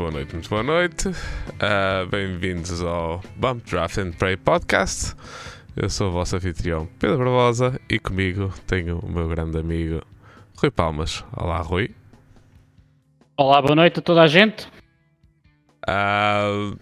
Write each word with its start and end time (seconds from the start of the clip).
Muito 0.00 0.12
boa 0.12 0.12
noite, 0.12 0.32
muito 0.32 0.48
boa 0.48 0.62
noite, 0.62 1.04
muito 1.04 1.08
boa 1.08 1.08
noite. 1.08 1.08
Uh, 1.08 2.06
Bem-vindos 2.10 2.82
ao 2.82 3.20
Bump 3.36 3.62
Draft 3.68 3.98
and 3.98 4.12
Pray 4.12 4.34
Podcast. 4.34 5.14
Eu 5.76 5.90
sou 5.90 6.08
o 6.08 6.12
vosso 6.12 6.36
anfitrião 6.36 6.88
Pedro 6.98 7.18
Barbosa 7.18 7.78
e 7.86 7.98
comigo 7.98 8.50
tenho 8.66 8.98
o 9.00 9.12
meu 9.12 9.28
grande 9.28 9.58
amigo 9.58 10.00
Rui 10.56 10.70
Palmas. 10.70 11.22
Olá, 11.36 11.58
Rui. 11.58 11.90
Olá, 13.36 13.60
boa 13.60 13.74
noite 13.74 13.98
a 13.98 14.02
toda 14.02 14.22
a 14.22 14.26
gente. 14.26 14.66
Uh, 15.86 16.78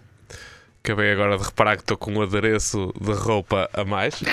acabei 0.81 1.11
agora 1.11 1.37
de 1.37 1.43
reparar 1.43 1.75
que 1.75 1.83
estou 1.83 1.97
com 1.97 2.13
um 2.13 2.21
adereço 2.21 2.93
de 3.01 3.11
roupa 3.11 3.69
a 3.73 3.83
mais. 3.83 4.21
uh, 4.21 4.29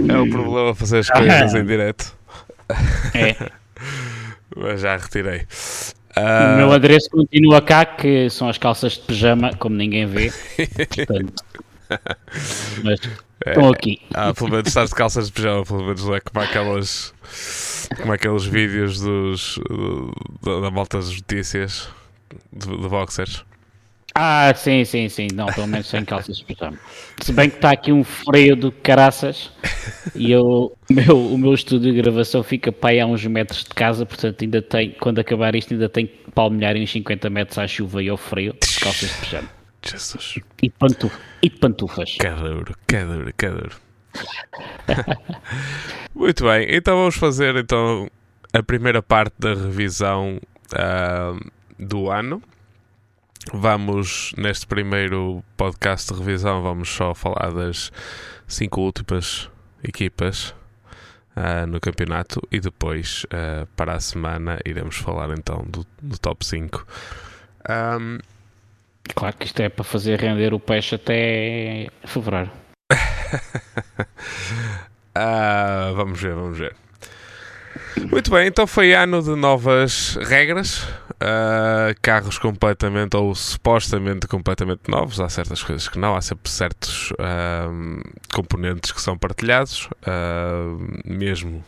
é 0.08 0.18
um 0.18 0.30
problema 0.30 0.74
fazer 0.74 1.00
as 1.00 1.10
coisas 1.10 1.54
em 1.54 1.66
direto. 1.66 2.16
É. 3.12 3.52
Mas 4.56 4.80
já 4.80 4.96
retirei. 4.96 5.40
O 5.40 6.04
Uh, 6.16 6.56
meu 6.56 6.72
adereço 6.72 7.10
continua 7.10 7.60
cá, 7.60 7.84
que 7.84 8.30
são 8.30 8.48
as 8.48 8.56
calças 8.56 8.92
de 8.92 9.00
pijama, 9.00 9.50
como 9.58 9.74
ninguém 9.74 10.06
vê. 10.06 10.32
Portanto, 10.94 11.44
mas 12.84 13.00
estão 13.44 13.68
aqui. 13.68 14.00
Ah, 14.14 14.32
pelo 14.32 14.50
menos 14.50 14.68
estás 14.68 14.90
de 14.90 14.94
calças 14.94 15.26
de 15.26 15.32
pijama, 15.32 15.64
pelo 15.64 15.84
menos 15.84 16.08
é 16.08 16.20
como 16.20 16.44
aquelas. 16.44 17.12
Como 18.00 18.12
aqueles 18.12 18.44
vídeos 18.44 19.00
dos, 19.00 19.58
da, 20.40 20.60
da 20.60 20.70
malta 20.70 20.98
das 20.98 21.10
notícias 21.10 21.88
de, 22.52 22.66
de 22.66 22.88
boxers. 22.88 23.44
Ah, 24.16 24.54
sim, 24.54 24.84
sim, 24.84 25.08
sim. 25.08 25.26
Não, 25.34 25.46
pelo 25.46 25.66
menos 25.66 25.88
sem 25.88 26.04
calças 26.04 26.36
de 26.36 26.44
pijama. 26.44 26.78
Se 27.20 27.32
bem 27.32 27.50
que 27.50 27.56
está 27.56 27.72
aqui 27.72 27.92
um 27.92 28.04
freio 28.04 28.54
do 28.54 28.70
caraças 28.70 29.50
e 30.14 30.30
eu, 30.30 30.72
o 30.88 30.92
meu, 30.92 31.26
o 31.32 31.36
meu 31.36 31.52
estúdio 31.52 31.92
de 31.92 32.00
gravação 32.00 32.42
fica 32.44 32.70
para 32.70 32.90
aí 32.90 33.00
a 33.00 33.06
uns 33.06 33.26
metros 33.26 33.64
de 33.64 33.70
casa, 33.70 34.06
portanto 34.06 34.42
ainda 34.42 34.62
tem, 34.62 34.92
quando 35.00 35.18
acabar 35.18 35.56
isto, 35.56 35.74
ainda 35.74 35.88
tem 35.88 36.06
que 36.06 36.30
palmilhar 36.32 36.76
uns 36.76 36.92
50 36.92 37.28
metros 37.28 37.58
à 37.58 37.66
chuva 37.66 38.02
e 38.02 38.08
ao 38.08 38.16
frio 38.16 38.52
de 38.52 38.80
calças 38.80 39.10
de 39.10 39.18
pijama. 39.18 39.48
Jesus, 39.84 40.38
E, 40.62 40.70
pantu, 40.70 41.10
e 41.42 41.50
de 41.50 41.56
pantufas. 41.56 42.16
duro, 43.04 43.32
que 43.36 43.50
duro. 43.50 43.76
Muito 46.14 46.44
bem, 46.44 46.68
então 46.70 46.96
vamos 46.96 47.16
fazer 47.16 47.56
então 47.56 48.08
a 48.52 48.62
primeira 48.62 49.02
parte 49.02 49.34
da 49.40 49.54
revisão 49.54 50.38
ah, 50.72 51.34
do 51.78 52.08
ano. 52.08 52.40
Vamos, 53.52 54.32
neste 54.36 54.66
primeiro 54.66 55.44
podcast 55.56 56.12
de 56.12 56.18
revisão, 56.18 56.62
vamos 56.62 56.88
só 56.88 57.14
falar 57.14 57.52
das 57.52 57.92
cinco 58.48 58.80
últimas 58.80 59.50
equipas 59.82 60.54
ah, 61.36 61.66
no 61.66 61.78
campeonato 61.80 62.40
e 62.50 62.58
depois, 62.58 63.26
ah, 63.30 63.66
para 63.76 63.94
a 63.94 64.00
semana, 64.00 64.58
iremos 64.64 64.96
falar 64.96 65.30
então 65.36 65.64
do, 65.68 65.86
do 66.02 66.18
top 66.18 66.44
5. 66.44 66.86
Ahm, 67.68 68.18
Claro 69.14 69.36
que 69.36 69.44
isto 69.44 69.60
é 69.60 69.68
para 69.68 69.84
fazer 69.84 70.18
render 70.18 70.54
o 70.54 70.58
peixe 70.60 70.94
até 70.94 71.88
fevereiro. 72.04 72.50
Ah, 75.16 75.92
vamos 75.94 76.20
ver, 76.20 76.34
vamos 76.34 76.58
ver. 76.58 76.74
Muito 78.10 78.30
bem, 78.30 78.48
então 78.48 78.66
foi 78.66 78.92
ano 78.94 79.22
de 79.22 79.34
novas 79.34 80.16
regras, 80.22 80.86
ah, 81.20 81.94
carros 82.02 82.38
completamente 82.38 83.16
ou 83.16 83.34
supostamente 83.34 84.26
completamente 84.26 84.88
novos. 84.88 85.20
Há 85.20 85.28
certas 85.28 85.62
coisas 85.62 85.88
que 85.88 85.98
não, 85.98 86.14
há 86.14 86.20
sempre 86.20 86.50
certos 86.50 87.12
ah, 87.18 87.68
componentes 88.32 88.92
que 88.92 89.00
são 89.00 89.16
partilhados, 89.16 89.88
ah, 90.06 90.76
mesmo 91.04 91.64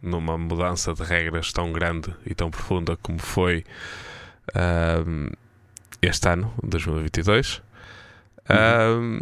numa 0.00 0.36
mudança 0.36 0.94
de 0.94 1.02
regras 1.02 1.52
tão 1.52 1.72
grande 1.72 2.14
e 2.26 2.34
tão 2.34 2.50
profunda 2.50 2.96
como 2.96 3.18
foi 3.18 3.64
este 6.00 6.28
ano, 6.28 6.52
2022. 6.62 7.62
Ah, 8.48 9.20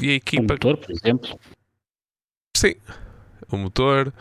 e 0.00 0.10
a 0.10 0.12
O 0.12 0.16
equipa 0.16 0.54
motor, 0.54 0.76
por 0.76 0.90
exemplo. 0.90 1.38
Sim, 2.56 2.74
o 3.50 3.56
motor. 3.56 4.12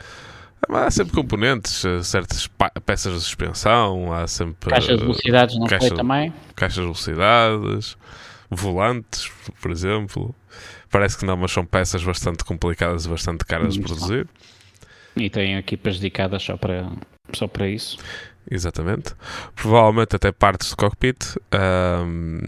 Há 0.69 0.91
sempre 0.91 1.13
componentes, 1.13 1.85
eh, 1.85 2.01
certas 2.03 2.49
peças 2.85 3.13
de 3.13 3.21
suspensão, 3.21 4.11
há 4.13 4.27
sempre 4.27 4.69
Caixa 4.69 4.95
de 4.97 5.03
velocidades 5.03 5.57
não 5.57 5.67
caixa- 5.67 5.87
foi 5.89 5.97
também. 5.97 6.33
caixas 6.55 6.75
de 6.75 6.81
velocidades, 6.81 7.97
volantes, 8.49 9.29
por 9.61 9.71
exemplo. 9.71 10.35
Parece 10.89 11.17
que 11.17 11.25
não, 11.25 11.37
mas 11.37 11.51
são 11.51 11.65
peças 11.65 12.03
bastante 12.03 12.43
complicadas 12.43 13.05
e 13.05 13.09
bastante 13.09 13.45
caras 13.45 13.75
de 13.75 13.81
produzir. 13.81 14.27
E 15.15 15.29
tem 15.29 15.55
equipas 15.55 15.99
dedicadas 15.99 16.43
só 16.43 16.57
para, 16.57 16.89
só 17.33 17.47
para 17.47 17.67
isso. 17.67 17.97
Exatamente. 18.49 19.13
Provavelmente 19.55 20.15
até 20.15 20.31
partes 20.31 20.69
do 20.69 20.77
cockpit. 20.77 21.35
ahm, 21.51 22.39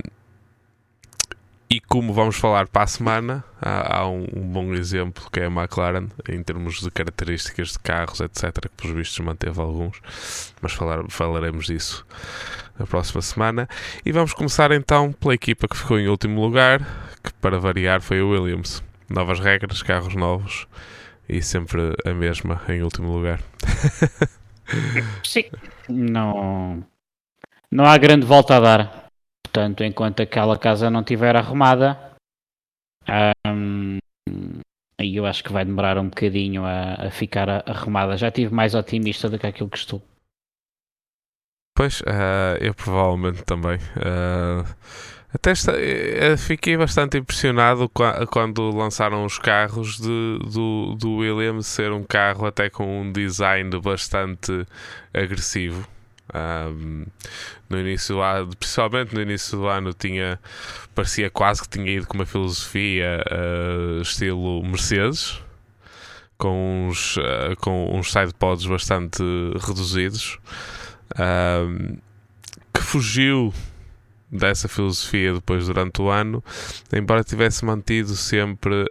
e 1.69 1.79
como 1.79 2.11
vamos 2.11 2.35
falar 2.35 2.67
para 2.67 2.83
a 2.83 2.87
semana, 2.87 3.43
há, 3.61 3.99
há 3.99 4.07
um, 4.07 4.25
um 4.35 4.41
bom 4.41 4.73
exemplo 4.73 5.29
que 5.31 5.39
é 5.39 5.45
a 5.45 5.51
McLaren, 5.51 6.07
em 6.27 6.41
termos 6.41 6.81
de 6.81 6.89
características 6.89 7.73
de 7.73 7.79
carros, 7.79 8.19
etc., 8.21 8.61
que 8.61 8.81
pelos 8.81 8.95
vistos 8.95 9.19
manteve 9.19 9.61
alguns, 9.61 10.01
mas 10.61 10.73
falar, 10.73 11.03
falaremos 11.09 11.67
disso 11.67 12.03
na 12.79 12.87
próxima 12.87 13.21
semana. 13.21 13.69
E 14.03 14.11
vamos 14.11 14.33
começar 14.33 14.71
então 14.71 15.11
pela 15.11 15.35
equipa 15.35 15.67
que 15.67 15.77
ficou 15.77 15.99
em 15.99 16.07
último 16.07 16.41
lugar, 16.41 16.79
que 17.23 17.31
para 17.33 17.59
variar 17.59 18.01
foi 18.01 18.19
a 18.19 18.25
Williams. 18.25 18.83
Novas 19.07 19.39
regras, 19.39 19.83
carros 19.83 20.15
novos 20.15 20.67
e 21.27 21.41
sempre 21.41 21.95
a 22.03 22.13
mesma 22.13 22.61
em 22.67 22.81
último 22.81 23.11
lugar. 23.11 23.39
Sim. 25.23 25.43
Não, 25.87 26.83
não 27.71 27.85
há 27.85 27.97
grande 27.97 28.25
volta 28.25 28.55
a 28.55 28.59
dar. 28.59 29.08
Portanto, 29.51 29.83
enquanto 29.83 30.21
aquela 30.21 30.57
casa 30.59 30.91
não 30.91 30.99
estiver 31.01 31.35
arrumada, 31.35 31.97
ahm, 33.07 33.97
aí 34.99 35.15
eu 35.15 35.25
acho 35.25 35.43
que 35.43 35.51
vai 35.51 35.65
demorar 35.65 35.97
um 35.97 36.07
bocadinho 36.07 36.63
a, 36.65 37.07
a 37.07 37.11
ficar 37.11 37.49
arrumada. 37.67 38.15
Já 38.15 38.27
estive 38.27 38.53
mais 38.53 38.75
otimista 38.75 39.27
do 39.27 39.39
que 39.39 39.47
aquilo 39.47 39.67
que 39.69 39.77
estou. 39.79 40.03
Pois, 41.75 42.03
ah, 42.05 42.57
eu 42.61 42.75
provavelmente 42.75 43.43
também. 43.43 43.79
Ah, 43.97 44.63
até 45.33 45.49
esta- 45.49 45.73
eh, 45.81 46.37
fiquei 46.37 46.77
bastante 46.77 47.17
impressionado 47.17 47.89
qua- 47.89 48.27
quando 48.27 48.69
lançaram 48.69 49.25
os 49.25 49.39
carros 49.39 49.97
de- 49.97 50.39
do, 50.53 50.93
do 50.95 51.15
Williams 51.17 51.65
ser 51.65 51.91
um 51.91 52.03
carro 52.03 52.45
até 52.45 52.69
com 52.69 53.01
um 53.01 53.11
design 53.11 53.71
bastante 53.81 54.63
agressivo. 55.11 55.87
Ahm, 56.33 57.05
no 57.69 57.79
início 57.79 58.15
do 58.15 58.21
ano, 58.21 58.55
principalmente 58.55 59.13
no 59.13 59.21
início 59.21 59.57
do 59.57 59.67
ano, 59.67 59.93
tinha, 59.93 60.39
parecia 60.93 61.29
quase 61.29 61.61
que 61.61 61.69
tinha 61.69 61.91
ido 61.91 62.07
com 62.07 62.15
uma 62.15 62.25
filosofia 62.25 63.23
ah, 63.29 64.01
estilo 64.01 64.63
Mercedes, 64.63 65.41
com 66.37 66.87
uns, 66.87 67.17
ah, 67.17 67.55
com 67.57 67.95
uns 67.97 68.11
sidepods 68.11 68.65
bastante 68.65 69.23
reduzidos 69.59 70.37
ahm, 71.17 71.97
que 72.73 72.81
fugiu 72.81 73.53
dessa 74.31 74.67
filosofia 74.67 75.33
depois 75.33 75.65
durante 75.65 76.01
o 76.01 76.09
ano, 76.09 76.43
embora 76.93 77.23
tivesse 77.23 77.65
mantido 77.65 78.15
sempre 78.15 78.85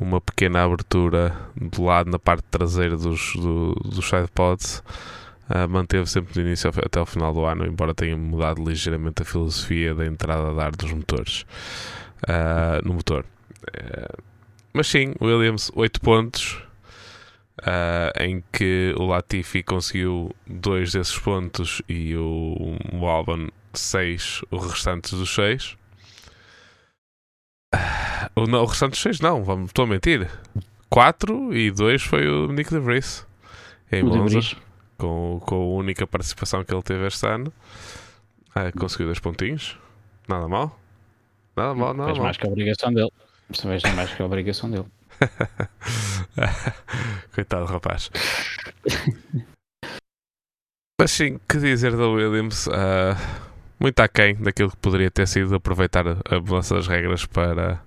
uma 0.00 0.20
pequena 0.20 0.64
abertura 0.64 1.34
do 1.54 1.84
lado 1.84 2.10
na 2.10 2.18
parte 2.18 2.44
traseira 2.50 2.96
dos, 2.96 3.34
do, 3.34 3.74
dos 3.84 4.08
sidepods. 4.08 4.82
Ah, 5.48 5.66
manteve 5.66 6.06
sempre 6.06 6.34
do 6.34 6.40
início 6.40 6.70
até 6.70 6.98
ao 6.98 7.06
final 7.06 7.32
do 7.32 7.44
ano, 7.44 7.66
embora 7.66 7.94
tenha 7.94 8.16
mudado 8.16 8.62
ligeiramente 8.64 9.22
a 9.22 9.24
filosofia 9.24 9.94
da 9.94 10.06
entrada 10.06 10.50
a 10.50 10.54
dar 10.54 10.72
dos 10.72 10.92
motores 10.92 11.44
ah, 12.28 12.80
no 12.84 12.94
motor. 12.94 13.24
Eh, 13.72 14.16
mas 14.72 14.86
sim, 14.88 15.14
Williams 15.20 15.70
8 15.74 16.00
pontos, 16.00 16.62
em 18.18 18.42
que 18.50 18.94
o 18.96 19.06
Latifi 19.06 19.62
conseguiu 19.62 20.34
dois 20.46 20.92
desses 20.92 21.16
pontos 21.18 21.82
e 21.88 22.16
o, 22.16 22.76
o 22.92 23.06
Albon 23.06 23.48
seis, 23.74 24.40
o 24.50 24.56
restante 24.56 25.14
dos 25.14 25.34
seis. 25.34 25.76
Ah, 27.72 28.30
O, 28.34 28.46
não, 28.46 28.62
o 28.62 28.66
restante 28.66 28.92
dos 28.92 29.00
seis 29.02 29.20
não, 29.20 29.44
vamos, 29.44 29.66
estou 29.70 29.84
a 29.84 29.88
mentir. 29.88 30.28
Quatro 30.88 31.54
e 31.54 31.70
dois 31.70 32.02
foi 32.02 32.26
o 32.28 32.48
Nick 32.52 32.70
de 32.70 32.78
Vries 32.78 33.26
em 33.90 34.02
O 34.02 34.06
Monza, 34.06 34.40
Vries. 34.40 34.56
Com, 35.02 35.40
com 35.44 35.56
a 35.56 35.78
única 35.80 36.06
participação 36.06 36.64
que 36.64 36.72
ele 36.72 36.82
teve 36.82 37.04
este 37.08 37.26
ano. 37.26 37.52
Ah, 38.54 38.70
conseguiu 38.70 39.06
dois 39.06 39.18
pontinhos, 39.18 39.76
nada 40.28 40.46
mal. 40.46 40.78
Nada 41.56 41.74
mal, 41.74 41.92
nada 41.92 42.06
Fez 42.06 42.18
mal. 42.18 42.26
mais 42.26 42.36
que 42.36 42.46
a 42.46 42.50
obrigação 42.50 42.94
dele. 42.94 43.10
Veja 43.64 43.92
mais 43.94 44.14
que 44.14 44.22
a 44.22 44.26
obrigação 44.26 44.70
dele. 44.70 44.86
Coitado 47.34 47.66
do 47.66 47.72
rapaz. 47.72 48.10
Mas 51.00 51.10
sim, 51.10 51.40
que 51.48 51.58
dizer 51.58 51.96
da 51.96 52.06
Williams? 52.06 52.68
Ah, 52.68 53.16
muito 53.80 53.98
aquém 53.98 54.36
daquilo 54.36 54.70
que 54.70 54.76
poderia 54.76 55.10
ter 55.10 55.26
sido 55.26 55.52
aproveitar 55.56 56.06
a 56.06 56.38
mudança 56.38 56.76
das 56.76 56.86
regras 56.86 57.26
para 57.26 57.82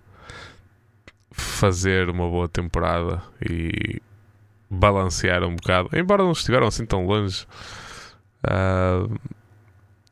fazer 1.32 2.10
uma 2.10 2.30
boa 2.30 2.50
temporada 2.50 3.24
e 3.42 4.02
balancear 4.76 5.44
um 5.44 5.56
bocado, 5.56 5.90
embora 5.94 6.24
não 6.24 6.32
estiveram 6.32 6.68
assim 6.68 6.86
tão 6.86 7.06
longe 7.06 7.46
uh, 8.46 9.14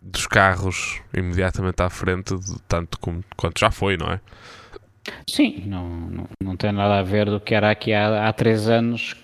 dos 0.02 0.28
carros 0.28 1.02
imediatamente 1.14 1.82
à 1.82 1.90
frente, 1.90 2.38
de 2.38 2.62
tanto 2.68 3.00
como, 3.00 3.24
quanto 3.38 3.60
já 3.60 3.72
foi, 3.72 3.98
não 3.98 4.08
é? 4.08 4.20
Sim, 5.30 5.64
não, 5.66 5.90
não, 5.90 6.28
não 6.42 6.58
tem 6.58 6.72
nada 6.72 7.00
a 7.00 7.04
ver 7.04 7.30
do 7.30 7.40
que 7.40 7.54
era 7.54 7.72
aqui 7.72 7.94
há, 7.94 8.28
há 8.28 8.34
três 8.34 8.68
anos. 8.68 9.16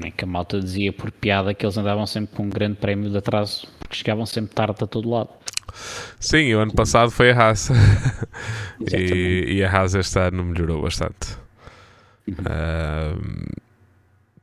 Nem 0.00 0.12
que 0.12 0.24
a 0.24 0.26
malta 0.26 0.60
dizia 0.60 0.92
por 0.92 1.10
piada 1.10 1.52
que 1.52 1.64
eles 1.66 1.76
andavam 1.76 2.06
sempre 2.06 2.36
com 2.36 2.44
um 2.44 2.48
grande 2.48 2.76
prémio 2.76 3.10
de 3.10 3.18
atraso, 3.18 3.66
porque 3.78 3.96
chegavam 3.96 4.24
sempre 4.24 4.54
tarde 4.54 4.84
a 4.84 4.86
todo 4.86 5.10
lado. 5.10 5.30
Sim, 6.20 6.54
o 6.54 6.60
ano 6.60 6.72
passado 6.72 7.10
foi 7.10 7.32
a 7.32 7.36
Haas. 7.36 7.70
e, 8.92 9.56
e, 9.56 9.64
a 9.64 9.70
Haas 9.70 9.94
este 9.94 10.18
ano 10.18 10.44
melhorou 10.44 10.82
bastante. 10.82 11.36
Uhum. 12.38 12.44
Uh, 12.44 13.60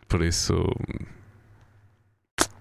por 0.08 0.22
isso, 0.22 0.54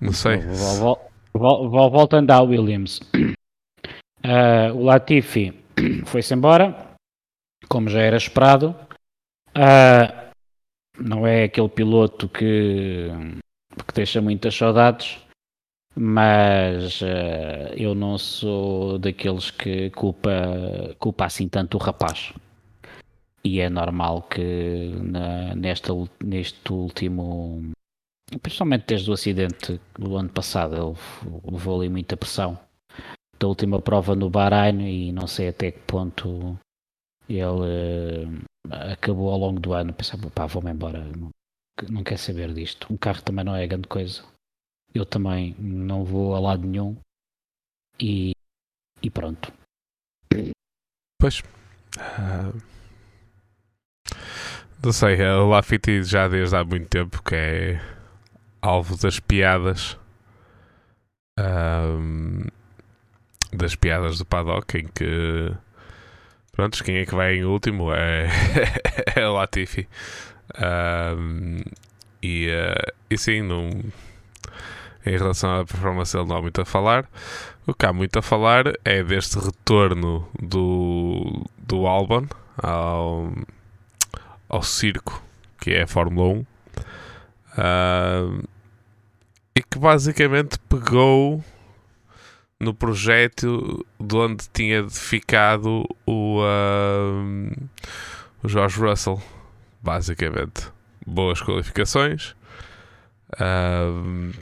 não 0.01 0.13
sei. 0.13 0.39
Vol, 0.39 1.11
vol, 1.33 1.71
vol, 1.71 1.91
voltando 1.91 2.31
à 2.31 2.41
Williams, 2.41 3.01
uh, 3.15 4.75
o 4.75 4.85
Latifi 4.85 5.55
foi-se 6.07 6.35
embora, 6.35 6.95
como 7.69 7.89
já 7.89 8.01
era 8.01 8.17
esperado. 8.17 8.75
Uh, 9.57 10.27
não 10.99 11.27
é 11.27 11.45
aquele 11.45 11.69
piloto 11.69 12.29
que, 12.29 13.09
que 13.87 13.95
deixa 13.95 14.21
muitas 14.21 14.55
saudades, 14.55 15.19
mas 15.95 17.01
uh, 17.01 17.73
eu 17.77 17.95
não 17.95 18.19
sou 18.19 18.99
daqueles 18.99 19.51
que 19.51 19.91
culpa, 19.91 20.95
culpa 20.99 21.25
assim 21.27 21.49
tanto 21.49 21.77
o 21.77 21.81
rapaz. 21.81 22.33
E 23.47 23.61
é 23.61 23.69
normal 23.71 24.23
que 24.23 24.91
na, 25.15 25.55
nesta, 25.55 25.93
neste 26.23 26.73
último, 26.73 27.71
principalmente 28.43 28.87
desde 28.89 29.11
o 29.11 29.15
acidente 29.15 29.81
do 29.99 30.17
ano 30.17 30.31
passado, 30.31 30.75
ele 30.75 30.97
levou 31.53 31.79
ali 31.79 31.89
muita 31.89 32.17
pressão 32.17 32.59
da 33.39 33.47
última 33.47 33.81
prova 33.81 34.17
no 34.17 34.31
Bahrein 34.31 34.81
e 34.81 35.13
não 35.13 35.27
sei 35.27 35.49
até 35.49 35.71
que 35.71 35.81
ponto 35.81 36.59
ele 37.29 37.47
uh, 37.47 38.93
acabou 38.93 39.31
ao 39.31 39.39
longo 39.39 39.61
do 39.61 39.73
ano. 39.73 39.93
Pensava, 39.93 40.29
pá, 40.31 40.47
vou-me 40.47 40.71
embora, 40.71 41.05
não, 41.17 41.31
não 41.89 42.03
quer 42.03 42.19
saber 42.19 42.53
disto. 42.53 42.93
Um 42.93 42.97
carro 42.97 43.23
também 43.23 43.45
não 43.45 43.55
é 43.55 43.67
grande 43.67 43.87
coisa 43.87 44.25
eu 44.97 45.05
também 45.05 45.55
não 45.59 46.05
vou 46.05 46.35
a 46.35 46.41
lado 46.41 46.67
nenhum 46.67 46.97
e, 48.01 48.33
e 49.03 49.11
pronto. 49.11 49.53
Pois. 51.21 51.41
Uh, 51.97 52.76
não 54.87 54.93
sei, 54.93 55.21
o 55.21 55.49
Lafitte 55.49 56.05
já 56.05 56.29
desde 56.29 56.55
há 56.55 56.63
muito 56.63 56.87
tempo 56.87 57.21
que 57.21 57.35
é 57.35 57.81
alvo 58.63 58.97
das 58.97 59.19
piadas. 59.19 59.99
Uh, 61.39 62.47
das 63.53 63.75
piadas 63.75 64.19
do 64.19 64.25
paddock 64.25 64.79
em 64.79 64.87
que 64.87 65.53
pronto, 66.53 66.85
quem 66.85 66.99
é 66.99 67.05
que 67.05 67.17
vai 67.17 67.35
em 67.35 67.45
último 67.45 67.93
é, 67.93 68.29
é 69.17 69.27
o 69.27 69.33
Latifi. 69.33 69.89
Uh, 70.55 71.69
e, 72.23 72.49
uh, 72.49 72.93
e 73.11 73.19
sim, 73.19 73.43
não 73.43 73.69
em 75.05 75.19
relação 75.19 75.61
à 75.61 75.65
performance 75.65 76.17
ele 76.17 76.29
não 76.29 76.37
há 76.37 76.43
muito 76.43 76.61
a 76.61 76.65
falar. 76.65 77.09
O 77.67 77.75
que 77.75 77.87
há 77.87 77.93
muito 77.93 78.21
a 78.21 78.23
falar 78.23 78.67
é 78.85 79.03
deste 79.03 79.37
retorno 79.37 80.29
do, 80.41 81.45
do 81.59 81.89
Albon 81.89 82.27
ao, 82.57 83.33
ao 84.49 84.63
circo 84.63 85.23
que 85.61 85.73
é 85.73 85.83
a 85.83 85.87
Fórmula 85.87 86.29
1 86.29 86.39
uh, 86.39 86.47
e 89.55 89.63
que 89.63 89.79
basicamente 89.79 90.59
pegou 90.69 91.45
no 92.61 92.73
projeto 92.73 93.85
de 93.99 94.17
onde 94.17 94.49
tinha 94.53 94.89
ficado 94.89 95.85
o, 96.07 96.41
uh, 96.41 97.69
o 98.43 98.49
George 98.49 98.81
Russell, 98.81 99.21
basicamente. 99.83 100.71
Boas 101.07 101.41
qualificações, 101.41 102.35
uh, 103.35 104.33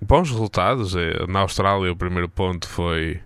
bons 0.00 0.30
resultados. 0.30 0.96
É, 0.96 1.26
na 1.26 1.40
Austrália, 1.40 1.92
o 1.92 1.96
primeiro 1.96 2.28
ponto 2.28 2.68
foi 2.68 3.20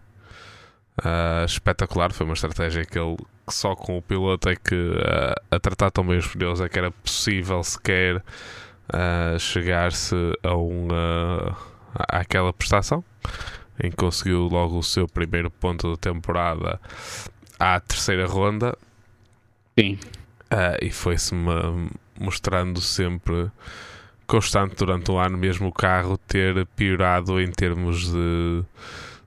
uh, 0.99 1.45
espetacular. 1.45 2.13
Foi 2.13 2.27
uma 2.27 2.35
estratégia 2.35 2.85
que 2.85 2.99
ele 2.99 3.17
que 3.47 3.55
só 3.55 3.75
com 3.75 3.99
o 3.99 4.03
piloto 4.03 4.49
é 4.49 4.57
que 4.57 4.75
uh, 4.75 5.35
a 5.51 5.59
tratar 5.59 5.91
tão 5.91 6.07
bem 6.07 6.19
os 6.19 6.27
pneus 6.27 6.61
é 6.61 6.69
que 6.69 6.79
era 6.79 6.91
possível 6.91 7.63
sequer 7.63 8.17
uh, 8.17 9.39
chegar-se 9.39 10.15
a 10.43 10.55
uma 10.55 11.57
àquela 11.95 12.53
prestação 12.53 13.05
em 13.83 13.91
que 13.91 13.97
conseguiu 13.97 14.43
logo 14.49 14.79
o 14.79 14.83
seu 14.83 15.09
primeiro 15.09 15.51
ponto 15.51 15.91
da 15.91 15.97
temporada 15.97 16.81
à 17.59 17.81
terceira 17.81 18.27
ronda. 18.27 18.77
Sim. 19.79 19.99
Uh, 20.53 20.77
e 20.83 20.91
foi-se 20.91 21.35
mostrando 22.19 22.81
sempre 22.81 23.51
constante 24.27 24.77
durante 24.77 25.11
o 25.11 25.19
ano, 25.19 25.37
mesmo 25.37 25.69
o 25.69 25.73
carro 25.73 26.17
ter 26.17 26.67
piorado 26.77 27.41
em 27.41 27.51
termos 27.51 28.11
de, 28.11 28.63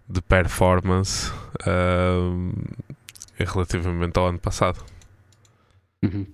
de 0.08 0.22
performance 0.22 1.32
uh, 1.62 2.54
relativamente 3.44 4.18
ao 4.18 4.28
ano 4.28 4.40
passado. 4.40 4.84
Uhum. 6.04 6.26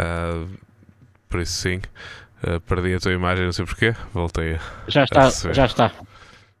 Uh, 0.00 0.58
por 1.28 1.40
isso, 1.40 1.52
sim, 1.52 1.80
uh, 2.42 2.60
perdi 2.60 2.94
a 2.94 3.00
tua 3.00 3.12
imagem, 3.12 3.44
não 3.44 3.52
sei 3.52 3.64
porquê. 3.64 3.94
Voltei 4.12 4.54
a. 4.54 4.60
Já 4.88 5.04
está, 5.04 5.26
a 5.26 5.52
já 5.52 5.66
está. 5.66 5.92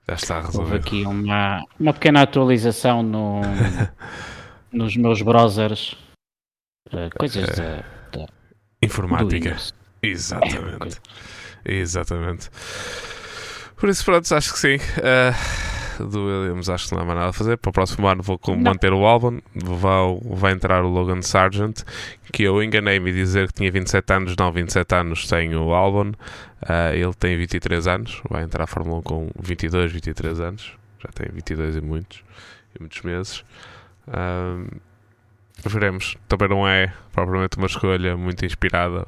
Já 0.08 0.14
está 0.14 0.40
resolvido. 0.40 0.74
Houve 0.74 0.76
aqui 0.76 1.02
uma, 1.04 1.64
uma 1.80 1.94
pequena 1.94 2.22
atualização 2.22 3.02
no, 3.02 3.40
nos 4.72 4.96
meus 4.96 5.22
browsers. 5.22 5.96
Uh, 6.92 7.08
coisas 7.16 7.48
da, 7.56 7.84
da 8.12 8.26
informática. 8.82 9.56
Exatamente. 10.02 11.00
Exatamente. 11.64 12.50
Por 13.76 13.88
isso, 13.88 14.04
pronto, 14.04 14.34
acho 14.34 14.52
que 14.52 14.58
sim. 14.58 14.76
Uh, 14.76 15.83
do 15.98 16.26
Williams, 16.26 16.68
acho 16.68 16.88
que 16.88 16.94
não 16.94 17.02
há 17.02 17.04
mais 17.04 17.18
nada 17.18 17.30
a 17.30 17.32
fazer. 17.32 17.56
Para 17.56 17.70
o 17.70 17.72
próximo 17.72 18.06
ano 18.06 18.22
vou 18.22 18.38
manter 18.56 18.92
o 18.92 19.04
álbum. 19.04 19.40
Vai, 19.54 20.18
vai 20.22 20.52
entrar 20.52 20.84
o 20.84 20.88
Logan 20.88 21.22
Sargent, 21.22 21.82
que 22.32 22.42
eu 22.42 22.62
enganei-me 22.62 23.12
dizer 23.12 23.48
que 23.48 23.54
tinha 23.54 23.70
27 23.70 24.12
anos. 24.12 24.34
Não, 24.38 24.52
27 24.52 24.94
anos 24.94 25.26
tem 25.26 25.54
o 25.54 25.72
álbum. 25.72 26.10
Uh, 26.62 26.94
ele 26.94 27.14
tem 27.14 27.36
23 27.36 27.86
anos. 27.86 28.20
Vai 28.28 28.44
entrar 28.44 28.64
a 28.64 28.66
Fórmula 28.66 28.98
1 28.98 29.02
com 29.02 29.30
22, 29.38 29.92
23 29.92 30.40
anos. 30.40 30.72
Já 31.02 31.10
tem 31.10 31.28
22 31.32 31.76
e 31.76 31.80
muitos, 31.80 32.24
e 32.74 32.80
muitos 32.80 33.02
meses. 33.02 33.44
Uh, 34.08 34.66
veremos. 35.64 36.16
Também 36.28 36.48
não 36.48 36.66
é 36.66 36.92
propriamente 37.12 37.56
uma 37.56 37.66
escolha 37.66 38.16
muito 38.16 38.44
inspirada. 38.44 39.04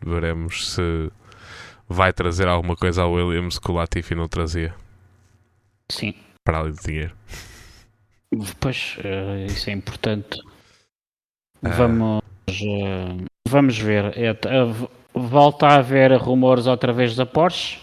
Veremos 0.00 0.72
se 0.72 1.10
vai 1.88 2.12
trazer 2.12 2.46
alguma 2.46 2.76
coisa 2.76 3.02
ao 3.02 3.12
Williams 3.12 3.58
que 3.58 3.70
o 3.70 3.74
Latifi 3.74 4.14
não 4.14 4.28
trazia. 4.28 4.74
Sim. 5.90 6.14
Para 6.44 6.58
além 6.58 6.72
do 6.72 6.82
dinheiro. 6.82 7.16
Pois, 8.60 8.96
uh, 8.98 9.46
isso 9.46 9.70
é 9.70 9.72
importante. 9.72 10.38
Uh. 11.62 11.70
Vamos, 11.76 12.22
uh, 12.48 13.24
vamos 13.46 13.78
ver. 13.78 14.16
É, 14.16 14.36
volta 15.14 15.66
a 15.66 15.76
haver 15.76 16.12
rumores 16.16 16.66
outra 16.66 16.92
vez 16.92 17.16
da 17.16 17.26
Porsche, 17.26 17.80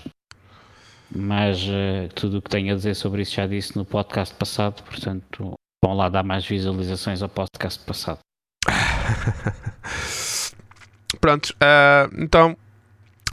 mas 1.14 1.66
tudo 2.14 2.38
o 2.38 2.42
que 2.42 2.50
tenho 2.50 2.74
a 2.74 2.76
dizer 2.76 2.96
sobre 2.96 3.22
isso 3.22 3.36
já 3.36 3.48
disse 3.48 3.76
no 3.76 3.86
podcast 3.86 4.34
passado, 4.36 4.84
portanto, 4.84 5.54
vão 5.84 5.96
lá 5.96 6.10
dar 6.10 6.24
mais 6.24 6.46
visualizações 6.46 7.22
ao 7.22 7.30
podcast 7.30 7.84
passado. 7.86 8.20
Prontos, 11.20 11.52
uh, 11.52 12.10
então 12.18 12.58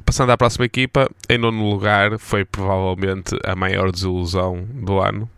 passando 0.05 0.31
à 0.31 0.37
próxima 0.37 0.65
equipa, 0.65 1.11
em 1.29 1.39
nono 1.39 1.69
lugar 1.69 2.19
foi 2.19 2.45
provavelmente 2.45 3.37
a 3.45 3.55
maior 3.55 3.91
desilusão 3.93 4.65
do 4.65 5.01
ano 5.01 5.31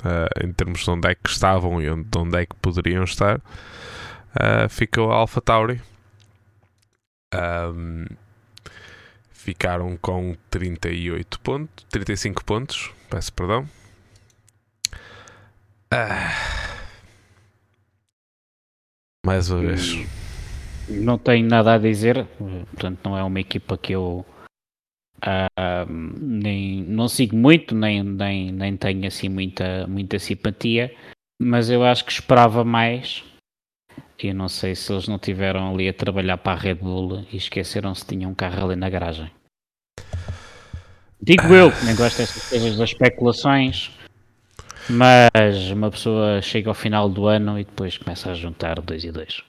uh, 0.00 0.46
em 0.46 0.52
termos 0.52 0.80
de 0.80 0.90
onde 0.90 1.08
é 1.08 1.14
que 1.14 1.30
estavam 1.30 1.80
e 1.80 1.88
onde, 1.88 2.04
de 2.04 2.18
onde 2.18 2.38
é 2.38 2.46
que 2.46 2.54
poderiam 2.56 3.04
estar. 3.04 3.38
Uh, 3.38 4.68
ficou 4.68 5.12
a 5.12 5.16
Alpha 5.16 5.40
Tauri. 5.40 5.80
Um, 7.34 8.04
ficaram 9.30 9.96
com 9.96 10.36
38 10.50 11.40
pontos, 11.40 11.86
35 11.90 12.44
pontos, 12.44 12.90
peço 13.08 13.32
perdão. 13.32 13.68
Uh, 15.92 16.32
mais 19.24 19.50
uma 19.50 19.60
vez 19.60 20.06
não 20.88 21.18
tenho 21.18 21.46
nada 21.46 21.74
a 21.74 21.78
dizer, 21.78 22.26
portanto 22.72 23.00
não 23.04 23.16
é 23.16 23.22
uma 23.22 23.40
equipa 23.40 23.76
que 23.78 23.92
eu 23.92 24.24
uh, 25.24 25.92
nem, 26.20 26.82
não 26.82 27.08
sigo 27.08 27.36
muito, 27.36 27.74
nem, 27.74 28.02
nem, 28.02 28.52
nem 28.52 28.76
tenho 28.76 29.06
assim 29.06 29.28
muita, 29.28 29.86
muita 29.86 30.18
simpatia, 30.18 30.94
mas 31.40 31.70
eu 31.70 31.84
acho 31.84 32.04
que 32.04 32.12
esperava 32.12 32.64
mais 32.64 33.24
e 34.18 34.32
não 34.32 34.48
sei 34.48 34.74
se 34.74 34.92
eles 34.92 35.08
não 35.08 35.18
tiveram 35.18 35.72
ali 35.72 35.88
a 35.88 35.92
trabalhar 35.92 36.38
para 36.38 36.52
a 36.52 36.60
Red 36.60 36.74
Bull 36.74 37.26
e 37.32 37.36
esqueceram 37.36 37.94
se 37.94 38.06
tinham 38.06 38.30
um 38.30 38.34
carro 38.34 38.66
ali 38.66 38.76
na 38.76 38.88
garagem. 38.88 39.30
Digo 41.20 41.54
eu, 41.54 41.70
que 41.70 41.84
nem 41.84 41.94
gosto 41.94 42.18
dessas 42.18 42.48
coisas 42.48 42.76
das 42.76 42.90
especulações, 42.90 43.90
mas 44.88 45.70
uma 45.70 45.90
pessoa 45.90 46.42
chega 46.42 46.68
ao 46.68 46.74
final 46.74 47.08
do 47.08 47.26
ano 47.26 47.58
e 47.58 47.64
depois 47.64 47.96
começa 47.96 48.30
a 48.30 48.34
juntar 48.34 48.80
dois 48.80 49.04
e 49.04 49.12
dois. 49.12 49.42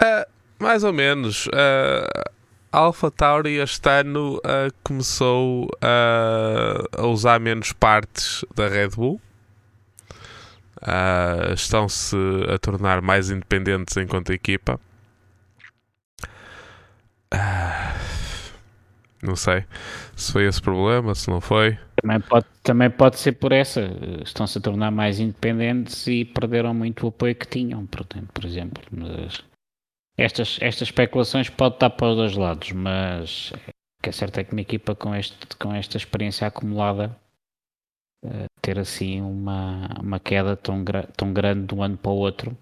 Uh, 0.00 0.26
mais 0.58 0.82
ou 0.84 0.92
menos. 0.92 1.46
Uh, 1.46 2.30
Alpha 2.72 3.10
Tauri 3.10 3.56
este 3.58 3.88
ano 3.88 4.36
uh, 4.36 4.72
começou 4.84 5.68
a 5.82 7.04
usar 7.06 7.40
menos 7.40 7.72
partes 7.72 8.44
da 8.54 8.68
Red 8.68 8.90
Bull. 8.90 9.20
Estão-se 11.52 12.16
a 12.48 12.58
tornar 12.58 13.02
mais 13.02 13.28
independentes 13.28 13.96
enquanto 13.96 14.32
equipa. 14.32 14.80
Não 19.22 19.36
sei 19.36 19.64
se 20.16 20.32
foi 20.32 20.46
esse 20.46 20.62
problema, 20.62 21.14
se 21.14 21.28
não 21.28 21.40
foi. 21.40 21.76
Também 22.00 22.20
pode, 22.20 22.46
também 22.62 22.88
pode 22.90 23.18
ser 23.18 23.32
por 23.32 23.52
essa. 23.52 23.90
Estão-se 24.24 24.56
a 24.58 24.60
tornar 24.60 24.90
mais 24.90 25.18
independentes 25.18 26.06
e 26.06 26.24
perderam 26.24 26.72
muito 26.72 27.04
o 27.04 27.08
apoio 27.08 27.34
que 27.34 27.46
tinham, 27.46 27.84
por, 27.86 28.06
por 28.06 28.44
exemplo. 28.44 28.82
Mas 28.90 29.42
estas, 30.22 30.58
estas 30.60 30.88
especulações 30.88 31.48
podem 31.48 31.76
estar 31.76 31.90
para 31.90 32.08
os 32.08 32.16
dois 32.16 32.36
lados, 32.36 32.72
mas 32.72 33.52
o 33.52 34.02
que 34.02 34.10
é 34.10 34.12
certo 34.12 34.38
é 34.38 34.44
que 34.44 34.52
uma 34.52 34.60
equipa 34.60 34.94
com, 34.94 35.14
este, 35.14 35.56
com 35.56 35.74
esta 35.74 35.96
experiência 35.96 36.46
acumulada 36.46 37.16
uh, 38.24 38.46
ter 38.60 38.78
assim 38.78 39.20
uma, 39.20 39.88
uma 40.00 40.20
queda 40.20 40.56
tão, 40.56 40.84
tão 41.16 41.32
grande 41.32 41.66
de 41.66 41.74
um 41.74 41.82
ano 41.82 41.96
para 41.96 42.10
o 42.10 42.16
outro 42.16 42.56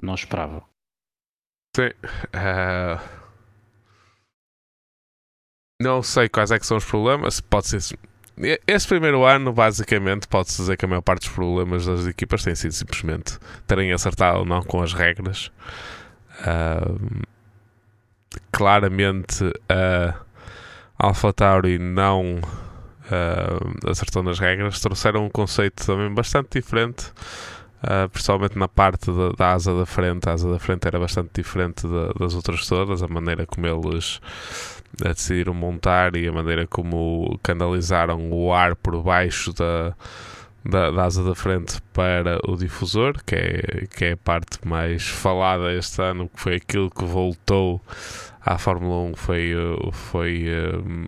não 0.00 0.14
esperava. 0.14 0.64
Sim. 1.76 1.88
Uh 2.34 3.22
não 5.82 6.00
sei 6.00 6.28
quais 6.28 6.52
é 6.52 6.58
que 6.58 6.66
são 6.66 6.76
os 6.76 6.84
problemas. 6.84 7.40
Pode 7.40 7.66
ser. 7.66 7.98
Esse 8.66 8.88
primeiro 8.88 9.24
ano, 9.24 9.52
basicamente, 9.52 10.26
pode-se 10.26 10.56
dizer 10.56 10.76
que 10.76 10.84
a 10.84 10.88
maior 10.88 11.02
parte 11.02 11.26
dos 11.26 11.34
problemas 11.34 11.86
das 11.86 12.06
equipas 12.06 12.42
tem 12.42 12.54
sido 12.54 12.72
simplesmente 12.72 13.38
terem 13.66 13.92
acertado 13.92 14.38
ou 14.38 14.44
não 14.44 14.62
com 14.62 14.82
as 14.82 14.94
regras. 14.94 15.50
Uh, 16.40 17.22
claramente, 18.50 19.44
a 19.68 20.14
uh, 20.14 20.22
AlphaTauri 20.98 21.78
não 21.78 22.40
uh, 23.12 23.90
acertou 23.90 24.22
nas 24.22 24.38
regras. 24.38 24.80
Trouxeram 24.80 25.26
um 25.26 25.30
conceito 25.30 25.84
também 25.84 26.12
bastante 26.12 26.60
diferente, 26.60 27.12
uh, 27.82 28.08
principalmente 28.10 28.58
na 28.58 28.68
parte 28.68 29.10
da, 29.10 29.30
da, 29.36 29.52
asa 29.52 29.76
da 29.76 29.86
frente. 29.86 30.28
A 30.28 30.32
asa 30.32 30.50
da 30.50 30.58
frente 30.58 30.86
era 30.86 30.98
bastante 30.98 31.30
diferente 31.34 31.86
da, 31.86 32.12
das 32.18 32.34
outras 32.34 32.66
todas, 32.66 33.02
a 33.02 33.08
maneira 33.08 33.46
como 33.46 33.66
eles 33.66 34.20
decidiram 34.98 35.54
montar 35.54 36.16
e 36.16 36.28
a 36.28 36.32
maneira 36.32 36.66
como 36.66 37.38
canalizaram 37.42 38.30
o 38.30 38.52
ar 38.52 38.76
por 38.76 39.02
baixo 39.02 39.52
da, 39.52 39.94
da, 40.64 40.90
da, 40.90 41.04
asa 41.04 41.24
da 41.24 41.34
frente 41.34 41.80
para 41.92 42.38
o 42.46 42.56
difusor, 42.56 43.22
que 43.24 43.34
é, 43.34 43.86
que 43.86 44.04
é 44.06 44.12
a 44.12 44.16
parte 44.16 44.66
mais 44.66 45.08
falada 45.08 45.72
este 45.72 46.00
ano, 46.02 46.28
que 46.28 46.40
foi 46.40 46.56
aquilo 46.56 46.90
que 46.90 47.04
voltou 47.04 47.80
à 48.40 48.58
Fórmula 48.58 49.10
1, 49.10 49.14
foi, 49.16 49.52
foi, 49.92 50.46
um, 50.84 51.06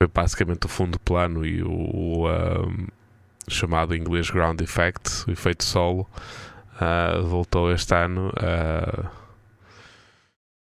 foi 0.00 0.08
basicamente 0.12 0.66
o 0.66 0.68
fundo 0.68 0.98
plano 1.00 1.44
e 1.44 1.62
o, 1.62 2.26
um, 2.28 2.86
chamado 3.48 3.94
em 3.94 4.00
inglês 4.00 4.30
ground 4.30 4.60
effect, 4.60 5.28
o 5.28 5.32
efeito 5.32 5.64
solo, 5.64 6.06
uh, 6.80 7.22
voltou 7.24 7.72
este 7.72 7.94
ano. 7.94 8.28
Uh, 8.30 9.25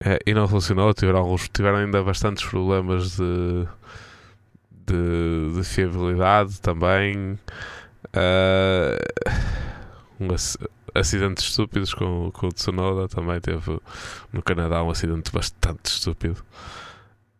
é, 0.06 0.20
e 0.26 0.34
não 0.34 0.48
funcionou. 0.48 0.94
Tiveram, 0.94 1.20
alguns, 1.20 1.48
tiveram 1.50 1.78
ainda 1.78 2.04
bastantes 2.04 2.46
problemas 2.46 3.16
de, 3.16 3.68
de, 4.70 5.54
de 5.56 5.64
fiabilidade 5.64 6.60
também. 6.62 7.40
Uh, 8.16 9.00
um 10.20 10.28
acidentes 10.94 11.46
estúpidos 11.46 11.94
com, 11.94 12.30
com 12.32 12.48
o 12.48 12.52
Tsunoda 12.52 13.08
também 13.08 13.40
teve 13.40 13.80
no 14.32 14.44
Canadá 14.44 14.84
um 14.84 14.90
acidente 14.90 15.32
bastante 15.32 15.86
estúpido. 15.86 16.44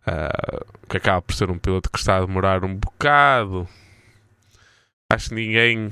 Uh, 0.08 0.66
que 0.90 0.98
acaba 0.98 1.22
por 1.22 1.34
ser 1.34 1.50
um 1.50 1.58
piloto 1.58 1.90
que 1.90 1.98
está 1.98 2.18
a 2.18 2.26
demorar 2.26 2.64
um 2.64 2.76
bocado. 2.76 3.68
Acho 5.10 5.30
que 5.30 5.36
ninguém 5.36 5.88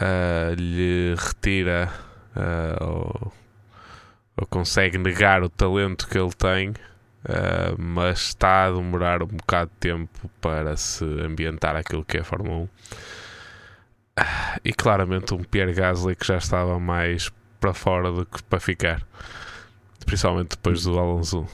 uh, 0.00 0.54
lhe 0.56 1.14
retira 1.16 1.92
uh, 2.34 2.84
ou 2.84 3.32
consegue 4.44 4.98
negar 4.98 5.42
o 5.42 5.48
talento 5.48 6.06
que 6.06 6.18
ele 6.18 6.32
tem, 6.32 6.70
uh, 6.70 7.74
mas 7.78 8.28
está 8.28 8.66
a 8.66 8.70
demorar 8.70 9.22
um 9.22 9.28
bocado 9.28 9.70
de 9.70 9.76
tempo 9.78 10.30
para 10.40 10.76
se 10.76 11.04
ambientar 11.04 11.74
aquilo 11.74 12.04
que 12.04 12.18
é 12.18 12.20
a 12.20 12.24
Fórmula 12.24 12.56
1. 12.56 12.62
Uh, 12.62 12.68
e 14.64 14.72
claramente 14.72 15.32
um 15.32 15.42
Pierre 15.42 15.72
Gasly 15.72 16.14
que 16.14 16.26
já 16.26 16.36
estava 16.36 16.78
mais 16.78 17.30
para 17.58 17.72
fora 17.72 18.12
do 18.12 18.26
que 18.26 18.42
para 18.42 18.60
ficar, 18.60 19.02
principalmente 20.04 20.50
depois 20.50 20.82
do 20.82 20.98
Alonso 20.98 21.46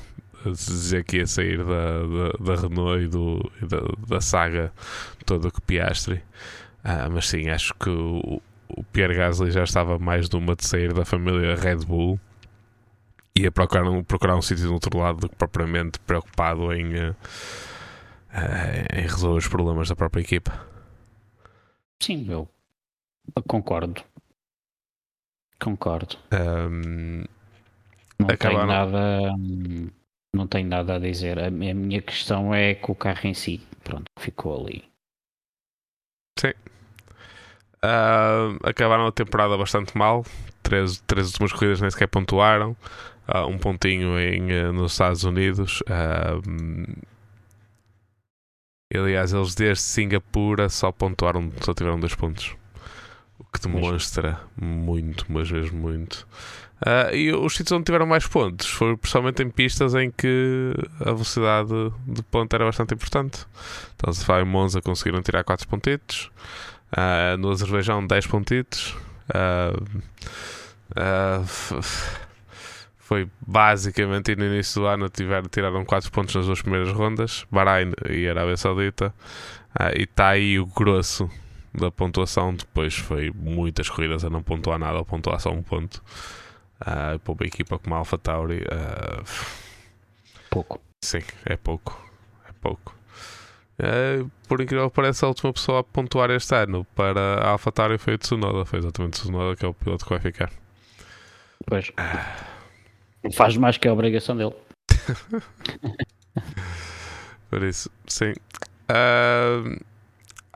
dizer 0.44 1.04
que 1.04 1.18
ia 1.18 1.26
sair 1.26 1.58
da, 1.58 1.64
da, 1.64 2.54
da 2.54 2.60
Renault 2.60 3.04
e, 3.04 3.06
do, 3.06 3.52
e 3.62 3.66
da, 3.66 3.78
da, 4.08 4.20
saga 4.20 4.72
toda 5.24 5.52
com 5.52 5.60
Piastri. 5.60 6.16
Uh, 6.84 7.10
mas 7.12 7.28
sim, 7.28 7.48
acho 7.48 7.72
que 7.74 7.88
o, 7.88 8.42
o 8.68 8.82
Pierre 8.92 9.14
Gasly 9.14 9.52
já 9.52 9.62
estava 9.62 10.00
mais 10.00 10.28
de 10.28 10.36
uma 10.36 10.56
de 10.56 10.66
sair 10.66 10.92
da 10.92 11.04
família 11.04 11.54
Red 11.54 11.84
Bull 11.86 12.18
ia 13.34 13.50
procurar 13.50 13.88
um, 13.88 14.04
procurar 14.04 14.36
um 14.36 14.42
sítio 14.42 14.66
do 14.66 14.74
outro 14.74 14.98
lado 14.98 15.20
do 15.20 15.28
que 15.28 15.36
propriamente 15.36 15.98
preocupado 16.00 16.72
em, 16.72 16.94
uh, 16.94 17.16
em 18.94 19.02
resolver 19.02 19.38
os 19.38 19.48
problemas 19.48 19.88
da 19.88 19.96
própria 19.96 20.20
equipa. 20.20 20.66
Sim, 22.00 22.26
eu 22.28 22.48
concordo. 23.46 24.02
Concordo. 25.60 26.16
Um, 26.32 27.24
não 28.18 28.28
acabaram... 28.28 28.58
tenho 28.58 28.66
nada. 28.66 29.32
Não 30.34 30.46
tenho 30.46 30.68
nada 30.68 30.96
a 30.96 30.98
dizer. 30.98 31.38
A 31.38 31.50
minha 31.50 32.02
questão 32.02 32.54
é 32.54 32.74
que 32.74 32.90
o 32.90 32.94
carro 32.94 33.20
em 33.24 33.34
si, 33.34 33.60
pronto, 33.84 34.04
ficou 34.18 34.64
ali. 34.64 34.84
Sim. 36.38 36.52
Uh, 37.84 38.58
acabaram 38.64 39.06
a 39.06 39.12
temporada 39.12 39.56
bastante 39.56 39.96
mal. 39.96 40.24
Três, 40.62 41.00
três 41.06 41.28
últimas 41.28 41.52
corridas 41.52 41.80
nem 41.80 41.90
sequer 41.90 42.08
pontuaram 42.08 42.76
uh, 43.28 43.46
um 43.46 43.58
pontinho 43.58 44.18
em, 44.18 44.50
uh, 44.52 44.72
nos 44.72 44.92
Estados 44.92 45.24
Unidos. 45.24 45.82
Uh, 45.82 47.02
aliás, 48.94 49.32
eles 49.32 49.54
desde 49.54 49.82
Singapura 49.82 50.68
só 50.68 50.92
pontuaram, 50.92 51.50
só 51.60 51.72
tiveram 51.72 51.98
dois 51.98 52.14
pontos. 52.14 52.54
O 53.38 53.44
que 53.44 53.60
demonstra 53.60 54.40
muito, 54.56 55.26
mas 55.28 55.50
mesmo 55.50 55.78
muito. 55.78 56.26
Uh, 56.84 57.14
e 57.14 57.32
os 57.32 57.54
sítios 57.54 57.72
onde 57.72 57.84
tiveram 57.84 58.06
mais 58.06 58.26
pontos 58.26 58.66
foi 58.66 58.96
principalmente 58.96 59.40
em 59.40 59.48
pistas 59.48 59.94
em 59.94 60.10
que 60.10 60.74
a 61.00 61.12
velocidade 61.12 61.70
de 62.06 62.22
ponto 62.24 62.52
era 62.54 62.64
bastante 62.64 62.94
importante. 62.94 63.46
Então, 63.94 64.12
se 64.12 64.24
vai 64.24 64.42
em 64.42 64.44
Monza, 64.44 64.82
conseguiram 64.82 65.22
tirar 65.22 65.44
4 65.44 65.68
pontitos. 65.68 66.30
Uh, 66.92 67.36
no 67.38 67.50
Azerbaijão, 67.50 68.04
10 68.04 68.26
pontitos. 68.26 68.96
Uh, 69.30 69.80
foi 73.12 73.28
basicamente 73.46 74.34
no 74.34 74.46
início 74.46 74.80
do 74.80 74.86
ano 74.86 75.06
tiveram, 75.10 75.46
tiraram 75.46 75.84
4 75.84 76.10
pontos 76.10 76.34
nas 76.34 76.46
duas 76.46 76.62
primeiras 76.62 76.90
rondas, 76.94 77.44
Bahrein 77.50 77.92
e 78.08 78.26
Arábia 78.26 78.56
Saudita, 78.56 79.12
uh, 79.78 79.94
e 79.94 80.04
está 80.04 80.30
aí 80.30 80.58
o 80.58 80.64
grosso 80.64 81.28
da 81.74 81.90
pontuação. 81.90 82.54
Depois 82.54 82.96
foi 82.96 83.30
muitas 83.30 83.90
corridas 83.90 84.24
a 84.24 84.30
não 84.30 84.42
pontuar 84.42 84.78
nada, 84.78 84.98
a 84.98 85.04
pontuar 85.04 85.38
só 85.40 85.50
um 85.50 85.62
ponto. 85.62 86.02
Uh, 86.80 87.18
para 87.18 87.32
uma 87.34 87.46
equipa 87.46 87.78
como 87.78 87.94
a 87.94 87.98
Alpha 87.98 88.16
Tauri, 88.16 88.62
uh, 88.62 89.22
pouco. 90.48 90.80
Sim, 91.04 91.20
é 91.44 91.54
pouco. 91.58 92.02
É 92.48 92.52
pouco. 92.62 92.96
Uh, 93.78 94.30
por 94.48 94.58
incrível 94.62 94.88
que 94.88 94.96
pareça, 94.96 95.26
a 95.26 95.28
última 95.28 95.52
pessoa 95.52 95.80
a 95.80 95.84
pontuar 95.84 96.30
este 96.30 96.54
ano 96.54 96.86
para 96.94 97.42
a 97.42 97.50
Alpha 97.50 97.70
Tauri 97.70 97.98
foi 97.98 98.14
o 98.14 98.18
Tsunoda. 98.18 98.64
Foi 98.64 98.78
exatamente 98.78 99.18
o 99.18 99.22
Tsunoda 99.22 99.54
que 99.54 99.66
é 99.66 99.68
o 99.68 99.74
piloto 99.74 100.02
que 100.02 100.10
vai 100.10 100.20
ficar. 100.20 100.50
Pois. 101.66 101.92
Faz 103.34 103.56
mais 103.56 103.78
que 103.78 103.86
a 103.86 103.92
obrigação 103.92 104.36
dele. 104.36 104.54
Por 107.48 107.62
isso, 107.62 107.90
sim. 108.06 108.32
Uh, 108.90 109.78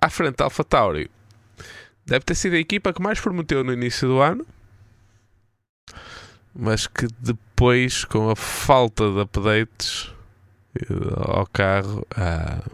à 0.00 0.08
frente, 0.08 0.42
Alpha 0.42 0.64
Tauri 0.64 1.10
deve 2.04 2.24
ter 2.24 2.34
sido 2.34 2.54
a 2.54 2.58
equipa 2.58 2.92
que 2.92 3.02
mais 3.02 3.20
prometeu 3.20 3.62
no 3.62 3.72
início 3.72 4.08
do 4.08 4.20
ano, 4.20 4.46
mas 6.54 6.86
que 6.86 7.06
depois, 7.18 8.04
com 8.04 8.30
a 8.30 8.36
falta 8.36 9.10
de 9.10 9.20
updates 9.20 10.10
ao 11.16 11.46
carro, 11.46 12.06
uh, 12.16 12.70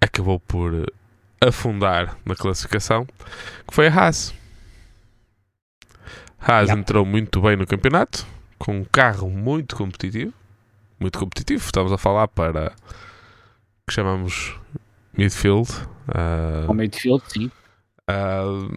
acabou 0.00 0.40
por 0.40 0.92
afundar 1.40 2.16
na 2.24 2.34
classificação, 2.34 3.06
que 3.66 3.74
foi 3.74 3.88
a 3.88 3.92
Haas. 3.92 4.34
Haas 6.46 6.68
Yep. 6.68 6.80
entrou 6.80 7.04
muito 7.06 7.40
bem 7.40 7.56
no 7.56 7.66
campeonato, 7.66 8.26
com 8.58 8.78
um 8.80 8.84
carro 8.84 9.28
muito 9.30 9.74
competitivo. 9.76 10.32
Muito 10.98 11.18
competitivo. 11.18 11.64
Estamos 11.64 11.92
a 11.92 11.98
falar 11.98 12.28
para 12.28 12.72
que 13.86 13.92
chamamos 13.92 14.54
midfield. 15.16 15.68
ah, 16.08 16.64
Ao 16.68 16.74
midfield, 16.74 17.22
sim. 17.28 17.50
ah, 18.08 18.68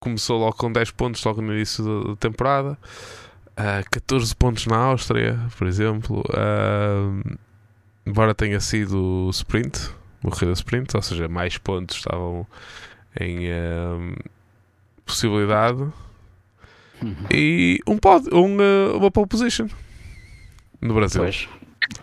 começou 0.00 0.38
logo 0.40 0.56
com 0.56 0.72
10 0.72 0.90
pontos 0.90 1.22
logo 1.24 1.40
no 1.40 1.54
início 1.54 1.84
da- 1.84 2.10
da 2.10 2.16
temporada. 2.16 2.76
Ah, 3.56 3.82
14 3.90 4.34
pontos 4.34 4.66
na 4.66 4.76
Áustria, 4.76 5.38
por 5.56 5.66
exemplo. 5.66 6.22
Ah, 6.34 7.38
embora 8.04 8.34
tenha 8.34 8.58
sido 8.60 9.30
sprint, 9.32 9.90
corrida 10.22 10.52
sprint, 10.52 10.94
ou 10.96 11.02
seja, 11.02 11.28
mais 11.28 11.56
pontos 11.58 11.96
estavam 11.96 12.46
em 13.20 13.50
ah, 13.52 14.16
possibilidade. 15.04 15.82
Uhum. 17.02 17.26
E 17.30 17.80
um 17.86 17.98
pod, 17.98 18.28
um, 18.32 18.56
ah, 18.60 18.96
uma 18.96 19.10
pole 19.10 19.26
position 19.26 19.68
no 20.80 20.94
Brasil. 20.94 21.22
Pois. 21.22 21.48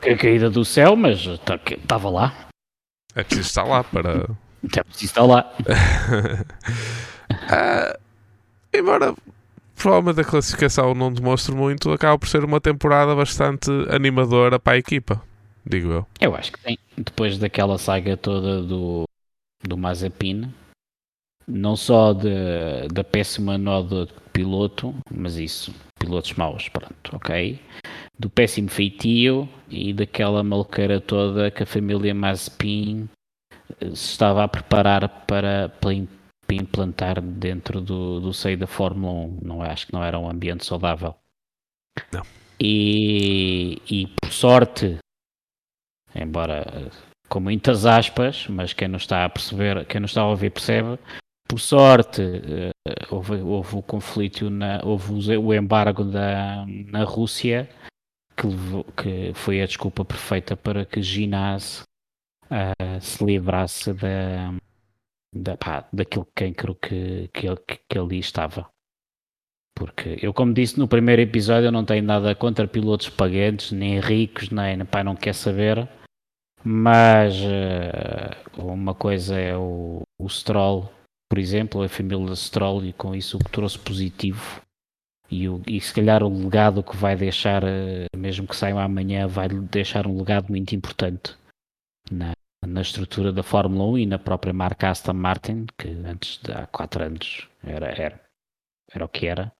A 0.01 0.15
caída 0.15 0.49
do 0.49 0.65
céu, 0.65 0.95
mas 0.95 1.25
estava 1.25 2.09
lá. 2.09 2.49
É 3.15 3.23
preciso 3.23 3.47
estar 3.47 3.63
lá 3.63 3.83
para. 3.83 4.29
Até 4.65 4.83
preciso 4.83 5.05
estar 5.05 5.23
lá. 5.23 5.51
Ah, 7.51 7.95
embora 8.73 9.13
provavelmente 9.75 10.19
a 10.21 10.23
classificação 10.23 10.93
não 10.93 11.11
demonstre 11.11 11.55
muito, 11.55 11.91
acaba 11.91 12.17
por 12.19 12.27
ser 12.27 12.43
uma 12.43 12.59
temporada 12.59 13.15
bastante 13.15 13.69
animadora 13.89 14.59
para 14.59 14.73
a 14.73 14.77
equipa, 14.77 15.21
digo 15.65 15.91
eu. 15.91 16.07
Eu 16.19 16.35
acho 16.35 16.51
que 16.51 16.59
sim. 16.61 16.77
Depois 16.97 17.37
daquela 17.37 17.77
saga 17.77 18.17
toda 18.17 18.61
do, 18.61 19.05
do 19.63 19.77
Mazepin, 19.77 20.53
não 21.49 21.75
só 21.75 22.13
de- 22.13 22.87
da 22.93 23.03
péssima 23.03 23.57
noda 23.57 24.05
de 24.05 24.13
piloto, 24.31 24.95
mas 25.11 25.37
isso, 25.37 25.73
pilotos 25.99 26.33
maus, 26.33 26.69
pronto, 26.69 27.15
ok. 27.15 27.59
Do 28.17 28.29
péssimo 28.29 28.69
feitio 28.69 29.47
e 29.69 29.93
daquela 29.93 30.43
maluqueira 30.43 31.01
toda 31.01 31.49
que 31.51 31.63
a 31.63 31.65
família 31.65 32.13
Mazepin 32.13 33.09
eh, 33.81 33.85
se 33.95 34.11
estava 34.11 34.43
a 34.43 34.47
preparar 34.47 35.25
para, 35.25 35.69
para 35.69 35.93
implantar 36.53 37.21
dentro 37.21 37.81
do, 37.81 38.19
do 38.19 38.33
seio 38.33 38.57
da 38.57 38.67
Fórmula 38.67 39.13
1. 39.27 39.39
Não, 39.41 39.61
acho 39.61 39.87
que 39.87 39.93
não 39.93 40.03
era 40.03 40.19
um 40.19 40.29
ambiente 40.29 40.65
saudável. 40.65 41.15
Não. 42.13 42.23
E, 42.61 43.81
e 43.89 44.07
por 44.21 44.31
sorte, 44.31 44.97
embora 46.13 46.65
eh, 46.67 46.91
com 47.29 47.39
muitas 47.39 47.85
aspas, 47.85 48.47
mas 48.49 48.73
quem 48.73 48.87
não 48.87 48.97
está 48.97 49.23
a 49.23 49.29
perceber, 49.29 49.85
quem 49.85 50.01
não 50.01 50.05
está 50.05 50.21
a 50.21 50.27
ouvir 50.27 50.51
percebe, 50.51 50.99
por 51.49 51.59
sorte 51.59 52.21
eh, 52.21 52.71
houve, 53.09 53.37
houve 53.41 53.75
o 53.77 53.81
conflito, 53.81 54.49
na, 54.51 54.81
houve 54.85 55.11
o- 55.35 55.53
embargo 55.53 56.03
da, 56.03 56.63
na 56.67 57.03
Rússia 57.03 57.67
que, 58.37 58.45
levou- 58.47 58.83
que 58.95 59.33
foi 59.33 59.61
a 59.61 59.65
desculpa 59.65 60.05
perfeita 60.05 60.55
para 60.55 60.85
que 60.85 61.01
Ginás 61.01 61.81
ah, 62.51 62.99
se 63.01 63.23
livrasse 63.25 63.91
da, 63.93 64.53
da, 65.35 65.57
pá, 65.57 65.87
daquele 65.91 66.25
cancro 66.35 66.75
que, 66.75 67.27
que, 67.33 67.47
ele, 67.47 67.57
que 67.89 67.97
ali 67.97 68.19
estava. 68.19 68.69
Porque 69.75 70.19
eu, 70.21 70.33
como 70.33 70.53
disse 70.53 70.77
no 70.77 70.87
primeiro 70.87 71.21
episódio, 71.21 71.67
eu 71.67 71.71
não 71.71 71.85
tenho 71.85 72.03
nada 72.03 72.35
contra 72.35 72.67
pilotos 72.67 73.09
pagantes, 73.09 73.71
nem 73.71 73.99
ricos, 73.99 74.49
nem 74.49 74.85
pá, 74.85 75.03
não 75.03 75.15
quer 75.15 75.33
saber. 75.33 75.87
Mas 76.63 77.35
eh, 77.41 78.35
uma 78.57 78.93
coisa 78.93 79.39
é 79.39 79.55
o, 79.55 80.01
o 80.19 80.27
Stroll, 80.29 80.91
por 81.29 81.37
exemplo, 81.37 81.83
a 81.83 81.87
família 81.87 82.35
Stroll, 82.35 82.85
e 82.85 82.93
com 82.93 83.13
isso 83.13 83.37
o 83.37 83.39
que 83.39 83.51
trouxe 83.51 83.77
positivo. 83.77 84.61
E, 85.29 85.47
o, 85.47 85.61
e 85.67 85.79
se 85.79 85.93
calhar 85.93 86.23
o 86.23 86.43
legado 86.43 86.81
que 86.81 86.97
vai 86.97 87.15
deixar, 87.15 87.63
eh, 87.63 88.07
mesmo 88.17 88.47
que 88.47 88.55
saiam 88.55 88.79
amanhã, 88.79 89.27
vai 89.27 89.47
deixar 89.47 90.07
um 90.07 90.17
legado 90.17 90.49
muito 90.49 90.75
importante 90.75 91.37
na, 92.11 92.33
na 92.65 92.81
estrutura 92.81 93.31
da 93.31 93.43
Fórmula 93.43 93.85
1 93.91 93.97
e 93.99 94.05
na 94.07 94.17
própria 94.17 94.53
marca 94.53 94.89
Aston 94.89 95.13
Martin, 95.13 95.67
que 95.77 95.89
antes 95.89 96.39
de 96.41 96.51
há 96.51 96.65
4 96.65 97.03
anos 97.03 97.47
era, 97.63 97.87
era, 97.87 98.19
era 98.91 99.05
o 99.05 99.09
que 99.09 99.27
era. 99.27 99.53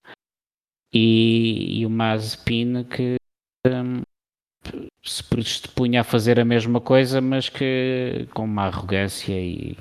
E, 0.92 1.80
e 1.80 1.86
o 1.86 1.90
Mazepin 1.90 2.82
que 2.82 3.14
hum, 3.64 4.02
se 5.04 5.22
predispunha 5.22 6.00
a 6.00 6.04
fazer 6.04 6.40
a 6.40 6.44
mesma 6.44 6.80
coisa, 6.80 7.20
mas 7.20 7.48
que 7.48 8.28
com 8.34 8.44
uma 8.44 8.66
arrogância 8.66 9.32
e, 9.32 9.76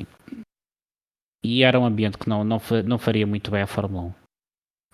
e 1.43 1.63
era 1.63 1.80
um 1.80 1.86
ambiente 1.86 2.17
que 2.17 2.30
não, 2.30 2.43
não, 2.43 2.62
não 2.86 2.97
faria 2.97 3.25
muito 3.25 3.49
bem 3.52 3.62
à 3.62 3.67
Fórmula 3.67 4.08
1. 4.08 4.13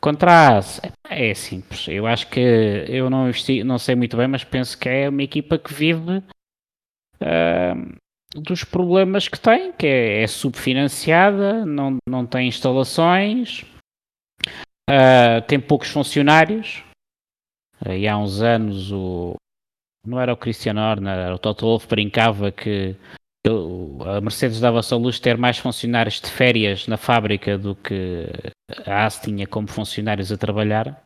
Contra 0.01 0.31
a 0.31 0.57
AS, 0.57 0.81
é 1.09 1.33
simples. 1.33 1.87
Eu 1.87 2.05
acho 2.05 2.29
que 2.29 2.39
eu 2.39 3.09
não, 3.09 3.27
investi, 3.27 3.63
não 3.63 3.77
sei 3.77 3.95
muito 3.95 4.15
bem, 4.15 4.27
mas 4.27 4.43
penso 4.43 4.77
que 4.77 4.87
é 4.87 5.09
uma 5.09 5.23
equipa 5.23 5.57
que 5.57 5.73
vive 5.73 6.23
hum, 7.21 7.95
dos 8.35 8.63
problemas 8.63 9.27
que 9.27 9.39
tem, 9.39 9.71
que 9.73 9.87
é, 9.87 10.21
é 10.21 10.27
subfinanciada, 10.27 11.65
não, 11.65 11.97
não 12.07 12.25
tem 12.25 12.47
instalações, 12.47 13.65
ah, 14.89 15.41
tem 15.47 15.59
poucos 15.59 15.89
funcionários. 15.89 16.83
E 17.87 18.07
há 18.07 18.17
uns 18.17 18.41
anos 18.41 18.91
o 18.91 19.35
não 20.05 20.19
era 20.19 20.33
o 20.33 20.37
Christian 20.37 20.75
Horner, 20.75 21.17
era 21.17 21.35
o 21.35 21.39
Toto 21.39 21.65
Wolff 21.65 21.87
brincava 21.87 22.51
que 22.51 22.95
a 23.49 24.21
Mercedes 24.21 24.59
dava-se 24.59 24.93
a 24.93 24.97
luz 24.97 25.19
ter 25.19 25.37
mais 25.37 25.57
funcionários 25.57 26.19
de 26.19 26.29
férias 26.29 26.87
na 26.87 26.97
fábrica 26.97 27.57
do 27.57 27.75
que 27.75 28.27
a 28.85 29.05
AS 29.05 29.19
tinha 29.19 29.47
como 29.47 29.67
funcionários 29.67 30.31
a 30.31 30.37
trabalhar. 30.37 31.05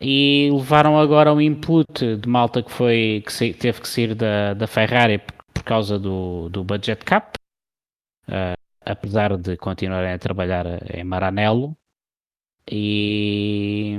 E 0.00 0.48
levaram 0.52 0.98
agora 0.98 1.32
um 1.32 1.40
input 1.40 2.16
de 2.16 2.28
malta 2.28 2.62
que 2.62 2.70
foi 2.70 3.24
que 3.26 3.52
teve 3.54 3.80
que 3.80 3.88
sair 3.88 4.14
da, 4.14 4.54
da 4.54 4.66
Ferrari 4.66 5.18
por, 5.18 5.34
por 5.52 5.64
causa 5.64 5.98
do, 5.98 6.48
do 6.50 6.62
budget 6.62 7.04
cap, 7.04 7.32
ah, 8.28 8.54
apesar 8.80 9.36
de 9.36 9.56
continuarem 9.56 10.12
a 10.12 10.18
trabalhar 10.18 10.66
em 10.94 11.02
Maranello. 11.02 11.76
E, 12.70 13.96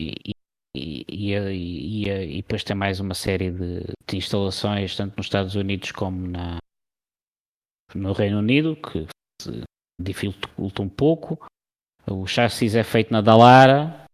e, 0.00 0.34
e, 0.74 1.04
e, 1.08 1.32
e- 1.34 2.38
e 2.38 2.42
depois 2.42 2.64
tem 2.64 2.76
mais 2.76 3.00
uma 3.00 3.14
série 3.14 3.50
de, 3.50 3.80
de 4.06 4.16
instalações, 4.16 4.96
tanto 4.96 5.16
nos 5.16 5.26
Estados 5.26 5.54
Unidos 5.54 5.92
como 5.92 6.26
na, 6.26 6.58
no 7.94 8.12
Reino 8.12 8.38
Unido, 8.38 8.76
que 8.76 9.06
se 9.40 9.62
dificulta 10.00 10.82
um 10.82 10.88
pouco. 10.88 11.38
O 12.06 12.26
chassis 12.26 12.74
é 12.74 12.82
feito 12.82 13.12
na 13.12 13.20
Dallara, 13.20 14.04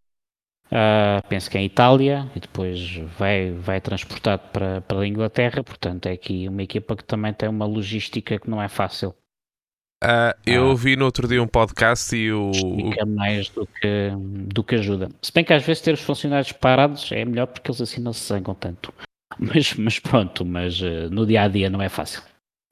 ah, 0.70 1.20
penso 1.28 1.50
que 1.50 1.58
é 1.58 1.60
em 1.60 1.66
Itália, 1.66 2.30
e 2.36 2.40
depois 2.40 2.96
vai, 3.18 3.50
vai 3.52 3.80
transportado 3.80 4.48
para, 4.52 4.80
para 4.82 5.00
a 5.00 5.06
Inglaterra. 5.06 5.64
Portanto, 5.64 6.06
é 6.06 6.12
aqui 6.12 6.48
uma 6.48 6.62
equipa 6.62 6.96
que 6.96 7.04
também 7.04 7.32
tem 7.34 7.48
uma 7.48 7.66
logística 7.66 8.38
que 8.38 8.48
não 8.48 8.62
é 8.62 8.68
fácil. 8.68 9.14
Ah, 10.02 10.34
eu 10.46 10.70
Ah. 10.70 10.74
vi 10.74 10.96
no 10.96 11.04
outro 11.04 11.28
dia 11.28 11.42
um 11.42 11.46
podcast 11.46 12.16
e 12.16 12.32
o. 12.32 12.50
Estica 12.52 13.04
mais 13.04 13.48
do 13.50 13.66
que, 13.66 14.10
do 14.54 14.64
que 14.64 14.76
ajuda. 14.76 15.10
Se 15.20 15.30
bem 15.32 15.44
que 15.44 15.52
às 15.52 15.62
vezes 15.62 15.82
ter 15.82 15.92
os 15.92 16.00
funcionários 16.00 16.52
parados 16.52 17.10
é 17.12 17.22
melhor 17.24 17.46
porque 17.46 17.70
eles 17.70 17.80
assim 17.82 18.00
não 18.00 18.12
se 18.12 18.26
zangam 18.26 18.54
tanto. 18.54 18.92
Mas, 19.38 19.74
mas 19.74 19.98
pronto, 19.98 20.44
mas 20.44 20.80
eh, 20.82 21.08
no 21.08 21.24
dia 21.24 21.42
a 21.44 21.48
dia 21.48 21.70
não 21.70 21.80
é 21.80 21.88
fácil 21.88 22.20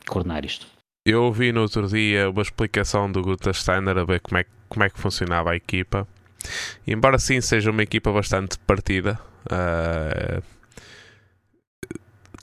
coordenar 0.07 0.45
isto. 0.45 0.67
Eu 1.07 1.23
ouvi 1.25 1.53
no 1.53 1.63
outro 1.63 1.87
dia 1.87 2.29
uma 2.29 2.43
explicação 2.43 3.11
do 3.11 3.23
Guta 3.23 3.53
Steiner 3.53 3.97
a 3.97 4.05
ver 4.05 4.21
como 4.21 4.39
é, 4.39 4.45
que- 4.45 4.51
como 4.69 4.83
é 4.85 4.91
que 4.91 4.99
funcionava 4.99 5.53
a 5.53 5.57
equipa. 5.57 6.07
E 6.87 6.93
embora 6.93 7.19
sim 7.19 7.41
seja 7.41 7.71
uma 7.71 7.83
equipa 7.83 8.13
bastante 8.13 8.59
partida, 8.59 9.19
ah, 9.51 10.43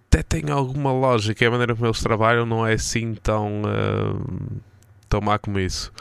até 0.07 0.23
tem 0.23 0.49
alguma 0.49 0.91
lógica. 0.93 1.45
A 1.47 1.51
maneira 1.51 1.75
como 1.75 1.85
eles 1.85 1.99
trabalham 2.01 2.45
não 2.45 2.65
é 2.65 2.73
assim 2.73 3.13
tão, 3.15 3.61
ah, 3.65 4.39
tão 5.09 5.21
má 5.21 5.37
como 5.39 5.59
isso. 5.59 5.91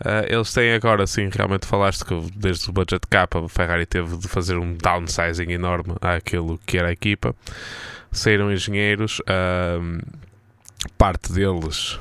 Ah, 0.00 0.24
eles 0.28 0.52
têm 0.52 0.74
agora, 0.74 1.06
sim, 1.06 1.28
realmente 1.32 1.66
falaste 1.66 2.04
que 2.04 2.14
desde 2.34 2.68
o 2.68 2.72
budget 2.72 3.06
cap 3.08 3.36
a 3.36 3.48
Ferrari 3.48 3.86
teve 3.86 4.16
de 4.18 4.28
fazer 4.28 4.56
um 4.58 4.74
downsizing 4.74 5.50
enorme 5.50 5.94
àquilo 6.00 6.58
que 6.66 6.78
era 6.78 6.88
a 6.88 6.92
equipa. 6.92 7.34
Saíram 8.12 8.52
engenheiros, 8.52 9.22
ah, 9.26 9.78
parte 10.98 11.32
deles 11.32 11.98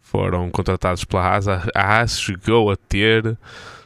foram 0.00 0.50
contratados 0.50 1.04
pela 1.04 1.22
Haas. 1.22 1.48
A 1.48 1.62
Haas 1.74 2.20
chegou 2.20 2.70
a 2.70 2.76
ter 2.76 3.36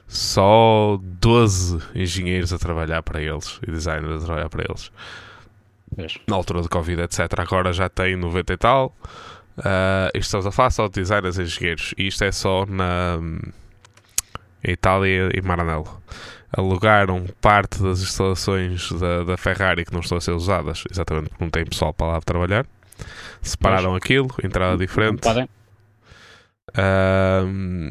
só 0.09 0.99
12 1.01 1.79
engenheiros 1.95 2.53
a 2.53 2.59
trabalhar 2.59 3.03
para 3.03 3.21
eles 3.21 3.59
e 3.67 3.71
designers 3.71 4.23
a 4.23 4.27
trabalhar 4.27 4.49
para 4.49 4.65
eles. 4.69 4.91
Na 6.27 6.37
altura 6.37 6.63
de 6.63 6.69
Covid, 6.69 7.03
etc. 7.03 7.21
Agora 7.39 7.73
já 7.73 7.89
tem 7.89 8.17
90 8.17 8.53
e 8.53 8.57
tal. 8.57 8.95
Ah, 9.59 10.11
isto 10.15 10.27
estamos 10.27 10.47
a 10.47 10.53
falar 10.53 10.71
só 10.71 10.87
de 10.89 11.01
designers 11.01 11.39
e 11.39 11.43
engenheiros. 11.43 11.95
E 11.97 12.07
isto 12.09 12.25
é 12.25 12.33
só 12.33 12.67
na 12.67 13.19
em 14.67 14.73
Itália 14.73 15.31
e 15.33 15.41
Maranello. 15.41 16.03
Alugaram 16.53 17.25
parte 17.41 17.83
das 17.83 18.01
instalações 18.01 18.91
da, 18.93 19.23
da 19.23 19.37
Ferrari 19.37 19.85
que 19.85 19.93
não 19.93 20.01
estão 20.01 20.19
a 20.19 20.21
ser 20.21 20.33
usadas, 20.33 20.85
exatamente 20.91 21.29
porque 21.29 21.45
não 21.45 21.51
tem 21.51 21.65
pessoal 21.65 21.95
para 21.95 22.07
lá 22.09 22.21
trabalhar. 22.21 22.67
Separaram 23.43 23.93
Mas, 23.93 24.03
aquilo, 24.03 24.29
entrada 24.43 24.77
diferente. 24.77 25.23
Um, 26.77 27.91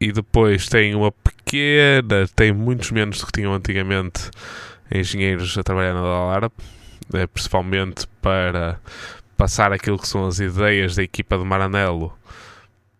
e 0.00 0.10
depois 0.10 0.68
tem 0.68 0.94
uma 0.94 1.12
pequena, 1.12 2.26
tem 2.34 2.52
muitos 2.52 2.90
menos 2.90 3.20
do 3.20 3.26
que 3.26 3.32
tinham 3.32 3.54
antigamente 3.54 4.30
engenheiros 4.92 5.56
a 5.56 5.62
trabalhar 5.62 5.94
na 5.94 6.00
Dalara, 6.00 6.50
eh, 7.14 7.26
principalmente 7.26 8.06
para 8.20 8.80
passar 9.36 9.72
aquilo 9.72 9.98
que 9.98 10.08
são 10.08 10.26
as 10.26 10.38
ideias 10.40 10.96
da 10.96 11.02
equipa 11.02 11.36
de 11.36 11.44
Maranello 11.44 12.12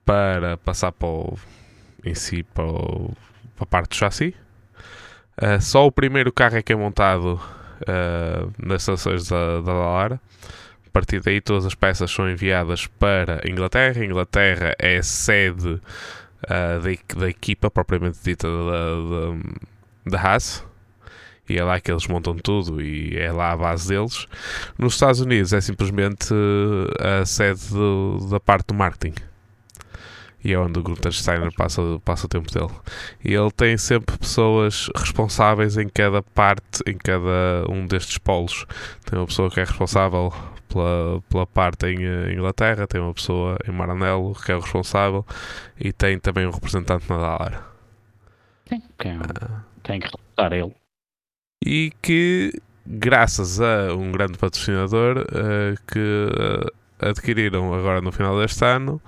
para 0.05 0.57
passar 0.59 0.93
para 0.93 1.09
o, 1.09 1.39
em 2.05 2.15
si 2.15 2.43
para, 2.43 2.65
o, 2.65 3.13
para 3.57 3.65
a 3.65 3.67
parte 3.67 3.91
do 3.91 3.95
chassi. 3.97 4.35
Uh, 5.37 5.61
só 5.61 5.87
o 5.87 5.93
primeiro 5.93 6.33
carro 6.33 6.57
é 6.57 6.63
que 6.63 6.73
é 6.73 6.77
montado 6.77 7.35
uh, 7.35 8.53
nas 8.59 8.83
estações 8.83 9.29
da, 9.29 9.61
da. 9.61 10.15
A 10.15 10.91
partir 10.93 11.21
daí 11.21 11.41
todas 11.41 11.67
as 11.67 11.75
peças 11.75 12.11
são 12.11 12.31
enviadas 12.31 12.87
para 12.87 13.41
a 13.45 13.51
Inglaterra. 13.51 14.01
A 14.01 14.05
Inglaterra 14.05 14.75
é 14.79 14.97
a 14.97 15.03
sede 15.03 15.69
uh, 15.69 15.81
da, 16.49 17.21
da, 17.21 17.29
equipa 17.29 17.71
propriamente 17.71 18.19
dita 18.23 18.49
da, 18.49 20.11
da, 20.11 20.17
da 20.19 20.21
Haas 20.21 20.65
e 21.49 21.59
é 21.59 21.65
lá 21.65 21.81
que 21.81 21.91
eles 21.91 22.07
montam 22.07 22.35
tudo 22.37 22.81
e 22.83 23.17
é 23.17 23.31
lá 23.33 23.53
a 23.53 23.57
base 23.57 23.89
deles. 23.89 24.27
Nos 24.79 24.95
Estados 24.95 25.21
Unidos 25.21 25.53
é 25.53 25.61
simplesmente 25.61 26.33
a 27.01 27.25
sede 27.25 27.69
do, 27.71 28.29
da 28.31 28.41
parte 28.41 28.69
do 28.69 28.75
marketing 28.75 29.15
e 30.47 30.53
é 30.53 30.59
onde 30.59 30.79
o 30.79 30.83
Gunther 30.83 31.13
Steiner 31.13 31.53
passa, 31.53 31.83
passa 32.05 32.27
o 32.27 32.29
tempo 32.29 32.53
dele. 32.53 32.71
E 33.25 33.35
ele 33.35 33.51
tem 33.51 33.77
sempre 33.77 34.17
pessoas 34.17 34.89
responsáveis 34.95 35.77
em 35.77 35.89
cada 35.89 36.23
parte, 36.23 36.83
em 36.87 36.97
cada 36.97 37.69
um 37.69 37.85
destes 37.85 38.17
polos. 38.19 38.65
Tem 39.05 39.19
uma 39.19 39.27
pessoa 39.27 39.51
que 39.51 39.59
é 39.59 39.65
responsável 39.65 40.33
pela, 40.69 41.21
pela 41.29 41.47
parte 41.47 41.87
em 41.87 42.05
eh, 42.05 42.33
Inglaterra, 42.33 42.87
tem 42.87 43.01
uma 43.01 43.13
pessoa 43.13 43.59
em 43.67 43.73
Maranello 43.73 44.35
que 44.35 44.53
é 44.53 44.57
o 44.57 44.61
responsável 44.61 45.27
e 45.81 45.93
tem 45.93 46.19
também 46.19 46.47
um 46.47 46.51
representante 46.51 47.09
na 47.09 47.17
Dalara. 47.17 47.65
Sim, 48.69 48.83
quem, 48.99 49.17
uh, 49.19 49.23
tem 49.83 49.99
que 49.99 50.07
reportar 50.07 50.53
ele. 50.53 50.75
E 51.65 51.93
que, 52.03 52.53
graças 52.87 53.61
a 53.61 53.95
um 53.95 54.13
grande 54.13 54.39
patrocinador 54.39 55.19
uh, 55.19 55.77
que 55.87 55.99
uh, 55.99 56.71
adquiriram 56.99 57.73
agora 57.75 58.01
no 58.01 58.13
final 58.13 58.39
deste 58.39 58.65
ano, 58.65 59.01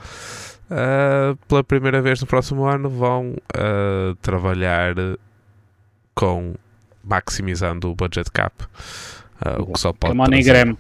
uh, 0.71 1.37
pela 1.47 1.63
primeira 1.63 2.01
vez 2.01 2.21
no 2.21 2.27
próximo 2.27 2.65
ano 2.65 2.89
vão 2.89 3.37
uh, 3.55 4.15
trabalhar 4.17 4.95
com 6.15 6.55
maximizando 7.05 7.91
o 7.91 7.95
budget 7.95 8.31
cap. 8.31 8.65
Uh, 9.45 9.63
o 9.63 9.73
que 9.73 9.81
só 9.81 9.93
pode. 9.93 10.15
MoneyGram. 10.15 10.77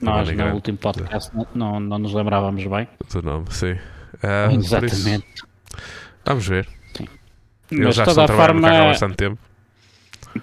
Nós 0.00 0.30
no 0.30 0.52
último 0.52 0.76
podcast 0.76 1.34
não, 1.34 1.46
não, 1.54 1.80
não, 1.80 1.98
nos 1.98 2.12
lembrávamos 2.12 2.64
bem. 2.66 2.86
Do 3.10 3.22
nome, 3.22 3.46
sim. 3.50 3.78
Exatamente. 4.52 5.26
Isso, 5.34 5.46
vamos 6.22 6.46
ver. 6.46 6.68
Sim. 6.94 7.08
Eles 7.70 7.86
Mas 7.86 7.94
já 7.94 8.04
estão 8.04 8.24
a 8.24 8.28
forma... 8.28 8.68
há 8.68 8.84
bastante 8.88 9.16
tempo. 9.16 9.38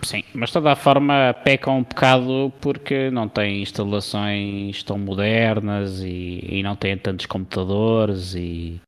Sim, 0.01 0.23
mas 0.33 0.49
de 0.49 0.53
toda 0.53 0.71
a 0.71 0.75
forma 0.75 1.35
peca 1.43 1.69
um 1.69 1.83
bocado 1.83 2.51
porque 2.59 3.11
não 3.11 3.27
tem 3.27 3.61
instalações 3.61 4.81
tão 4.83 4.97
modernas 4.97 6.01
e, 6.01 6.39
e 6.49 6.63
não 6.63 6.75
tem 6.75 6.97
tantos 6.97 7.25
computadores 7.25 8.33
e, 8.35 8.81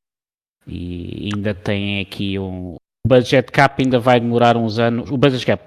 e 0.68 1.30
ainda 1.34 1.54
tem 1.54 2.02
aqui 2.02 2.40
um 2.40 2.76
o 3.06 3.08
budget 3.08 3.52
cap 3.52 3.80
ainda 3.80 4.00
vai 4.00 4.20
demorar 4.20 4.58
uns 4.58 4.80
anos. 4.80 5.12
O 5.12 5.18
budget 5.18 5.46
cap, 5.46 5.64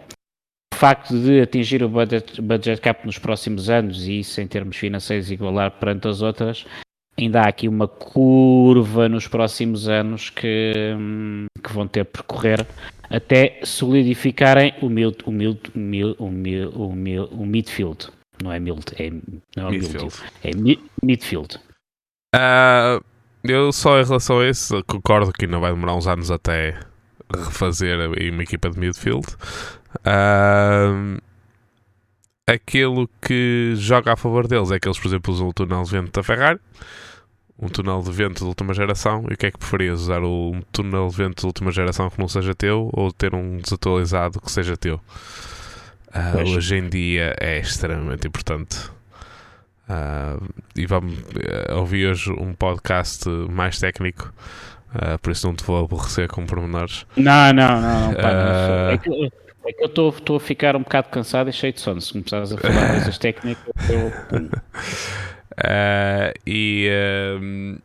o 0.75 0.77
facto 0.77 1.17
de 1.17 1.41
atingir 1.41 1.85
o 1.85 1.89
budget, 1.89 2.43
budget 2.43 2.81
cap 2.81 3.07
nos 3.07 3.17
próximos 3.17 3.71
anos 3.71 4.09
e 4.09 4.19
isso 4.19 4.41
em 4.41 4.49
termos 4.49 4.77
financeiros 4.77 5.31
igualar 5.31 5.71
perante 5.71 6.09
as 6.09 6.21
outras, 6.21 6.67
ainda 7.17 7.43
há 7.43 7.49
aqui 7.49 7.69
uma 7.69 7.87
curva 7.87 9.09
nos 9.09 9.29
próximos 9.29 9.89
anos 9.89 10.31
que, 10.31 10.73
hum, 10.99 11.47
que 11.63 11.73
vão 11.73 11.87
ter 11.87 12.05
que 12.05 12.11
percorrer 12.11 12.67
até 13.11 13.61
solidificarem 13.63 14.75
o, 14.83 14.89
mid, 14.89 15.15
o, 15.25 15.31
mid, 15.31 15.59
o, 15.75 15.79
mid, 15.79 16.17
o, 16.19 16.93
mid, 16.93 17.19
o 17.31 17.47
midfield. 17.47 18.09
Não 18.43 18.53
é 18.53 18.61
mild, 18.61 18.85
é, 18.99 19.11
não 19.57 19.69
é 19.69 19.71
midfield. 19.71 20.15
É 20.45 20.51
midfield. 21.03 21.59
Uh, 22.35 23.03
eu 23.43 23.73
só 23.73 24.01
em 24.01 24.05
relação 24.05 24.41
a 24.41 24.49
isso 24.49 24.83
concordo 24.85 25.33
que 25.33 25.47
ainda 25.47 25.59
vai 25.59 25.73
demorar 25.73 25.97
uns 25.97 26.07
anos 26.07 26.31
até 26.31 26.79
refazer 27.35 27.99
uma 28.09 28.43
equipa 28.43 28.71
de 28.71 28.79
midfield. 28.79 29.27
Uh, 29.99 31.21
aquilo 32.47 33.09
que 33.21 33.73
joga 33.77 34.13
a 34.13 34.17
favor 34.17 34.47
deles 34.47 34.71
é 34.71 34.79
que 34.79 34.89
eles, 34.89 34.99
por 34.99 35.09
exemplo, 35.09 35.35
usam 35.35 35.49
o 35.49 35.53
túnel 35.53 35.83
de 35.83 35.91
vento 35.91 36.13
da 36.13 36.23
Ferrari 36.23 36.61
um 37.59 37.69
túnel 37.69 38.01
de 38.03 38.13
vento 38.13 38.39
de 38.39 38.45
última 38.45 38.73
geração 38.73 39.25
e 39.29 39.35
o 39.35 39.37
que 39.37 39.47
é 39.47 39.51
que 39.51 39.59
preferias? 39.59 40.03
Usar 40.03 40.23
um 40.23 40.63
túnel 40.71 41.09
de 41.09 41.17
vento 41.17 41.41
de 41.41 41.47
última 41.47 41.73
geração 41.73 42.09
que 42.09 42.19
não 42.19 42.29
seja 42.29 42.55
teu 42.55 42.89
ou 42.93 43.13
ter 43.13 43.35
um 43.35 43.57
desatualizado 43.57 44.41
que 44.41 44.51
seja 44.51 44.77
teu? 44.77 45.01
Uh, 46.09 46.55
hoje 46.55 46.77
em 46.77 46.89
dia 46.89 47.35
é 47.41 47.59
extremamente 47.59 48.27
importante. 48.27 48.79
Uh, 49.89 50.47
e 50.77 50.87
vamos 50.87 51.15
uh, 51.15 51.75
ouvir 51.77 52.07
hoje 52.07 52.31
um 52.31 52.55
podcast 52.55 53.29
mais 53.29 53.79
técnico, 53.79 54.33
por 55.21 55.33
isso 55.33 55.47
não 55.47 55.55
te 55.55 55.65
vou 55.65 55.85
aborrecer 55.85 56.29
com 56.29 56.47
pormenores. 56.47 57.05
Não, 57.17 57.53
não, 57.53 57.81
não, 57.81 58.07
não, 58.09 58.15
pá, 58.15 58.33
não 58.33 58.91
é 58.91 58.99
que, 58.99 59.33
é 59.67 59.73
que 59.73 59.83
eu 59.83 59.87
estou 59.87 60.37
a 60.37 60.41
ficar 60.41 60.77
um 60.77 60.81
bocado 60.81 61.09
cansado 61.09 61.51
e 61.51 61.53
cheio 61.53 61.73
de 61.73 61.81
sono. 61.81 62.01
Se 62.01 62.13
começares 62.13 62.53
a 62.53 62.57
falar 62.57 62.89
coisas 62.95 63.19
técnicas, 63.19 63.75
eu. 63.91 64.13
Uh, 65.59 66.33
e 66.47 66.89
uh, 67.35 67.83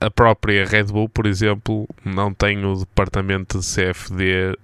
a 0.00 0.10
própria 0.10 0.66
Red 0.66 0.84
Bull, 0.84 1.08
por 1.08 1.26
exemplo, 1.26 1.88
não 2.04 2.34
tem 2.34 2.62
o 2.64 2.76
departamento 2.76 3.58
de 3.58 3.64
CFD 3.66 4.58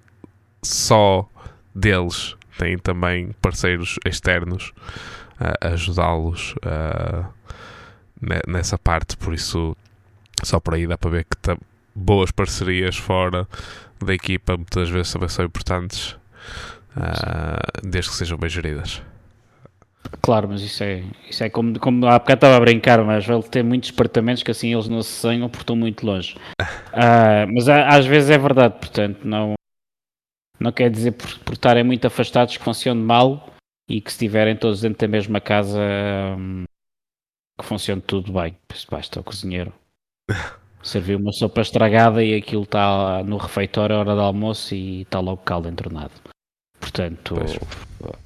só 0.63 1.27
deles, 1.75 2.37
tem 2.59 2.77
também 2.77 3.33
parceiros 3.41 3.99
externos 4.05 4.73
a 5.41 5.69
ajudá-los 5.69 6.55
uh, 6.57 7.25
nessa 8.47 8.77
parte, 8.77 9.17
por 9.17 9.33
isso 9.33 9.77
só 10.43 10.61
por 10.61 10.75
aí 10.75 10.87
dá 10.87 10.99
para 10.99 11.11
ver 11.11 11.25
que 11.25 11.57
boas 11.95 12.31
parcerias 12.31 12.97
fora 12.97 13.49
da 14.05 14.13
equipa 14.13 14.57
muitas 14.57 14.91
vezes 14.91 15.13
também 15.13 15.29
são 15.29 15.45
importantes, 15.45 16.17
desde 17.83 18.11
que 18.11 18.17
sejam 18.17 18.37
bem 18.37 18.51
geridas. 18.51 19.03
Claro, 20.23 20.49
mas 20.49 20.63
isso 20.63 20.83
é, 20.83 21.05
isso 21.29 21.45
é 21.45 21.51
como, 21.51 21.79
como 21.79 22.07
há 22.07 22.19
bocado 22.19 22.39
estava 22.39 22.57
a 22.57 22.61
brincar, 22.61 23.05
mas 23.05 23.29
ele 23.29 23.43
tem 23.43 23.63
muitos 23.63 23.91
departamentos 23.91 24.43
que 24.43 24.51
assim 24.51 24.73
eles 24.73 24.89
não 24.89 25.03
se 25.03 25.13
sonham 25.13 25.49
porque 25.49 25.63
estão 25.63 25.77
muito 25.77 26.05
longe. 26.07 26.37
Uh, 26.61 27.45
mas 27.55 27.69
às 27.69 28.07
vezes 28.07 28.31
é 28.31 28.39
verdade, 28.39 28.75
portanto, 28.79 29.21
não, 29.25 29.55
não 30.59 30.73
quer 30.73 30.91
dizer 30.91 31.13
por, 31.13 31.39
por 31.41 31.53
estarem 31.55 31.85
muito 31.85 32.07
afastados 32.07 32.57
que 32.57 32.65
funcione 32.65 33.01
mal 33.01 33.55
e 33.89 34.01
que 34.01 34.11
se 34.11 34.17
estiverem 34.17 34.57
todos 34.57 34.81
dentro 34.81 34.99
da 34.99 35.09
mesma 35.09 35.41
casa 35.41 35.81
um, 36.39 36.65
que 37.59 37.65
funcione 37.65 38.03
tudo 38.03 38.33
bem. 38.33 38.57
Pois 38.67 38.85
basta 38.85 39.21
o 39.21 39.25
cozinheiro 39.25 39.73
servir 40.83 41.17
uma 41.17 41.33
sopa 41.33 41.61
estragada 41.61 42.23
e 42.23 42.35
aquilo 42.35 42.63
está 42.63 43.23
no 43.25 43.37
refeitório 43.37 43.97
à 43.97 44.01
hora 44.01 44.15
do 44.15 44.21
almoço 44.21 44.75
e 44.75 45.03
está 45.03 45.21
logo 45.21 45.43
caldo 45.43 45.69
entornado. 45.69 46.13
Portanto. 46.81 47.35
Pois 47.35 48.19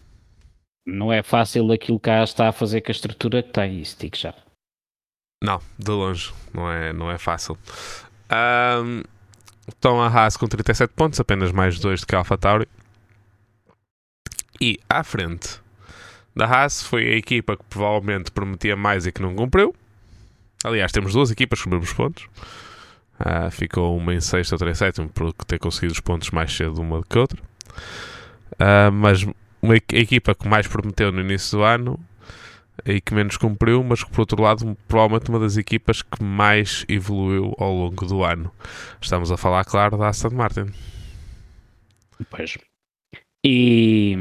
não 0.87 1.13
é 1.13 1.23
fácil 1.23 1.71
aquilo 1.73 1.99
que 1.99 2.05
cá 2.05 2.23
está 2.23 2.49
a 2.49 2.53
fazer 2.53 2.81
com 2.81 2.91
a 2.91 2.93
estrutura 2.93 3.43
que 3.43 3.53
tem, 3.53 3.81
isso 3.81 3.97
digo 3.99 4.17
já. 4.17 4.35
Não, 5.43 5.61
de 5.79 5.91
longe, 5.91 6.33
não 6.53 6.71
é, 6.71 6.93
não 6.93 7.11
é 7.11 7.19
fácil. 7.19 7.59
Um, 8.31 9.03
estão 9.69 10.01
a 10.01 10.07
Haas 10.07 10.37
com 10.37 10.47
37 10.47 10.93
pontos, 10.95 11.19
apenas 11.19 11.51
mais 11.51 11.79
dois 11.79 12.01
do 12.01 12.07
que 12.07 12.15
a 12.15 12.19
AlphaTauri. 12.19 12.69
E 14.61 14.79
à 14.89 15.03
frente 15.03 15.61
da 16.35 16.47
Haas 16.47 16.83
foi 16.83 17.13
a 17.13 17.17
equipa 17.17 17.57
que 17.57 17.65
provavelmente 17.65 18.31
prometia 18.31 18.77
mais 18.77 19.07
e 19.07 19.13
que 19.13 19.21
não 19.21 19.35
cumpriu. 19.35 19.75
Aliás, 20.65 20.93
temos 20.93 21.13
duas 21.13 21.31
equipas 21.31 21.61
com 21.61 21.71
os 21.71 21.73
mesmos 21.73 21.93
pontos. 21.93 22.29
Uh, 23.21 23.51
ficou 23.51 23.97
uma 23.97 24.15
em 24.15 24.21
sexta, 24.21 24.55
outra 24.55 24.71
em 24.71 24.75
sétimo, 24.75 25.09
por 25.09 25.33
ter 25.33 25.59
conseguido 25.59 25.93
os 25.93 26.01
pontos 26.01 26.31
mais 26.31 26.53
cedo 26.55 26.81
uma 26.81 26.99
do 26.99 27.07
que 27.07 27.19
outra. 27.19 27.41
Uh, 28.55 28.93
mas 28.93 29.27
uma 29.63 29.77
equipa 29.77 30.35
que 30.35 30.49
mais 30.49 30.67
prometeu 30.67 31.13
no 31.13 31.21
início 31.21 31.59
do 31.59 31.65
ano 31.65 31.99
e 32.85 33.01
que 33.01 33.15
menos 33.15 33.37
cumpriu, 33.37 33.85
mas 33.85 34.03
que 34.03 34.11
por 34.11 34.21
outro 34.21 34.43
lado, 34.43 34.77
provavelmente 34.89 35.31
uma 35.31 35.39
das 35.39 35.57
equipas 35.57 36.03
que 36.03 36.23
mais 36.23 36.85
evoluiu 36.89 37.55
ao 37.59 37.73
longo 37.73 38.07
do 38.07 38.25
ano. 38.25 38.51
Estamos 39.01 39.31
a 39.31 39.37
falar, 39.37 39.65
claro, 39.65 39.97
da 39.97 40.09
Aston 40.09 40.31
Martin. 40.31 40.73
Pois. 42.29 42.59
E. 43.45 44.17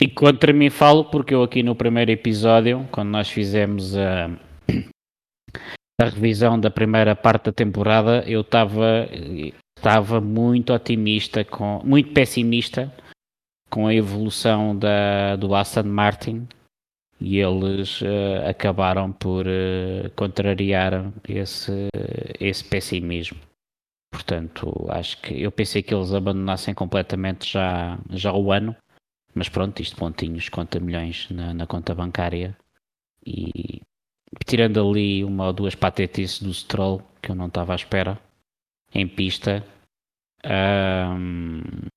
E 0.00 0.08
contra 0.08 0.52
mim 0.52 0.70
falo 0.70 1.04
porque 1.06 1.34
eu 1.34 1.42
aqui 1.42 1.62
no 1.62 1.74
primeiro 1.74 2.10
episódio, 2.10 2.86
quando 2.92 3.08
nós 3.08 3.28
fizemos 3.28 3.96
a, 3.96 4.30
a 6.00 6.04
revisão 6.04 6.58
da 6.58 6.70
primeira 6.70 7.16
parte 7.16 7.46
da 7.46 7.52
temporada, 7.52 8.22
eu 8.26 8.42
estava 8.42 9.08
estava 9.78 10.20
muito 10.20 10.72
otimista, 10.72 11.44
com, 11.44 11.80
muito 11.84 12.12
pessimista 12.12 12.92
com 13.70 13.86
a 13.86 13.94
evolução 13.94 14.76
da, 14.76 15.36
do 15.36 15.54
Aston 15.54 15.84
Martin 15.84 16.48
e 17.20 17.38
eles 17.38 18.00
uh, 18.02 18.48
acabaram 18.48 19.12
por 19.12 19.46
uh, 19.46 20.10
contrariar 20.16 21.12
esse, 21.28 21.88
esse 22.40 22.64
pessimismo. 22.64 23.38
Portanto, 24.10 24.86
acho 24.88 25.20
que 25.20 25.40
eu 25.42 25.52
pensei 25.52 25.82
que 25.82 25.94
eles 25.94 26.12
abandonassem 26.12 26.74
completamente 26.74 27.52
já, 27.52 27.98
já 28.10 28.32
o 28.32 28.50
ano, 28.52 28.74
mas 29.34 29.48
pronto, 29.48 29.80
isto 29.80 29.96
pontinhos, 29.96 30.48
conta 30.48 30.80
milhões 30.80 31.28
na, 31.30 31.52
na 31.52 31.66
conta 31.66 31.94
bancária 31.94 32.56
e 33.24 33.82
tirando 34.46 34.80
ali 34.80 35.24
uma 35.24 35.46
ou 35.46 35.52
duas 35.52 35.74
patetices 35.74 36.40
do 36.40 36.52
Stroll 36.52 37.02
que 37.20 37.30
eu 37.30 37.34
não 37.34 37.46
estava 37.46 37.72
à 37.74 37.76
espera 37.76 38.18
em 38.94 39.06
pista, 39.06 39.64
hum, 40.44 41.88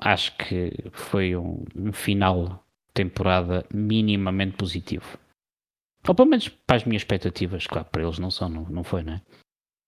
acho 0.00 0.36
que 0.36 0.72
foi 0.92 1.36
um, 1.36 1.64
um 1.74 1.92
final 1.92 2.64
de 2.88 2.94
temporada 2.94 3.64
minimamente 3.72 4.56
positivo. 4.56 5.18
Ou 6.06 6.14
pelo 6.14 6.28
menos 6.28 6.48
para 6.48 6.76
as 6.76 6.84
minhas 6.84 7.00
expectativas, 7.00 7.66
claro, 7.66 7.88
para 7.90 8.02
eles 8.02 8.18
não 8.18 8.30
são, 8.30 8.48
não, 8.48 8.64
não 8.64 8.84
foi, 8.84 9.02
não 9.02 9.14
é? 9.14 9.22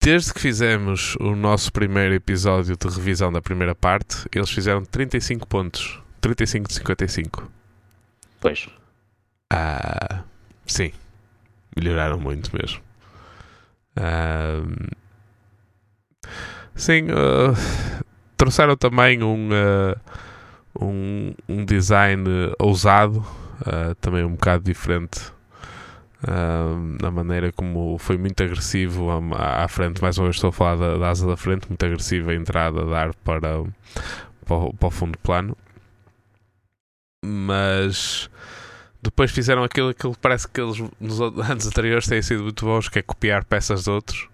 Desde 0.03 0.33
que 0.33 0.41
fizemos 0.41 1.17
o 1.17 1.35
nosso 1.35 1.73
primeiro 1.73 2.15
episódio 2.15 2.77
de 2.77 2.89
revisão 2.89 3.33
da 3.33 3.43
primeira 3.43 3.75
parte, 3.75 4.27
eles 4.33 4.51
fizeram 4.51 4.85
35 4.85 5.47
pontos. 5.47 6.01
35 6.21 6.69
de 6.69 6.75
55. 6.75 7.53
Pois. 8.41 8.69
Ah, 9.53 10.23
sim. 10.65 10.93
Melhoraram 11.77 12.19
muito 12.19 12.57
mesmo. 12.57 12.81
Ah, 13.97 14.63
sim, 16.75 17.05
uh, 17.05 17.57
trouxeram 18.37 18.77
também 18.77 19.23
um, 19.23 19.49
uh, 19.51 20.85
um, 20.85 21.35
um, 21.49 21.65
design 21.65 22.25
ousado, 22.59 23.19
uh, 23.61 23.95
também 24.01 24.25
um 24.25 24.33
bocado 24.33 24.65
diferente 24.65 25.35
na 27.01 27.09
maneira 27.09 27.53
como 27.53 27.99
foi 27.99 28.19
muito 28.19 28.43
agressivo 28.43 29.11
à, 29.11 29.63
à, 29.63 29.69
frente. 29.69 30.03
Mais 30.03 30.19
uma 30.19 30.25
vez 30.25 30.37
estou 30.37 30.49
a 30.49 30.53
falar 30.53 30.75
da, 30.75 30.99
da, 30.99 31.11
asa 31.11 31.25
da 31.25 31.37
frente, 31.37 31.69
muito 31.69 31.87
agressiva 31.87 32.33
a 32.33 32.35
entrada 32.35 32.83
a 32.83 32.85
dar 32.85 33.15
para, 33.15 33.63
para, 34.45 34.57
o, 34.57 34.75
para 34.75 34.89
o 34.89 34.91
fundo 34.91 35.17
plano. 35.19 35.57
Mas 37.25 38.29
depois 39.07 39.31
fizeram 39.31 39.63
aquilo 39.63 39.95
que 39.95 40.11
parece 40.21 40.49
que 40.49 40.61
eles 40.61 40.83
nos 41.01 41.21
anos 41.49 41.67
anteriores 41.67 42.07
têm 42.07 42.21
sido 42.23 42.43
muito 42.43 42.65
bons, 42.65 42.89
que 42.89 42.99
é 42.99 43.03
copiar 43.03 43.45
peças 43.45 43.85
de 43.85 43.91
outros. 43.91 44.29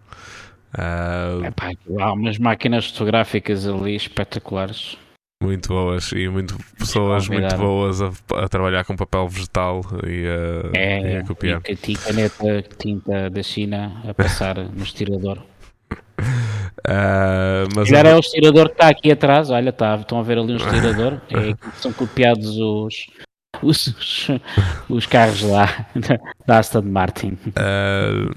Uh, 0.75 1.45
Epá, 1.45 1.71
há 2.01 2.13
umas 2.13 2.39
máquinas 2.39 2.87
fotográficas 2.87 3.67
ali 3.67 3.95
espetaculares. 3.95 4.97
Muito 5.43 5.69
boas 5.69 6.13
e 6.13 6.29
muito, 6.29 6.57
pessoas 6.79 7.29
muito 7.29 7.57
boas 7.57 8.01
a, 8.01 8.13
a, 8.37 8.49
trabalhar 8.49 8.85
com 8.85 8.95
papel 8.95 9.29
vegetal 9.29 9.81
e 10.07 10.25
a, 10.25 10.79
é, 10.79 11.15
e 11.15 11.17
a 11.17 11.25
copiar. 11.25 11.61
E 11.67 11.97
caneta 11.97 12.63
tinta 12.79 13.29
da 13.29 13.43
China 13.43 14.01
a 14.09 14.15
passar 14.15 14.57
no 14.73 14.85
estirador. 14.85 15.39
Uh, 16.85 17.67
mas 17.75 17.91
é 17.91 18.15
o 18.15 18.21
estirador 18.21 18.69
que 18.69 18.75
está 18.75 18.89
aqui 18.89 19.11
atrás. 19.11 19.51
Olha, 19.51 19.73
tá, 19.73 19.97
estão 19.97 20.21
a 20.21 20.23
ver 20.23 20.39
ali 20.39 20.53
um 20.53 20.57
estirador. 20.57 21.21
É, 21.31 21.55
são 21.77 21.93
copiados 21.93 22.57
os, 22.57 23.07
os, 23.63 23.87
os, 23.87 24.29
os 24.89 25.07
carros 25.07 25.43
lá 25.43 25.87
da 26.47 26.59
Aston 26.59 26.83
Martin. 26.83 27.37
Uh, 27.49 28.33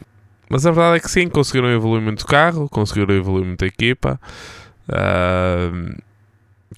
mas 0.49 0.65
a 0.65 0.71
verdade 0.71 0.97
é 0.97 0.99
que 0.99 1.09
sim, 1.09 1.27
conseguiram 1.27 1.69
evoluir 1.69 2.01
muito 2.01 2.21
o 2.21 2.27
carro, 2.27 2.69
conseguiram 2.69 3.15
evoluir 3.15 3.45
muito 3.45 3.63
a 3.63 3.67
equipa. 3.67 4.19
Uh, 4.87 5.95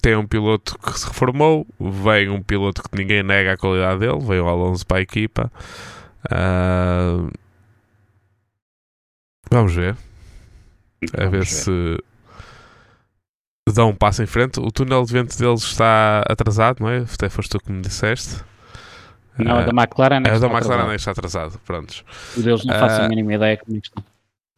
tem 0.00 0.16
um 0.16 0.26
piloto 0.26 0.78
que 0.78 0.98
se 0.98 1.06
reformou, 1.06 1.66
vem 1.78 2.28
um 2.28 2.42
piloto 2.42 2.82
que 2.82 2.96
ninguém 2.96 3.22
nega 3.22 3.52
a 3.52 3.56
qualidade 3.56 4.00
dele, 4.00 4.20
veio 4.20 4.44
o 4.44 4.48
Alonso 4.48 4.86
para 4.86 4.98
a 4.98 5.02
equipa. 5.02 5.50
Uh, 6.26 7.30
vamos 9.50 9.74
ver. 9.74 9.96
A 11.16 11.26
ver, 11.26 11.30
ver, 11.30 11.46
se 11.46 11.98
dá 13.72 13.84
um 13.84 13.94
passo 13.94 14.22
em 14.22 14.26
frente. 14.26 14.58
O 14.60 14.70
túnel 14.70 15.04
de 15.04 15.12
vento 15.12 15.38
deles 15.38 15.62
está 15.62 16.22
atrasado, 16.28 16.80
não 16.80 16.88
é? 16.88 16.98
Até 16.98 17.28
foste 17.28 17.50
tu 17.50 17.58
que 17.58 17.70
me 17.70 17.82
disseste. 17.82 18.42
Não, 19.38 19.60
é 19.60 19.64
da 19.64 19.82
McLaren 19.82 20.22
é, 20.24 20.34
é 20.34 20.38
da 20.38 20.46
McLaren 20.48 20.94
está 20.94 21.12
atrasado. 21.12 21.58
Prontos. 21.64 22.04
O 22.36 22.42
deles 22.42 22.64
não 22.64 22.74
faço 22.74 23.02
a 23.02 23.08
mínima 23.08 23.34
ideia 23.34 23.56
como 23.56 23.78
estão. 23.78 24.02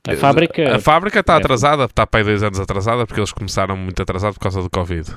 A 0.09 0.16
fábrica, 0.16 0.77
a 0.77 0.79
fábrica 0.79 1.21
está 1.21 1.35
é. 1.35 1.37
atrasada, 1.37 1.85
está 1.85 2.07
para 2.07 2.21
aí 2.21 2.25
dois 2.25 2.43
anos 2.43 2.59
atrasada, 2.59 3.07
porque 3.07 3.21
eles 3.21 3.33
começaram 3.33 3.77
muito 3.77 4.03
atrasado 4.03 4.33
por 4.35 4.40
causa 4.40 4.62
do 4.62 4.71
Covid. 4.71 5.14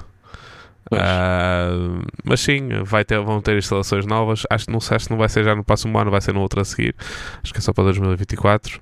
Uh, 0.91 2.06
mas 2.23 2.41
sim, 2.41 2.67
vai 2.84 3.06
ter, 3.06 3.19
vão 3.19 3.41
ter 3.41 3.58
instalações 3.58 4.06
novas. 4.06 4.43
Acho 4.49 4.65
que 4.65 4.71
não 4.71 4.82
sei 4.82 4.99
se 4.99 5.10
não 5.10 5.17
vai 5.17 5.30
ser 5.30 5.43
já 5.43 5.56
no 5.56 5.63
próximo 5.63 5.97
ano, 5.97 6.12
vai 6.12 6.19
ser 6.19 6.34
no 6.34 6.41
outro 6.41 6.60
a 6.60 6.65
seguir. 6.65 6.95
Acho 7.41 7.54
que 7.54 7.60
é 7.60 7.62
só 7.62 7.71
para 7.71 7.86
2024. 7.86 8.82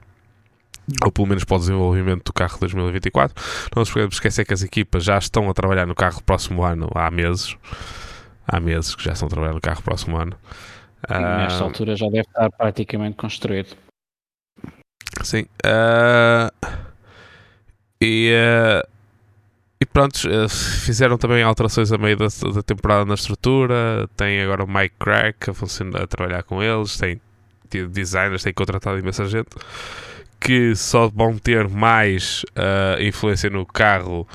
Ou 1.06 1.12
pelo 1.12 1.28
menos 1.28 1.44
para 1.44 1.56
o 1.56 1.60
desenvolvimento 1.60 2.26
do 2.26 2.34
carro 2.34 2.58
2024. 2.60 3.36
Não 3.76 3.86
se 3.86 3.94
podemos 3.94 4.16
esquecer 4.16 4.44
que 4.44 4.54
as 4.54 4.64
equipas 4.64 5.04
já 5.04 5.18
estão 5.18 5.50
a 5.50 5.54
trabalhar 5.54 5.86
no 5.86 5.94
carro 5.96 6.22
próximo 6.24 6.64
ano 6.64 6.90
há 6.96 7.10
meses. 7.12 7.56
Há 8.48 8.60
meses 8.60 8.96
que 8.96 9.04
já 9.04 9.14
estão 9.14 9.28
a 9.28 9.30
trabalhar 9.30 9.54
no 9.54 9.62
carro 9.62 9.82
próximo 9.84 10.18
ano. 10.18 10.36
Sim, 11.08 11.22
nesta 11.22 11.64
uh, 11.64 11.68
altura 11.68 11.96
já 11.96 12.06
deve 12.08 12.22
estar 12.22 12.50
praticamente 12.52 13.18
construído. 13.18 13.76
Sim. 15.24 15.46
Uh, 15.66 16.78
e, 18.02 18.32
uh, 18.34 18.88
e 19.80 19.86
pronto, 19.86 20.18
fizeram 20.50 21.18
também 21.18 21.44
alterações 21.44 21.92
a 21.92 21.98
meio 21.98 22.18
da, 22.18 22.28
da, 22.54 22.64
temporada 22.64 23.06
na 23.06 23.16
estrutura. 23.16 24.08
Tem 24.16 24.42
agora 24.42 24.64
o 24.64 24.68
Mike 24.68 24.96
Crack 25.00 25.50
a, 25.50 25.54
funcionar, 25.54 26.04
a 26.04 26.08
trabalhar 26.08 26.44
com 26.44 26.62
eles. 26.62 26.98
Tem 26.98 27.20
designers, 27.90 28.44
tem 28.44 28.54
contratado 28.54 29.00
imensa 29.00 29.26
gente 29.26 29.50
que 30.40 30.76
só 30.76 31.08
vão 31.08 31.38
ter 31.38 31.70
mais 31.70 32.44
uh, 32.58 33.02
influência 33.02 33.48
no 33.48 33.64
carro 33.64 34.28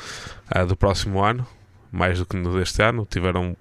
do 0.68 0.76
próximo 0.76 1.20
ano, 1.20 1.44
mais 1.90 2.20
do 2.20 2.24
que 2.24 2.36
no 2.36 2.56
deste 2.56 2.80
ano. 2.80 3.04
Tiveram 3.10 3.56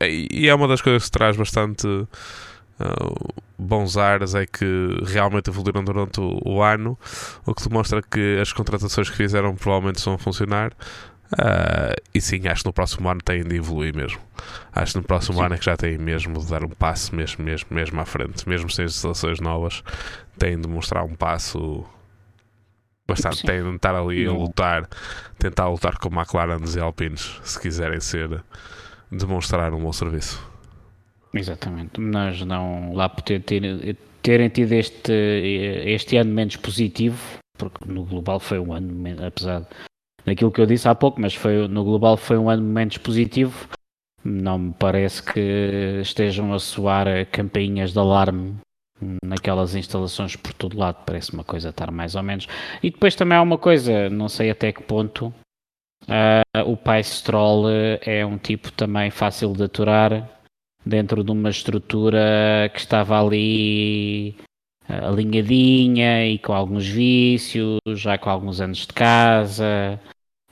e 0.00 0.48
é 0.48 0.54
uma 0.54 0.68
das 0.68 0.80
coisas 0.80 1.04
que 1.04 1.10
traz 1.10 1.36
bastante 1.36 1.86
uh, 1.86 3.34
bons 3.58 3.96
ares 3.96 4.34
é 4.34 4.46
que 4.46 4.66
realmente 5.04 5.48
evoluíram 5.48 5.84
durante 5.84 6.20
o, 6.20 6.40
o, 6.44 6.62
ano, 6.62 6.98
o 7.46 7.54
que 7.54 7.68
demonstra 7.68 8.02
que 8.02 8.38
as 8.40 8.52
contratações 8.52 9.08
que 9.08 9.16
fizeram 9.16 9.54
provavelmente 9.54 9.98
estão 9.98 10.14
a 10.14 10.18
funcionar. 10.18 10.72
Uh, 11.32 11.96
e 12.14 12.20
sim, 12.20 12.46
acho 12.46 12.62
que 12.62 12.68
no 12.68 12.72
próximo 12.72 13.08
ano 13.08 13.20
têm 13.24 13.42
de 13.42 13.56
evoluir 13.56 13.96
mesmo. 13.96 14.20
Acho 14.72 14.92
que 14.92 14.98
no 14.98 15.04
próximo 15.04 15.38
sim. 15.38 15.44
ano 15.44 15.54
é 15.54 15.58
que 15.58 15.64
já 15.64 15.76
têm 15.76 15.98
mesmo 15.98 16.38
de 16.38 16.48
dar 16.48 16.62
um 16.62 16.68
passo 16.68 17.14
mesmo, 17.14 17.44
mesmo, 17.44 17.68
mesmo 17.70 18.00
à 18.00 18.04
frente, 18.04 18.48
mesmo 18.48 18.70
sem 18.70 18.84
instalações 18.84 19.40
novas, 19.40 19.82
têm 20.38 20.60
de 20.60 20.68
mostrar 20.68 21.02
um 21.02 21.14
passo 21.14 21.84
bastante. 23.06 23.38
Sim. 23.38 23.46
Têm 23.46 23.62
de 23.62 23.76
estar 23.76 23.94
ali 23.94 24.26
a 24.26 24.32
lutar, 24.32 24.88
tentar 25.38 25.68
lutar 25.68 25.98
com 25.98 26.08
McLaren 26.08 26.60
e 26.64 26.80
Alpines 26.80 27.40
se 27.42 27.58
quiserem 27.58 28.00
ser 28.00 28.42
demonstrar 29.10 29.72
um 29.72 29.80
bom 29.80 29.92
serviço. 29.92 30.44
Exatamente, 31.32 32.00
mas 32.00 32.40
não 32.42 32.94
lá 32.94 33.08
por 33.08 33.22
ter, 33.22 33.42
ter, 33.42 33.96
terem 34.22 34.48
tido 34.48 34.72
este, 34.72 35.12
este 35.84 36.16
ano 36.16 36.32
menos 36.32 36.56
positivo, 36.56 37.38
porque 37.58 37.84
no 37.86 38.04
global 38.04 38.38
foi 38.38 38.58
um 38.58 38.72
ano, 38.72 39.26
apesar 39.26 39.66
daquilo 40.24 40.50
que 40.50 40.60
eu 40.60 40.66
disse 40.66 40.88
há 40.88 40.94
pouco, 40.94 41.20
mas 41.20 41.34
foi, 41.34 41.68
no 41.68 41.84
global 41.84 42.16
foi 42.16 42.38
um 42.38 42.48
ano 42.48 42.62
menos 42.62 42.98
positivo. 42.98 43.68
Não 44.24 44.58
me 44.58 44.74
parece 44.78 45.22
que 45.22 46.00
estejam 46.00 46.54
a 46.54 46.58
soar 46.58 47.06
campainhas 47.30 47.92
de 47.92 47.98
alarme 47.98 48.56
naquelas 49.22 49.74
instalações 49.74 50.34
por 50.34 50.54
todo 50.54 50.78
lado. 50.78 51.04
Parece 51.04 51.32
uma 51.34 51.44
coisa 51.44 51.68
estar 51.68 51.90
mais 51.90 52.14
ou 52.14 52.22
menos. 52.22 52.46
E 52.82 52.90
depois 52.90 53.14
também 53.14 53.36
há 53.36 53.42
uma 53.42 53.58
coisa, 53.58 54.08
não 54.08 54.28
sei 54.28 54.50
até 54.50 54.72
que 54.72 54.82
ponto 54.82 55.32
Uh, 56.04 56.70
o 56.70 56.76
pai 56.76 57.02
Stroll 57.02 57.68
é 58.02 58.24
um 58.26 58.36
tipo 58.36 58.70
também 58.72 59.10
fácil 59.10 59.52
de 59.54 59.64
aturar 59.64 60.28
dentro 60.84 61.24
de 61.24 61.30
uma 61.30 61.48
estrutura 61.48 62.70
que 62.72 62.78
estava 62.78 63.18
ali 63.20 64.36
uh, 64.88 65.06
alinhadinha 65.06 66.26
e 66.26 66.38
com 66.38 66.52
alguns 66.52 66.86
vícios, 66.86 67.78
já 67.94 68.18
com 68.18 68.28
alguns 68.28 68.60
anos 68.60 68.86
de 68.86 68.92
casa, 68.92 69.98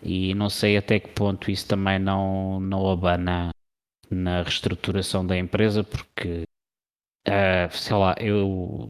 e 0.03 0.35
não 0.35 0.49
sei 0.49 0.77
até 0.77 0.99
que 0.99 1.09
ponto 1.09 1.51
isso 1.51 1.69
também 1.69 1.99
não, 1.99 2.59
não 2.59 2.91
abana 2.91 3.51
na 4.11 4.43
reestruturação 4.43 5.27
da 5.27 5.37
empresa, 5.37 5.85
porque 5.85 6.45
uh, 7.29 7.71
sei 7.71 7.97
lá, 7.97 8.15
eu 8.19 8.89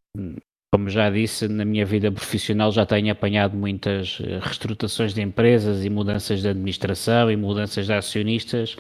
como 0.73 0.89
já 0.89 1.11
disse, 1.11 1.49
na 1.49 1.65
minha 1.65 1.85
vida 1.85 2.11
profissional 2.11 2.73
já 2.73 2.87
tenho 2.87 3.13
apanhado 3.13 3.57
muitas 3.57 4.19
eh, 4.21 4.39
reestruturações 4.39 5.13
de 5.13 5.21
empresas 5.21 5.85
e 5.85 5.91
mudanças 5.91 6.41
de 6.41 6.49
administração 6.49 7.31
e 7.31 7.37
mudanças 7.37 7.87
de 7.87 7.93
acionistas 7.93 8.77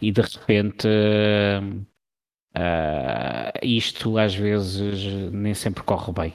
e 0.00 0.10
de 0.10 0.22
repente 0.22 0.88
uh, 2.56 3.58
isto 3.62 4.16
às 4.16 4.34
vezes 4.34 5.04
nem 5.32 5.52
sempre 5.52 5.82
corre 5.82 6.12
bem. 6.12 6.34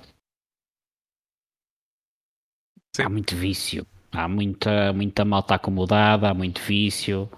Sim. 2.95 3.03
Há 3.03 3.09
muito 3.09 3.35
vício, 3.35 3.87
há 4.11 4.27
muita, 4.27 4.93
muita 4.93 5.25
malta 5.25 5.55
acomodada, 5.55 6.29
há 6.29 6.33
muito 6.33 6.61
vício 6.61 7.29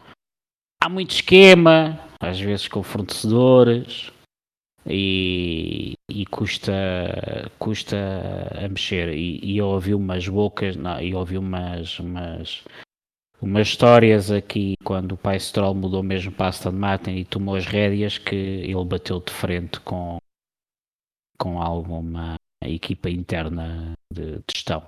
há 0.85 0.89
muito 0.89 1.15
esquema, 1.15 1.99
às 2.19 2.39
vezes 2.39 2.67
com 2.67 2.83
fornecedores 2.83 4.11
e, 4.87 5.93
e 6.09 6.25
custa, 6.25 6.73
custa 7.57 7.97
a 8.63 8.67
mexer. 8.67 9.09
E, 9.13 9.39
e 9.43 9.57
eu 9.57 9.67
ouvi 9.67 9.93
umas 9.93 10.27
bocas, 10.27 10.75
não, 10.75 10.99
eu 10.99 11.17
ouvi 11.17 11.37
umas, 11.37 11.99
umas, 11.99 12.63
umas 13.41 13.67
histórias 13.67 14.31
aqui 14.31 14.75
quando 14.83 15.13
o 15.13 15.17
pai 15.17 15.39
Stroll 15.39 15.73
mudou 15.73 16.03
mesmo 16.03 16.31
para 16.31 16.47
Aston 16.47 16.71
Martin 16.71 17.11
e 17.11 17.25
tomou 17.25 17.55
as 17.55 17.65
rédeas 17.65 18.17
que 18.17 18.35
ele 18.35 18.85
bateu 18.85 19.19
de 19.19 19.31
frente 19.31 19.79
com, 19.79 20.17
com 21.37 21.61
alguma 21.61 22.35
equipa 22.63 23.09
interna 23.09 23.93
de, 24.11 24.37
de 24.37 24.43
gestão. 24.53 24.87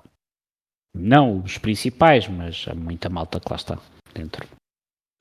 Não 0.95 1.41
os 1.43 1.57
principais, 1.57 2.27
mas 2.27 2.65
há 2.67 2.73
muita 2.73 3.09
malta 3.09 3.39
que 3.39 3.49
lá 3.49 3.55
está 3.55 3.77
dentro. 4.13 4.47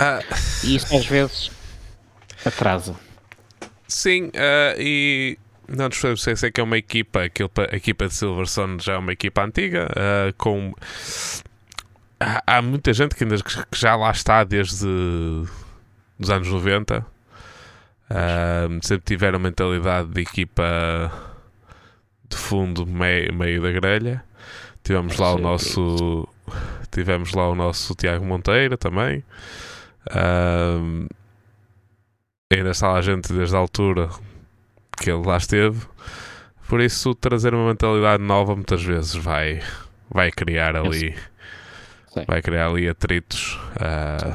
Ah. 0.01 0.21
E 0.65 0.75
isso 0.75 0.95
às 0.95 1.07
vezes 1.07 1.51
atrasa. 2.45 3.06
Sim, 3.88 4.27
uh, 4.27 4.81
e 4.81 5.38
não 5.68 5.88
nos 5.88 5.99
podemos 5.99 6.20
esquecer 6.20 6.53
que 6.53 6.61
é 6.61 6.64
uma 6.64 6.79
equipa, 6.79 7.20
a 7.20 7.77
equipa 7.77 8.07
de 8.09 8.14
Silverstone 8.14 8.79
já 8.81 8.94
é 8.94 8.99
uma 8.99 9.12
equipa 9.12 9.44
antiga, 9.44 9.88
uh, 9.90 10.33
com 10.37 10.72
há, 12.20 12.62
muita 12.62 12.92
gente 12.92 13.14
que, 13.14 13.25
ainda, 13.25 13.37
que 13.37 13.79
já 13.79 13.96
lá 13.96 14.11
está 14.11 14.44
desde 14.44 14.87
os 16.18 16.31
anos 16.31 16.49
90. 16.49 17.05
Uh, 18.09 18.87
sempre 18.87 19.05
tiveram 19.05 19.38
mentalidade 19.38 20.09
de 20.09 20.20
equipa 20.20 21.11
de 22.29 22.37
fundo 22.37 22.87
meio, 22.87 23.35
meio 23.35 23.62
da 23.62 23.72
grelha. 23.72 24.25
Tivemos 24.83 25.18
lá 25.18 25.35
o 25.35 25.38
nosso 25.38 26.29
tivemos 26.92 27.33
lá 27.33 27.51
o 27.51 27.55
nosso 27.55 27.94
Tiago 27.94 28.25
Monteira 28.25 28.79
também. 28.79 29.25
Uh, 30.09 31.09
ainda 32.53 32.71
está 32.71 32.89
lá 32.89 32.99
a 32.99 33.03
gente 33.03 33.33
desde 33.33 33.55
a 33.57 33.59
altura 33.59 34.09
que 34.99 35.11
ele 35.11 35.27
lá 35.27 35.37
esteve. 35.37 35.87
Por 36.69 36.81
isso, 36.81 37.15
trazer 37.15 37.55
uma 37.55 37.69
mentalidade 37.69 38.23
nova 38.23 38.55
muitas 38.55 38.83
vezes 38.83 39.15
vai, 39.15 39.63
vai 40.11 40.31
criar 40.31 40.77
ali 40.77 41.15
vai 42.27 42.41
criar 42.41 42.69
ali 42.69 42.89
atritos 42.89 43.59
uh, 43.77 44.35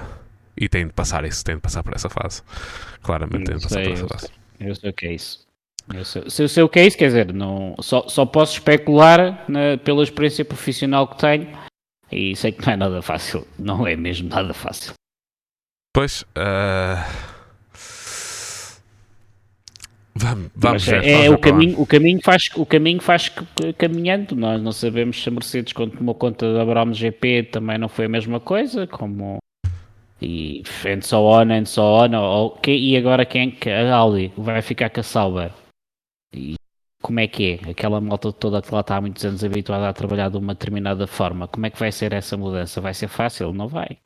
e 0.56 0.70
tem 0.70 0.86
de 0.86 0.94
passar 0.94 1.26
isso, 1.26 1.44
tem 1.44 1.56
de 1.56 1.62
passar 1.62 1.82
por 1.84 1.96
essa 1.96 2.10
fase. 2.10 2.44
Claramente 3.02 3.46
tem 3.46 3.58
de 3.58 3.64
passar 3.64 3.76
sei, 3.76 3.84
por 3.86 3.94
essa 3.94 4.08
fase. 4.08 4.28
Eu 4.60 4.76
sei 4.76 4.90
o 4.90 4.94
que 4.94 5.08
é 5.08 5.14
isso. 5.14 5.48
Eu 5.94 6.06
sei, 6.06 6.30
se 6.30 6.44
eu 6.44 6.48
sei 6.48 6.64
o 6.64 6.70
que 6.70 6.80
é 6.80 6.86
isso, 6.86 6.98
quer 6.98 7.08
dizer, 7.08 7.34
não, 7.34 7.76
só, 7.80 8.08
só 8.08 8.26
posso 8.26 8.54
especular 8.54 9.44
na, 9.50 9.78
pela 9.84 10.04
experiência 10.04 10.46
profissional 10.46 11.08
que 11.08 11.18
tenho 11.18 11.48
e 12.12 12.36
sei 12.36 12.52
que 12.52 12.66
não 12.66 12.74
é 12.74 12.78
nada 12.78 13.02
fácil. 13.02 13.48
Não 13.58 13.88
é 13.88 13.96
mesmo 13.96 14.30
nada 14.30 14.54
fácil. 14.54 14.94
Pois. 15.94 16.22
Uh... 16.38 17.31
Vamos, 20.14 20.52
vamos 20.56 20.86
ver. 20.86 21.06
É, 21.06 21.30
o, 21.30 21.38
caminho, 21.38 21.80
o, 21.80 21.86
caminho 21.86 22.20
faz, 22.22 22.50
o 22.56 22.66
caminho 22.66 23.02
faz 23.02 23.32
caminhando. 23.78 24.36
Nós 24.36 24.62
não 24.62 24.72
sabemos 24.72 25.22
se 25.22 25.30
a 25.30 25.32
Mercedes, 25.32 25.74
quando 25.74 25.98
tomou 25.98 26.16
conta 26.16 26.54
da 26.54 26.66
Brown 26.66 26.94
GP, 26.94 27.44
também 27.52 27.78
não 27.78 27.88
foi 27.88 28.06
a 28.06 28.10
mesma 28.10 28.40
coisa. 28.40 28.86
Como 28.88 29.40
e 30.22 30.64
and 30.86 31.02
so 31.02 31.24
on 31.24 31.52
and 31.52 31.66
so 31.66 31.82
on. 31.82 32.14
Ou, 32.16 32.60
e 32.68 32.96
agora 32.98 33.26
quem 33.26 33.58
a 33.66 33.96
Audi 33.96 34.32
vai 34.38 34.62
ficar 34.62 34.90
com 34.90 35.00
a 35.00 35.04
Sauber? 35.04 35.52
E 36.34 36.56
como 37.02 37.20
é 37.20 37.28
que 37.28 37.60
é? 37.66 37.72
Aquela 37.72 38.00
moto 38.00 38.32
toda 38.32 38.62
que 38.62 38.74
lá 38.74 38.82
está 38.82 38.98
há 38.98 39.02
muitos 39.02 39.26
anos 39.26 39.44
habituada 39.44 39.90
a 39.90 39.94
trabalhar 39.94 40.30
de 40.30 40.38
uma 40.38 40.54
determinada 40.54 41.08
forma. 41.08 41.48
Como 41.48 41.66
é 41.66 41.70
que 41.70 41.80
vai 41.80 41.92
ser 41.92 42.14
essa 42.14 42.38
mudança? 42.38 42.80
Vai 42.80 42.94
ser 42.94 43.08
fácil? 43.08 43.52
Não 43.54 43.68
vai. 43.68 43.98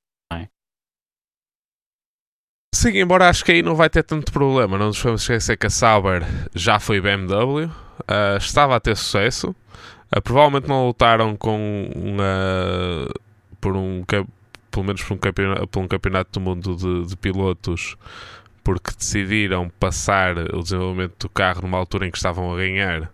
Sim, 2.75 2.97
embora 2.97 3.29
acho 3.29 3.45
que 3.45 3.53
aí 3.53 3.61
não 3.61 3.73
vai 3.73 3.89
ter 3.89 4.03
tanto 4.03 4.33
problema. 4.33 4.77
Não 4.77 4.87
nos 4.87 5.01
vamos 5.01 5.21
esquecer 5.21 5.55
que 5.55 5.65
a 5.65 5.69
Sauber 5.69 6.25
já 6.53 6.77
foi 6.77 6.99
BMW, 6.99 7.67
uh, 7.67 8.37
estava 8.37 8.75
a 8.75 8.81
ter 8.81 8.97
sucesso. 8.97 9.55
Uh, 10.13 10.21
provavelmente 10.21 10.67
não 10.67 10.85
lutaram 10.85 11.37
com 11.37 11.89
uma, 11.95 13.07
por 13.61 13.77
um 13.77 14.03
pelo 14.03 14.85
menos 14.85 15.01
por 15.03 15.13
um 15.13 15.17
campeonato, 15.17 15.67
por 15.67 15.79
um 15.79 15.87
campeonato 15.87 16.31
do 16.33 16.41
mundo 16.41 16.75
de, 16.75 17.07
de 17.07 17.15
pilotos 17.15 17.95
porque 18.61 18.91
decidiram 18.97 19.69
passar 19.79 20.37
o 20.53 20.61
desenvolvimento 20.61 21.15
do 21.17 21.29
carro 21.29 21.61
numa 21.61 21.77
altura 21.77 22.07
em 22.07 22.11
que 22.11 22.17
estavam 22.17 22.53
a 22.53 22.57
ganhar, 22.57 23.09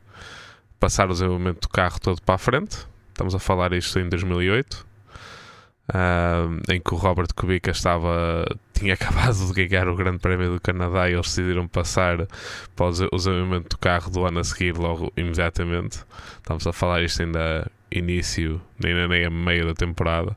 passar 0.80 1.06
o 1.06 1.14
desenvolvimento 1.14 1.62
do 1.62 1.70
carro 1.70 2.00
todo 2.00 2.20
para 2.24 2.34
a 2.34 2.40
frente. 2.40 2.88
Estamos 3.10 3.36
a 3.36 3.40
falar 3.40 3.74
isto 3.74 4.00
em 4.00 4.10
2008, 4.10 4.88
em 6.70 6.80
que 6.80 6.94
o 6.94 6.98
Robert 6.98 7.28
Kubica 7.36 7.72
estava, 7.72 8.46
tinha 8.74 8.94
acabado 8.94 9.54
de 9.54 9.66
ganhar 9.66 9.88
o 9.88 9.96
Grande 9.96 10.20
Prémio 10.20 10.54
do 10.54 10.62
Canadá 10.62 11.10
e 11.10 11.14
eles 11.14 11.28
decidiram 11.28 11.68
passar 11.68 12.28
para 12.76 12.86
o 12.86 12.92
desenvolvimento 12.92 13.70
do 13.70 13.78
carro 13.78 14.10
do 14.10 14.26
ano 14.26 14.40
a 14.40 14.44
seguir, 14.44 14.78
logo 14.78 15.12
imediatamente. 15.18 16.00
Estamos 16.38 16.66
a 16.66 16.74
falar 16.74 17.04
isto 17.04 17.22
ainda 17.22 17.70
início, 17.92 18.62
nem, 18.80 19.08
nem 19.08 19.26
a 19.26 19.30
meio 19.30 19.68
da 19.68 19.74
temporada. 19.74 20.36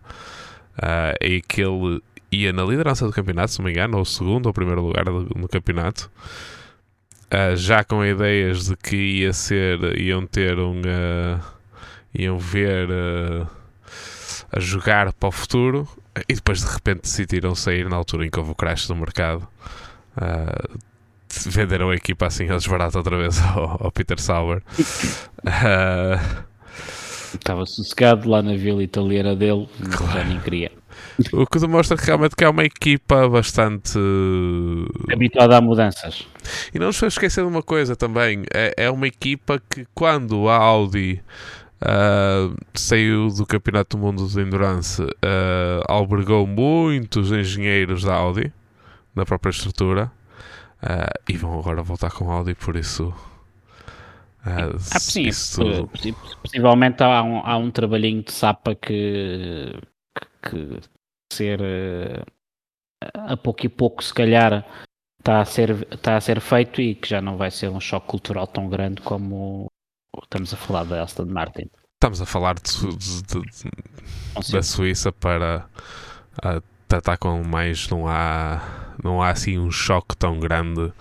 Uh, 0.77 1.15
e 1.21 1.41
que 1.41 1.63
ele 1.63 2.03
ia 2.33 2.53
na 2.53 2.65
liderança 2.65 3.07
do 3.07 3.13
campeonato, 3.13 3.53
se 3.53 3.59
não 3.59 3.67
me 3.67 3.71
engano, 3.71 3.99
ou 3.99 4.05
segundo 4.05 4.47
ou 4.47 4.53
primeiro 4.53 4.83
lugar 4.83 5.05
no 5.05 5.49
campeonato, 5.49 6.11
uh, 7.27 7.55
já 7.55 7.85
com 7.85 8.05
ideias 8.05 8.67
de 8.67 8.77
que 8.77 8.97
ia 8.97 9.33
ser, 9.33 9.99
iam 9.99 10.27
ter 10.27 10.59
um. 10.59 10.81
Uh, 10.81 11.55
iam 12.17 12.39
ver 12.39 12.89
a 14.55 14.61
jogar 14.61 15.13
para 15.13 15.29
o 15.29 15.33
futuro 15.33 15.89
e 16.29 16.35
depois 16.35 16.61
de 16.61 16.73
repente 16.73 17.03
decidiram 17.03 17.55
sair 17.55 17.89
na 17.89 17.97
altura 17.97 18.25
em 18.27 18.31
que 18.31 18.39
houve 18.39 18.53
o 18.53 18.55
crash 18.55 18.87
do 18.87 18.95
mercado. 18.95 19.47
venderam 21.47 21.91
a 21.91 21.97
equipa 21.97 22.27
assim 22.27 22.49
a 22.49 22.57
desbarato 22.57 22.97
outra 22.97 23.19
vez 23.19 23.41
ao, 23.43 23.85
ao 23.85 23.93
Peter 23.93 24.21
Sauber. 24.21 24.63
Estava 27.35 27.67
sossegado 27.67 28.29
lá 28.29 28.43
na 28.43 28.57
vila 28.57 28.83
italiana 28.83 29.35
dele, 29.35 29.69
claro. 29.91 30.13
já 30.13 30.25
nem 30.25 30.39
queria. 30.41 30.71
O 31.33 31.47
que 31.47 31.59
demonstra 31.59 31.97
que 31.97 32.07
realmente 32.07 32.37
que 32.37 32.45
é 32.45 32.49
uma 32.49 32.65
equipa 32.65 33.29
bastante 33.29 33.99
habituada 35.13 35.57
a 35.57 35.61
mudanças. 35.61 36.27
E 36.73 36.79
não 36.79 36.87
nos 36.87 37.03
esquecer 37.03 37.43
de 37.43 37.49
uma 37.49 37.63
coisa 37.63 37.97
também: 37.97 38.45
é, 38.53 38.75
é 38.77 38.91
uma 38.91 39.07
equipa 39.07 39.61
que, 39.69 39.87
quando 39.95 40.49
a 40.49 40.57
Audi 40.57 41.21
uh, 41.85 42.57
saiu 42.75 43.29
do 43.29 43.47
Campeonato 43.47 43.97
do 43.97 44.03
Mundo 44.03 44.27
de 44.27 44.41
Endurance, 44.41 45.03
uh, 45.03 45.85
albergou 45.87 46.47
muitos 46.47 47.31
engenheiros 47.31 48.03
da 48.03 48.15
Audi 48.15 48.53
na 49.15 49.25
própria 49.25 49.51
estrutura 49.51 50.11
uh, 50.83 51.23
e 51.29 51.37
vão 51.37 51.59
agora 51.59 51.83
voltar 51.83 52.11
com 52.11 52.31
a 52.31 52.35
Audi, 52.35 52.55
por 52.55 52.77
isso. 52.77 53.15
Uh, 54.47 54.77
ah, 54.95 54.99
sim, 54.99 55.31
tudo... 55.55 55.89
possivelmente 56.43 57.03
há 57.03 57.23
um, 57.23 57.39
há 57.39 57.57
um 57.57 57.71
trabalhinho 57.71 58.23
de 58.23 58.33
sapa 58.33 58.75
que, 58.75 59.73
que 60.43 60.81
ser 61.33 61.61
uh, 61.61 62.25
a 63.15 63.37
pouco 63.37 63.65
e 63.65 63.69
pouco, 63.69 64.05
se 64.05 64.13
calhar, 64.13 64.67
está 65.19 65.41
a, 65.41 65.45
ser, 65.45 65.87
está 65.91 66.17
a 66.17 66.21
ser 66.21 66.41
feito 66.41 66.81
e 66.81 66.95
que 66.95 67.09
já 67.09 67.23
não 67.23 67.39
vai 67.39 67.51
ser 67.51 67.71
um 67.71 67.81
choque 67.81 68.07
cultural 68.07 68.47
tão 68.47 68.69
grande 68.69 69.01
como 69.01 69.71
estamos 70.23 70.53
a 70.53 70.57
falar 70.57 70.85
da 70.85 71.03
Aston 71.03 71.27
Martin. 71.27 71.71
Estamos 72.05 72.21
a 72.21 72.27
falar 72.27 72.55
de, 72.57 72.97
de, 72.99 73.23
de, 73.23 74.53
da 74.53 74.63
Suíça 74.63 75.11
para 75.11 75.65
uh, 76.45 76.63
tratar 76.87 77.17
com 77.17 77.43
mais. 77.43 77.89
Não 77.89 78.07
há, 78.07 78.61
não 79.03 79.23
há 79.23 79.31
assim 79.31 79.59
um 79.59 79.71
choque 79.71 80.15
tão 80.15 80.39
grande 80.39 80.83
uh, 80.83 80.93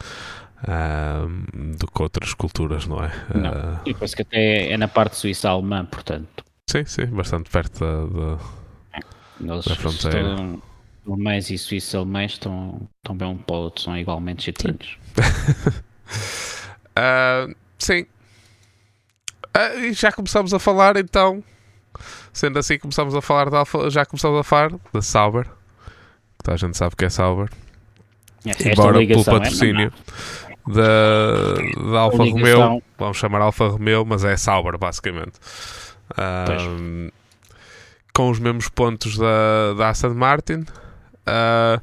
do 1.77 1.87
que 1.87 2.01
outras 2.01 2.33
culturas, 2.33 2.87
não 2.87 3.03
é? 3.03 3.11
Não. 3.35 3.51
Uh, 3.51 3.79
e 3.85 3.93
parece 3.93 4.15
que 4.15 4.21
até 4.21 4.71
é 4.71 4.77
na 4.77 4.87
parte 4.87 5.17
suíça 5.17 5.49
alemã, 5.49 5.83
portanto. 5.83 6.45
Sim, 6.71 6.85
sim, 6.85 7.07
bastante 7.07 7.49
perto 7.49 7.81
da, 7.81 8.05
da 8.05 8.39
eles 9.41 9.65
da 9.65 9.75
fronteira. 9.75 10.21
Estão, 10.21 10.61
alemães 11.05 11.49
e 11.49 11.57
suíços 11.57 11.93
alemães 11.95 12.31
estão, 12.31 12.87
estão 12.99 13.17
bem 13.17 13.27
um 13.27 13.35
para 13.35 13.55
o 13.57 13.59
outro, 13.59 13.83
são 13.83 13.97
igualmente 13.97 14.43
chatinhos. 14.43 14.97
uh, 16.95 17.53
sim. 17.77 18.05
Uh, 19.55 19.79
e 19.79 19.93
já 19.93 20.11
começamos 20.11 20.53
a 20.53 20.59
falar 20.59 20.97
então. 20.97 21.43
Sendo 22.31 22.57
assim, 22.57 22.79
começamos 22.79 23.13
a 23.15 23.21
falar 23.21 23.49
da 23.49 23.59
Alfa, 23.59 23.89
já 23.89 24.05
começamos 24.05 24.39
a 24.39 24.43
falar 24.43 24.71
da 24.91 25.01
Sauber. 25.01 25.45
Que 26.43 26.51
a 26.51 26.57
gente 26.57 26.75
sabe 26.75 26.95
que 26.95 27.05
é 27.05 27.09
Sauber. 27.09 27.49
Esta 28.45 28.69
Embora 28.69 28.97
pelo 29.05 29.21
é 29.21 29.23
patrocínio 29.23 29.93
é 30.67 30.71
da, 30.73 31.91
da 31.91 31.99
Alfa 31.99 32.17
Romeo, 32.17 32.81
vamos 32.97 33.17
chamar 33.17 33.41
Alfa 33.41 33.67
Romeo, 33.67 34.05
mas 34.05 34.23
é 34.23 34.35
Sauber 34.35 34.77
basicamente. 34.77 35.33
Com 38.13 38.29
os 38.29 38.39
mesmos 38.39 38.69
pontos 38.69 39.17
da, 39.17 39.73
da 39.77 39.89
Aston 39.89 40.13
Martin. 40.13 40.65
Uh, 41.25 41.81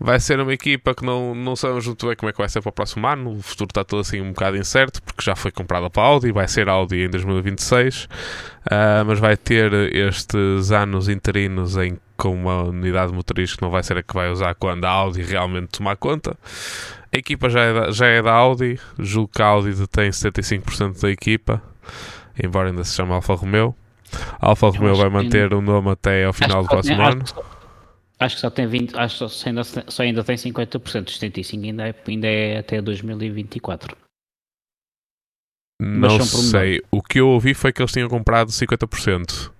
vai 0.00 0.18
ser 0.18 0.40
uma 0.40 0.52
equipa 0.52 0.94
que 0.94 1.04
não, 1.04 1.34
não 1.34 1.54
sabemos 1.54 1.86
muito 1.86 2.06
bem 2.06 2.16
como 2.16 2.30
é 2.30 2.32
que 2.32 2.38
vai 2.38 2.48
ser 2.48 2.62
para 2.62 2.70
o 2.70 2.72
próximo 2.72 3.06
ano. 3.06 3.32
O 3.32 3.42
futuro 3.42 3.68
está 3.70 3.84
todo 3.84 4.00
assim 4.00 4.20
um 4.20 4.30
bocado 4.30 4.56
incerto, 4.56 5.02
porque 5.02 5.22
já 5.22 5.36
foi 5.36 5.50
comprada 5.50 5.90
para 5.90 6.02
a 6.02 6.06
Audi, 6.06 6.32
vai 6.32 6.48
ser 6.48 6.68
Audi 6.68 7.04
em 7.04 7.10
2026, 7.10 8.04
uh, 8.04 8.08
ah, 8.70 9.04
mas 9.06 9.18
vai 9.18 9.36
ter 9.36 9.72
estes 9.94 10.70
anos 10.72 11.08
interinos 11.08 11.76
em 11.76 11.98
com 12.18 12.34
uma 12.34 12.64
unidade 12.64 13.12
motriz 13.12 13.54
que 13.54 13.62
não 13.62 13.70
vai 13.70 13.80
ser 13.82 13.96
a 13.96 14.02
que 14.02 14.12
vai 14.12 14.28
usar 14.28 14.52
quando 14.56 14.84
a 14.84 14.90
Audi 14.90 15.22
realmente 15.22 15.68
tomar 15.68 15.96
conta. 15.96 16.36
A 17.14 17.16
equipa 17.16 17.48
já 17.48 17.60
é 17.60 17.72
da, 17.72 17.90
já 17.92 18.06
é 18.06 18.20
da 18.20 18.32
Audi, 18.32 18.78
julgo 18.98 19.30
que 19.32 19.40
a 19.40 19.46
Audi 19.46 19.72
detém 19.72 20.10
75% 20.10 21.00
da 21.00 21.10
equipa, 21.10 21.62
embora 22.42 22.70
ainda 22.70 22.82
se 22.82 22.96
chame 22.96 23.12
Alfa 23.12 23.34
Romeo. 23.34 23.74
A 24.40 24.48
Alfa 24.48 24.68
Romeo 24.68 24.96
vai 24.96 25.08
manter 25.08 25.54
o 25.54 25.60
nome 25.62 25.90
até 25.90 26.24
ao 26.24 26.32
final 26.32 26.62
do 26.62 26.68
próximo 26.68 27.00
ano. 27.00 27.24
Acho 28.20 28.34
que 28.34 28.40
só 28.40 28.50
tem 28.50 28.66
20, 28.66 28.96
acho 28.96 29.26
que 29.26 29.32
só 29.32 29.48
ainda, 29.48 29.62
só 29.64 30.02
ainda 30.02 30.24
tem 30.24 30.36
50%, 30.36 30.70
75% 30.78 31.64
ainda 31.64 31.88
é, 31.88 31.94
ainda 32.06 32.26
é 32.26 32.58
até 32.58 32.82
2024. 32.82 33.96
Não 35.80 36.20
sei. 36.20 36.82
O 36.90 37.00
que 37.00 37.20
eu 37.20 37.28
ouvi 37.28 37.54
foi 37.54 37.72
que 37.72 37.80
eles 37.80 37.92
tinham 37.92 38.08
comprado 38.08 38.50
50%. 38.50 39.50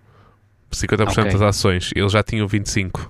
50% 0.73 1.11
okay. 1.11 1.25
das 1.33 1.43
ações. 1.43 1.91
Eles 1.95 2.13
já 2.13 2.23
tinham 2.23 2.47
25% 2.47 3.09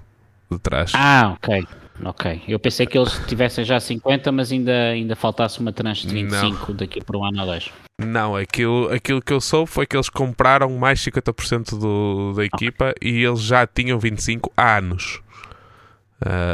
de 0.51 0.59
trás. 0.59 0.93
Ah, 0.95 1.35
ok. 1.37 1.67
Ok. 2.05 2.43
Eu 2.47 2.59
pensei 2.59 2.87
que 2.87 2.97
eles 2.97 3.13
tivessem 3.27 3.65
já 3.65 3.81
50, 3.81 4.31
mas 4.31 4.53
ainda, 4.53 4.91
ainda 4.91 5.17
faltasse 5.17 5.59
uma 5.59 5.73
tranche 5.73 6.07
de 6.07 6.15
25 6.15 6.69
Não. 6.69 6.77
daqui 6.77 7.03
por 7.03 7.17
um 7.17 7.25
ano 7.25 7.41
ou 7.41 7.47
dois. 7.47 7.71
Não, 8.01 8.37
aquilo, 8.37 8.93
aquilo 8.93 9.21
que 9.21 9.33
eu 9.33 9.41
soube 9.41 9.69
foi 9.69 9.85
que 9.85 9.97
eles 9.97 10.09
compraram 10.09 10.71
mais 10.79 11.01
50% 11.01 11.77
do, 11.77 12.35
da 12.35 12.45
equipa 12.45 12.91
okay. 12.91 13.11
e 13.11 13.25
eles 13.25 13.41
já 13.41 13.67
tinham 13.67 13.99
25 13.99 14.53
há 14.57 14.77
anos. 14.77 15.21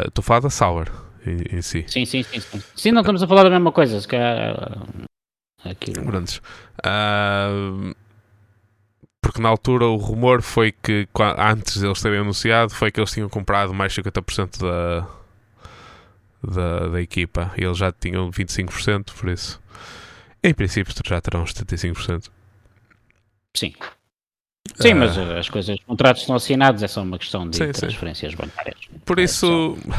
Estou 0.06 0.20
a 0.20 0.22
falar 0.22 0.40
da 0.40 0.50
Sauer 0.50 0.90
em, 1.26 1.58
em, 1.58 1.62
si. 1.62 1.84
Sim, 1.88 2.04
sim, 2.04 2.22
sim, 2.22 2.40
sim. 2.40 2.62
Sim, 2.76 2.92
não 2.92 3.00
estamos 3.00 3.22
a 3.22 3.26
falar 3.26 3.44
da 3.44 3.50
mesma 3.50 3.72
coisa. 3.72 4.00
Se 4.00 4.06
calhar, 4.06 4.56
Aquilo. 5.64 6.04
Prontos. 6.04 6.42
Uh, 6.84 7.94
porque 9.22 9.40
na 9.40 9.48
altura 9.48 9.86
o 9.86 9.96
rumor 9.96 10.42
foi 10.42 10.70
que 10.70 11.08
antes 11.38 11.78
de 11.78 11.86
eles 11.86 12.02
terem 12.02 12.20
anunciado 12.20 12.74
foi 12.74 12.92
que 12.92 13.00
eles 13.00 13.10
tinham 13.10 13.28
comprado 13.28 13.72
mais 13.72 13.94
50% 13.94 14.58
da, 14.60 15.08
da, 16.42 16.88
da 16.88 17.00
equipa 17.00 17.50
e 17.56 17.64
eles 17.64 17.78
já 17.78 17.90
tinham 17.90 18.30
25%, 18.30 19.14
por 19.14 19.30
isso 19.30 19.62
em 20.42 20.52
princípio 20.52 20.92
já 21.06 21.18
terão 21.22 21.42
75%. 21.44 22.28
Sim. 23.56 23.72
Sim, 24.74 24.94
uh, 24.94 24.96
mas 24.96 25.18
as 25.18 25.48
coisas, 25.48 25.76
os 25.78 25.84
contratos 25.84 26.22
estão 26.22 26.36
assinados, 26.36 26.82
é 26.82 26.88
só 26.88 27.02
uma 27.02 27.18
questão 27.18 27.48
de 27.48 27.56
sim, 27.56 27.72
transferências 27.72 28.32
sim. 28.32 28.38
bancárias. 28.38 28.78
Por 29.04 29.18
é 29.18 29.22
isso, 29.22 29.76
só... 29.80 29.94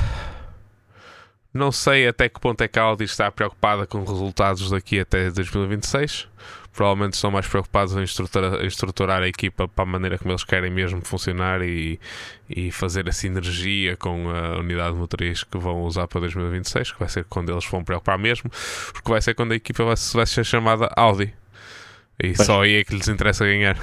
Não 1.55 1.72
sei 1.72 2.05
até 2.05 2.28
que 2.28 2.38
ponto 2.38 2.59
é 2.61 2.68
que 2.68 2.78
a 2.78 2.82
Audi 2.82 3.05
está 3.05 3.32
preocupada 3.32 3.88
com 3.88 4.03
resultados 4.03 4.72
daqui 4.72 4.99
até 4.99 5.32
2026. 5.32 6.28
Provavelmente 6.74 7.13
estão 7.13 7.32
mais 7.32 7.47
preocupados 7.47 7.95
em 7.95 8.03
estruturar, 8.03 8.61
em 8.61 8.68
estruturar 8.68 9.24
a 9.24 9.28
equipa 9.30 9.66
para 9.66 9.84
a 9.84 9.86
maneira 9.86 10.18
como 10.18 10.32
eles 10.32 10.43
querem 10.43 10.70
mesmo 10.70 10.99
funcionar 11.05 11.61
e, 11.61 11.97
e 12.49 12.74
fazer 12.74 13.07
a 13.07 13.13
sinergia 13.13 13.95
com 13.95 14.30
a 14.30 14.59
unidade 14.59 14.97
motriz 14.97 15.45
que 15.45 15.57
vão 15.57 15.84
usar 15.84 16.09
para 16.09 16.20
2026, 16.20 16.91
que 16.91 16.99
vai 16.99 17.07
ser 17.07 17.24
quando 17.24 17.53
eles 17.53 17.66
vão 17.66 17.86
preocupar 17.86 18.20
mesmo, 18.20 18.51
porque 18.91 19.09
vai 19.09 19.22
ser 19.22 19.34
quando 19.34 19.53
a 19.53 19.55
equipa 19.55 19.86
vai, 19.86 19.95
vai 20.13 20.26
ser 20.26 20.43
chamada 20.43 20.91
Audi. 20.97 21.34
E 22.22 22.34
pois. 22.34 22.45
só 22.45 22.63
aí 22.63 22.82
é 22.82 22.84
que 22.84 22.93
lhes 22.93 23.07
interessa 23.07 23.45
ganhar 23.45 23.78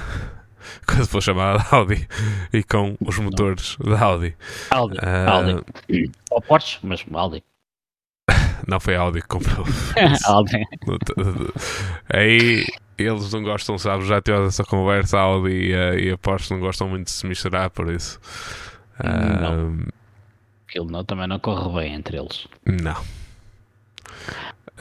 quando 0.87 1.07
for 1.07 1.21
chamada 1.21 1.63
Audi 1.71 2.07
e 2.51 2.63
com 2.63 2.95
os 2.99 3.17
motores 3.19 3.77
da 3.77 3.99
Audi. 3.99 4.35
Audi, 4.69 4.97
uh, 4.97 5.29
Audi. 5.29 6.11
Ou 6.31 6.41
Porsche, 6.41 6.79
mas 6.83 7.05
Audi. 7.13 7.43
Não 8.67 8.79
foi 8.79 8.95
a 8.95 9.01
Audi 9.01 9.21
que 9.21 9.27
comprou. 9.27 9.65
Audi. 10.25 10.63
Aí 12.09 12.65
eles 12.97 13.33
não 13.33 13.43
gostam, 13.43 13.77
sabes? 13.77 14.07
Já 14.07 14.21
tivemos 14.21 14.47
essa 14.47 14.63
conversa. 14.63 15.17
A 15.17 15.21
Audi 15.21 15.69
e 15.69 15.75
a, 15.75 15.95
e 15.95 16.11
a 16.11 16.17
Porsche 16.17 16.53
não 16.53 16.59
gostam 16.59 16.87
muito 16.87 17.05
de 17.05 17.11
se 17.11 17.25
misturar, 17.25 17.69
por 17.69 17.91
isso. 17.91 18.19
Não. 19.03 19.67
Um, 19.67 19.85
Aquilo 20.67 20.89
não, 20.89 21.03
também 21.03 21.27
não 21.27 21.39
corre 21.39 21.81
bem 21.81 21.93
entre 21.93 22.17
eles. 22.17 22.47
Não. 22.65 22.95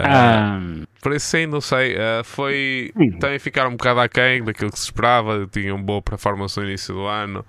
Uh, 0.03 0.87
por 1.01 1.13
isso 1.13 1.27
sim, 1.27 1.47
não 1.47 1.61
sei. 1.61 1.95
Uh, 1.95 2.25
foi. 2.25 2.93
Hum. 2.97 3.19
Também 3.19 3.39
ficaram 3.39 3.71
um 3.71 3.77
bocado 3.77 4.01
aquém 4.01 4.43
daquilo 4.45 4.71
que 4.71 4.79
se 4.79 4.87
esperava. 4.87 5.47
Tinham 5.51 5.83
boa 5.83 6.03
performance 6.03 6.59
no 6.59 6.67
início 6.67 6.95
do 6.95 7.07
ano. 7.07 7.45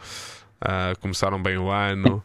Uh, 0.62 0.98
começaram 1.00 1.42
bem 1.42 1.58
o 1.58 1.70
ano. 1.70 2.24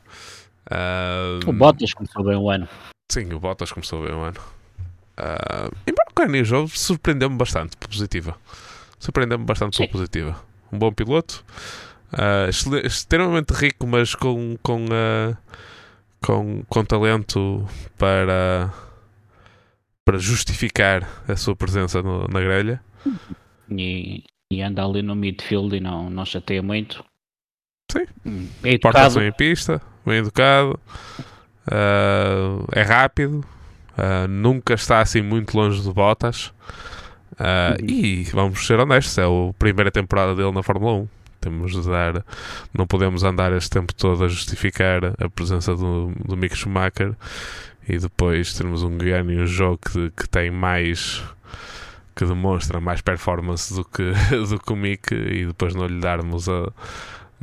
o 1.46 1.52
Bottas 1.52 1.92
começou 1.92 2.24
bem 2.24 2.36
o 2.36 2.50
ano. 2.50 2.68
Sim, 3.10 3.32
o 3.32 3.40
Bottas 3.40 3.72
começou 3.72 4.04
bem 4.04 4.14
o 4.14 4.20
ano. 4.20 4.40
Uh, 5.18 5.74
embora 5.84 6.08
o 6.10 6.14
Kanye 6.14 6.44
surpreendeu-me 6.68 7.36
bastante 7.36 7.76
positiva. 7.76 8.36
Surpreendeu-me 9.00 9.44
bastante 9.44 9.76
Sim. 9.76 9.88
positiva. 9.88 10.36
Um 10.72 10.78
bom 10.78 10.92
piloto. 10.92 11.44
Uh, 12.12 12.48
extremamente 12.84 13.50
rico, 13.50 13.86
mas 13.86 14.14
com, 14.14 14.56
com, 14.62 14.84
uh, 14.84 15.36
com, 16.22 16.62
com 16.68 16.84
talento 16.84 17.66
para, 17.98 18.72
para 20.08 20.18
justificar 20.18 21.06
a 21.28 21.36
sua 21.36 21.54
presença 21.54 22.00
no, 22.00 22.26
na 22.28 22.40
grelha. 22.40 22.80
E, 23.70 24.24
e 24.50 24.62
anda 24.62 24.82
ali 24.82 25.02
no 25.02 25.14
midfield 25.14 25.76
e 25.76 25.80
não, 25.80 26.08
não 26.08 26.24
chateia 26.24 26.62
muito. 26.62 27.04
Sim. 27.92 28.06
É 28.64 28.78
Porta-se 28.78 29.20
em 29.20 29.30
pista, 29.30 29.82
bem 30.06 30.20
educado. 30.20 30.80
Uh, 31.66 32.64
é 32.72 32.80
rápido, 32.80 33.44
uh, 33.98 34.26
nunca 34.26 34.72
está 34.72 35.00
assim 35.00 35.20
muito 35.20 35.54
longe 35.54 35.82
de 35.82 35.92
Bottas. 35.92 36.54
Uh, 37.32 37.76
uhum. 37.78 37.86
E 37.86 38.24
vamos 38.32 38.66
ser 38.66 38.80
honestos, 38.80 39.18
é 39.18 39.24
a 39.24 39.52
primeira 39.58 39.90
temporada 39.90 40.34
dele 40.34 40.52
na 40.52 40.62
Fórmula 40.62 41.02
1. 41.02 41.08
Temos 41.38 41.72
de 41.72 41.86
dar, 41.86 42.24
não 42.72 42.86
podemos 42.86 43.24
andar 43.24 43.52
este 43.52 43.68
tempo 43.68 43.94
todo 43.94 44.24
a 44.24 44.28
justificar 44.28 45.04
a 45.22 45.28
presença 45.28 45.76
do, 45.76 46.12
do 46.24 46.34
Mick 46.34 46.56
Schumacher 46.56 47.14
e 47.88 47.98
depois 47.98 48.52
termos 48.54 48.82
um 48.82 48.98
Guiano 48.98 49.32
e 49.32 49.40
um 49.40 49.46
jogo 49.46 49.78
que, 49.78 50.10
que 50.10 50.28
tem 50.28 50.50
mais 50.50 51.22
que 52.14 52.26
demonstra 52.26 52.80
mais 52.80 53.00
performance 53.00 53.72
do 53.72 53.84
que, 53.84 54.12
do 54.48 54.58
que 54.58 54.72
o 54.72 54.76
Mick 54.76 55.14
e 55.14 55.46
depois 55.46 55.74
não 55.74 55.86
lhe 55.86 56.00
darmos 56.00 56.48
a 56.48 56.72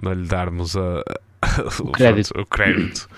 não 0.01 0.13
lhe 0.13 0.27
darmos 0.27 0.75
a, 0.75 1.03
o, 1.79 1.91
crédito. 1.91 2.39
o 2.39 2.45
crédito 2.45 3.09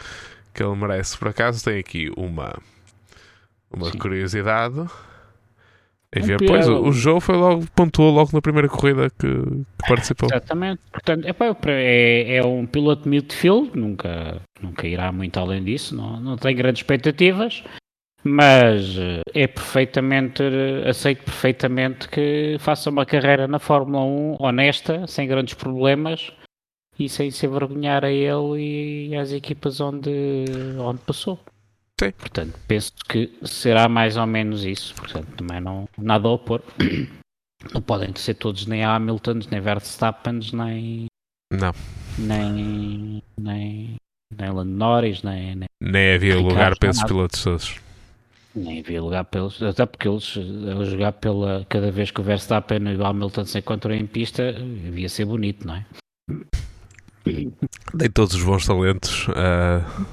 que 0.54 0.64
ele 0.64 0.76
merece. 0.76 1.18
Por 1.18 1.28
acaso 1.30 1.64
tem 1.64 1.80
aqui 1.80 2.12
uma, 2.16 2.58
uma 3.72 3.92
curiosidade. 3.92 4.88
Em 6.16 6.22
ver, 6.22 6.38
pois, 6.46 6.68
o, 6.70 6.84
o 6.84 6.92
Joe 6.92 7.20
foi 7.20 7.36
logo, 7.36 7.66
pontuou 7.76 8.12
logo 8.12 8.30
na 8.32 8.42
primeira 8.42 8.70
corrida 8.70 9.10
que, 9.10 9.28
que 9.28 9.88
participou. 9.88 10.30
Exatamente, 10.32 10.82
portanto, 10.92 11.26
é, 11.68 12.38
é 12.38 12.46
um 12.46 12.66
piloto 12.66 13.10
midfield, 13.10 13.72
nunca, 13.78 14.42
nunca 14.62 14.88
irá 14.88 15.12
muito 15.12 15.38
além 15.38 15.64
disso, 15.64 15.96
não, 15.96 16.20
não 16.20 16.38
tem 16.38 16.56
grandes 16.56 16.80
expectativas, 16.80 17.62
mas 18.24 18.98
eh, 18.98 19.22
é 19.34 19.48
perfeitamente, 19.48 20.42
aceito 20.88 21.24
perfeitamente 21.24 22.08
que 22.08 22.56
faça 22.60 22.90
uma 22.90 23.06
carreira 23.06 23.46
na 23.46 23.60
Fórmula 23.60 24.04
1 24.04 24.38
honesta, 24.40 25.06
sem 25.08 25.28
grandes 25.28 25.56
problemas, 25.56 26.32
e 26.98 27.08
sem 27.08 27.30
se 27.32 27.46
avergonhar 27.46 28.04
a 28.04 28.12
ele 28.12 29.10
e 29.10 29.16
às 29.16 29.32
equipas 29.32 29.80
onde, 29.80 30.10
onde 30.80 31.02
passou. 31.02 31.40
Sim. 32.00 32.12
Portanto, 32.12 32.60
penso 32.68 32.94
que 33.10 33.34
será 33.44 33.90
mais 33.90 34.18
ou 34.18 34.28
menos 34.28 34.64
isso. 34.64 34.94
Portanto, 34.96 35.28
também 35.36 35.60
não 35.60 35.88
nada 35.98 36.28
a 36.28 36.32
opor. 36.32 36.62
Não 37.74 37.82
podem 37.82 38.14
ser 38.16 38.36
todos 38.36 38.68
nem 38.68 38.84
Hamiltons, 38.84 39.48
nem 39.48 39.60
Verstappens, 39.60 40.54
nem. 40.54 41.08
Não. 41.52 41.74
Nem. 42.18 43.22
Nem. 43.36 43.96
Nem 44.32 44.52
Lando 44.52 44.72
Norris, 44.72 45.24
nem. 45.24 45.56
Nem, 45.56 45.68
nem 45.82 46.14
havia 46.14 46.36
Ricardo, 46.36 46.50
lugar 46.54 46.78
para 46.78 46.90
esses 46.90 47.04
pilotos 47.04 47.44
todos. 47.44 47.76
Nem 48.56 48.80
havia 48.80 49.02
lugar 49.02 49.26
pelos. 49.26 49.62
Até 49.62 49.88
porque 49.88 50.08
eles, 50.08 50.38
a 50.38 50.84
jogar 50.84 51.14
pela. 51.14 51.66
Cada 51.68 51.92
vez 51.92 52.12
que 52.12 52.22
o 52.22 52.24
Verstappen 52.24 52.90
e 52.90 52.96
o 52.96 53.06
Hamilton 53.06 53.46
se 53.46 53.58
encontram 53.58 53.96
em 53.96 54.06
pista, 54.06 54.54
devia 54.54 55.10
ser 55.10 55.26
bonito, 55.26 55.66
não 55.66 55.76
é? 55.76 55.86
Nem 57.26 58.10
todos 58.14 58.36
os 58.36 58.44
bons 58.44 58.68
talentos 58.68 59.28
uh, 59.30 60.06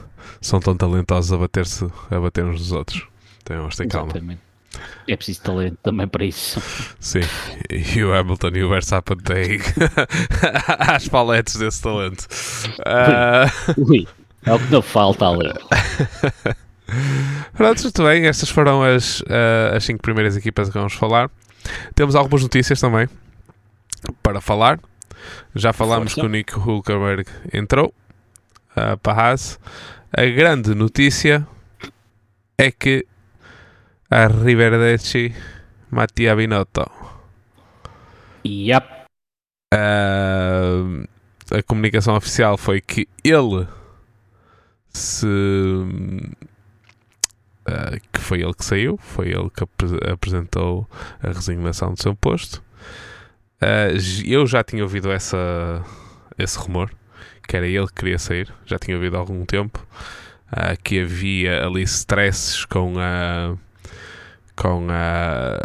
são 0.44 0.60
tão 0.60 0.76
talentosos 0.76 1.32
a 1.32 1.38
bater-se 1.38 1.90
a 2.10 2.20
bater 2.20 2.44
uns 2.44 2.58
dos 2.58 2.72
outros. 2.72 3.06
Então 3.42 3.68
ter 3.70 3.88
calma. 3.88 4.10
Exatamente. 4.10 4.40
É 5.08 5.16
preciso 5.16 5.40
talento 5.42 5.78
também 5.82 6.06
para 6.06 6.24
isso. 6.24 6.60
Sim, 6.98 7.20
e 7.70 8.02
o 8.02 8.12
Hamilton 8.12 8.48
e 8.54 8.64
o 8.64 8.68
Verstappen 8.68 9.16
têm 9.18 9.60
as 10.78 11.08
paletes 11.08 11.56
desse 11.56 11.80
talento. 11.80 12.26
Uh... 12.80 13.80
Ui, 13.88 14.08
é 14.44 14.52
o 14.52 14.58
que 14.58 14.70
não 14.72 14.82
falta 14.82 15.28
ali. 15.28 15.52
Pronto, 17.56 17.82
muito 17.82 18.02
bem. 18.02 18.26
Estas 18.26 18.50
foram 18.50 18.82
as, 18.82 19.20
uh, 19.20 19.76
as 19.76 19.84
cinco 19.84 20.02
primeiras 20.02 20.36
equipas 20.36 20.68
que 20.68 20.74
vamos 20.76 20.94
falar. 20.94 21.30
Temos 21.94 22.14
algumas 22.14 22.42
notícias 22.42 22.80
também 22.80 23.08
para 24.22 24.40
falar. 24.40 24.78
Já 25.54 25.72
falámos 25.72 26.12
Força. 26.12 26.20
que 26.20 26.26
o 26.26 26.28
Nick 26.28 26.58
Hulkenberg 26.58 27.24
entrou 27.52 27.94
uh, 28.76 28.98
para 28.98 29.12
a 29.12 29.28
Haas. 29.28 29.58
A 30.16 30.26
grande 30.26 30.76
notícia 30.76 31.44
é 32.56 32.70
que 32.70 33.04
a 34.08 34.28
Riverdeci 34.28 35.34
Mattia 35.90 36.36
Binotto. 36.36 36.88
Yep. 38.46 38.86
Uh, 39.74 41.02
a 41.50 41.62
comunicação 41.66 42.14
oficial 42.14 42.56
foi 42.56 42.80
que 42.80 43.08
ele 43.24 43.66
se 44.88 45.26
uh, 47.66 48.00
que 48.12 48.20
foi 48.20 48.42
ele 48.42 48.54
que 48.54 48.64
saiu, 48.64 48.96
foi 48.98 49.30
ele 49.30 49.50
que 49.50 49.64
ap 49.64 49.82
apresentou 50.12 50.88
a 51.20 51.26
resignação 51.32 51.92
do 51.92 52.00
seu 52.00 52.14
posto. 52.14 52.62
Uh, 53.60 53.98
eu 54.24 54.46
já 54.46 54.62
tinha 54.62 54.84
ouvido 54.84 55.10
essa, 55.10 55.84
esse 56.38 56.56
rumor, 56.56 56.88
que 57.46 57.56
era 57.56 57.66
ele 57.66 57.86
que 57.86 57.94
queria 57.94 58.18
sair, 58.18 58.52
já 58.66 58.78
tinha 58.78 58.96
ouvido 58.96 59.16
há 59.16 59.20
algum 59.20 59.44
tempo, 59.44 59.84
uh, 60.52 60.80
que 60.82 61.00
havia 61.00 61.64
ali 61.64 61.82
stresses 61.82 62.64
com 62.64 62.94
a 62.98 63.56
com 64.56 64.86
a, 64.88 65.58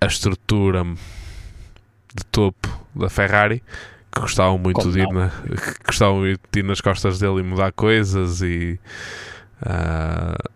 a 0.00 0.06
estrutura 0.06 0.82
de 0.84 2.24
topo 2.32 2.68
da 2.94 3.08
Ferrari 3.08 3.62
que 4.12 4.20
gostavam 4.20 4.58
muito 4.58 4.80
Como 4.80 4.92
de 4.92 5.00
ir, 5.00 5.08
na, 5.08 5.28
que 5.28 5.84
gostavam 5.86 6.22
de 6.22 6.58
ir 6.58 6.64
nas 6.64 6.80
costas 6.80 7.18
dele 7.18 7.40
e 7.40 7.42
mudar 7.42 7.72
coisas 7.72 8.42
e 8.42 8.78
uh, 9.62 10.50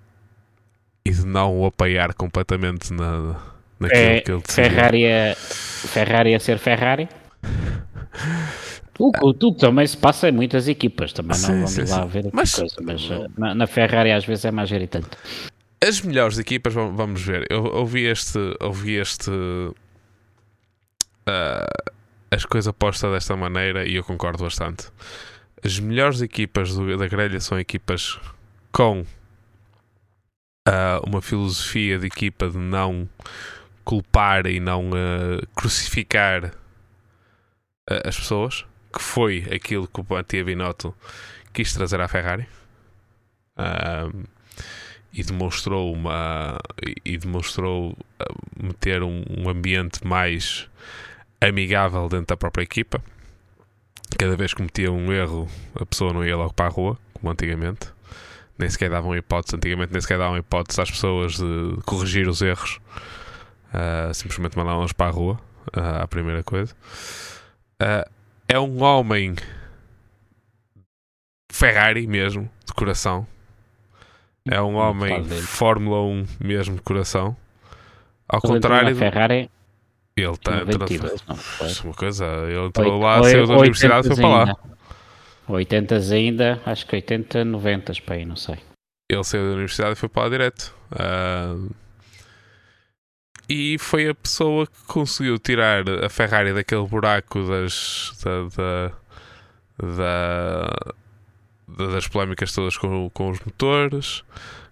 e 1.04 1.10
de 1.10 1.26
não 1.26 1.58
o 1.58 1.66
apoiar 1.66 2.14
completamente 2.14 2.92
na, 2.92 3.36
naquilo 3.78 4.02
É, 4.02 4.20
que 4.20 4.30
ele 4.30 4.42
decidia. 4.42 4.70
Ferrari 4.70 5.06
a, 5.06 5.34
Ferrari 5.36 6.34
a 6.34 6.40
ser 6.40 6.58
Ferrari. 6.58 7.08
O 8.98 9.10
que 9.12 9.54
também 9.58 9.86
se 9.86 9.96
passa 9.96 10.28
em 10.28 10.32
muitas 10.32 10.68
equipas, 10.68 11.12
também 11.12 11.36
Sim, 11.36 11.46
não 11.48 11.54
vamos 11.66 11.70
sim, 11.72 11.80
lá 11.84 12.02
sim. 12.02 12.08
ver 12.08 12.24
Mas- 12.32 12.32
mas, 12.34 12.54
coisa, 12.54 12.76
mas 12.82 13.10
uh, 13.10 13.30
na, 13.38 13.54
na 13.54 13.66
Ferrari 13.66 14.12
às 14.12 14.24
vezes 14.24 14.44
é 14.44 14.50
mais 14.50 14.70
irritante. 14.70 15.08
As 15.82 16.00
melhores 16.02 16.38
equipas, 16.38 16.72
vam- 16.74 16.94
vamos 16.94 17.22
ver. 17.22 17.46
Eu 17.50 17.64
ouvi 17.64 18.04
este. 18.04 18.38
Ouvi 18.60 18.94
este. 18.96 19.30
ah, 21.26 21.66
as 22.30 22.44
coisas 22.44 22.72
postas 22.78 23.10
desta 23.12 23.36
maneira 23.36 23.86
e 23.86 23.94
eu 23.96 24.04
concordo 24.04 24.44
bastante. 24.44 24.88
As 25.64 25.78
melhores 25.78 26.20
equipas 26.22 26.74
do- 26.74 26.96
da 26.96 27.06
grelha 27.08 27.40
são 27.40 27.58
equipas 27.58 28.18
com 28.70 29.04
ah, 30.68 31.00
uma 31.06 31.20
filosofia 31.20 31.98
de 31.98 32.06
equipa 32.06 32.48
de 32.48 32.58
não 32.58 33.08
culpar 33.84 34.46
e 34.46 34.60
não 34.60 34.90
ah, 34.94 35.44
crucificar 35.56 36.52
as 38.04 38.16
pessoas, 38.16 38.64
que 38.92 39.02
foi 39.02 39.46
aquilo 39.52 39.88
que 39.88 40.00
o 40.00 40.06
Mattia 40.08 40.44
Binotto 40.44 40.94
quis 41.52 41.72
trazer 41.72 42.00
à 42.00 42.08
Ferrari. 42.08 42.46
E 45.12 45.22
demonstrou 45.22 45.92
uma 45.92 46.58
e- 47.04 47.18
demonstrou 47.18 47.96
ah, 48.18 48.24
meter 48.56 49.02
um, 49.02 49.22
um 49.28 49.48
ambiente 49.48 50.06
mais 50.06 50.68
amigável 51.40 52.08
dentro 52.08 52.28
da 52.28 52.36
própria 52.36 52.62
equipa. 52.62 53.02
Cada 54.18 54.36
vez 54.36 54.52
que 54.52 54.58
cometia 54.58 54.90
um 54.90 55.12
erro, 55.12 55.48
a 55.74 55.84
pessoa 55.84 56.12
não 56.12 56.24
ia 56.24 56.36
logo 56.36 56.54
para 56.54 56.66
a 56.66 56.70
rua, 56.70 56.98
como 57.12 57.30
antigamente. 57.30 57.88
Nem 58.58 58.70
sequer 58.70 58.90
davam 58.90 59.14
hipótese, 59.16 59.56
antigamente 59.56 59.92
nem 59.92 60.00
sequer 60.00 60.18
davam 60.18 60.36
hipótese 60.36 60.80
às 60.80 60.90
pessoas 60.90 61.36
de 61.36 61.76
corrigir 61.84 62.28
os 62.28 62.40
erros. 62.40 62.80
Ah, 63.72 64.10
simplesmente 64.14 64.56
mandavam-las 64.56 64.92
para 64.92 65.06
a 65.06 65.10
rua, 65.10 65.40
ah, 65.72 66.02
a 66.02 66.08
primeira 66.08 66.42
coisa. 66.42 66.74
Ah, 67.80 68.08
é 68.52 68.58
um 68.60 68.82
homem 68.82 69.34
Ferrari 71.50 72.06
mesmo, 72.06 72.50
de 72.66 72.72
coração. 72.72 73.26
É 74.48 74.60
um 74.60 74.74
homem. 74.74 75.22
Fórmula 75.42 76.02
1 76.02 76.26
mesmo 76.40 76.76
de 76.76 76.82
coração. 76.82 77.36
Ao 78.28 78.40
Ele 78.42 78.52
contrário, 78.54 78.96
Ferrari 78.96 79.50
ele 80.16 80.30
está 80.30 80.64
92, 80.64 81.24
não 81.26 81.36
foi? 81.36 81.66
Isso 81.68 81.82
é 81.82 81.84
uma 81.88 81.94
coisa, 81.94 82.26
ele 82.48 82.66
entrou 82.66 82.92
Oit- 82.94 83.02
lá, 83.02 83.22
saiu 83.22 83.46
da 83.46 83.56
universidade 83.56 84.06
e 84.06 84.10
foi 84.14 84.16
80s 84.16 84.20
para 84.20 84.28
lá. 84.28 84.40
ainda. 84.40 84.58
80 85.48 85.96
ainda, 86.14 86.62
acho 86.66 86.86
que 86.86 86.96
80, 86.96 87.44
90 87.44 87.92
para 88.04 88.14
aí, 88.16 88.24
não 88.24 88.36
sei. 88.36 88.56
Ele 89.10 89.24
saiu 89.24 89.44
da 89.46 89.52
universidade 89.52 89.92
e 89.92 89.96
foi 89.96 90.08
para 90.08 90.22
lá 90.24 90.28
direto. 90.30 90.74
Ah, 90.92 91.54
e 93.48 93.76
foi 93.78 94.08
a 94.08 94.14
pessoa 94.14 94.66
que 94.66 94.84
conseguiu 94.86 95.38
tirar 95.38 95.84
a 95.88 96.08
Ferrari 96.08 96.52
daquele 96.54 96.86
buraco 96.86 97.42
das, 97.46 98.12
da, 98.24 98.42
da- 98.56 98.92
da- 99.96 100.94
da- 101.68 101.86
das 101.92 102.08
polémicas 102.08 102.52
todas 102.52 102.76
com, 102.76 103.10
com 103.10 103.30
os 103.30 103.40
motores. 103.40 104.22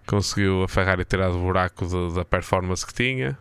Conseguiu 0.07 0.63
a 0.63 0.67
Ferrari 0.67 1.05
tirar 1.05 1.29
do 1.29 1.37
buraco 1.39 1.85
de- 1.85 2.15
da 2.15 2.25
performance 2.25 2.85
que 2.85 2.93
tinha. 2.93 3.37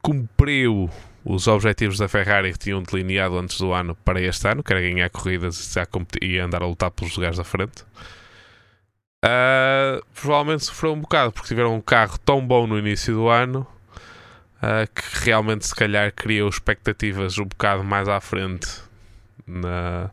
Cumpriu 0.00 0.88
os 1.24 1.46
objetivos 1.46 1.98
da 1.98 2.08
Ferrari 2.08 2.52
que 2.52 2.58
tinham 2.58 2.82
delineado 2.82 3.38
antes 3.38 3.58
do 3.58 3.72
ano 3.72 3.94
para 3.94 4.20
este 4.20 4.48
ano, 4.48 4.62
que 4.62 4.72
era 4.72 4.80
ganhar 4.82 5.08
corridas 5.10 5.76
e 6.20 6.26
e 6.26 6.38
andar 6.38 6.62
a 6.62 6.66
lutar 6.66 6.90
pelos 6.90 7.14
lugares 7.16 7.36
da 7.38 7.44
frente. 7.44 7.84
Uh, 9.24 10.02
provavelmente 10.20 10.64
sofreu 10.64 10.92
um 10.94 11.00
bocado 11.00 11.30
porque 11.30 11.46
tiveram 11.46 11.76
um 11.76 11.80
carro 11.80 12.18
tão 12.18 12.44
bom 12.44 12.66
no 12.66 12.76
início 12.76 13.14
do 13.14 13.28
ano 13.28 13.64
uh, 14.62 14.86
que 14.94 15.24
realmente 15.24 15.66
se 15.66 15.74
calhar 15.74 16.12
criou 16.12 16.48
expectativas 16.48 17.38
um 17.38 17.44
bocado 17.44 17.82
mais 17.82 18.08
à 18.08 18.20
frente 18.20 18.68
na, 19.46 20.10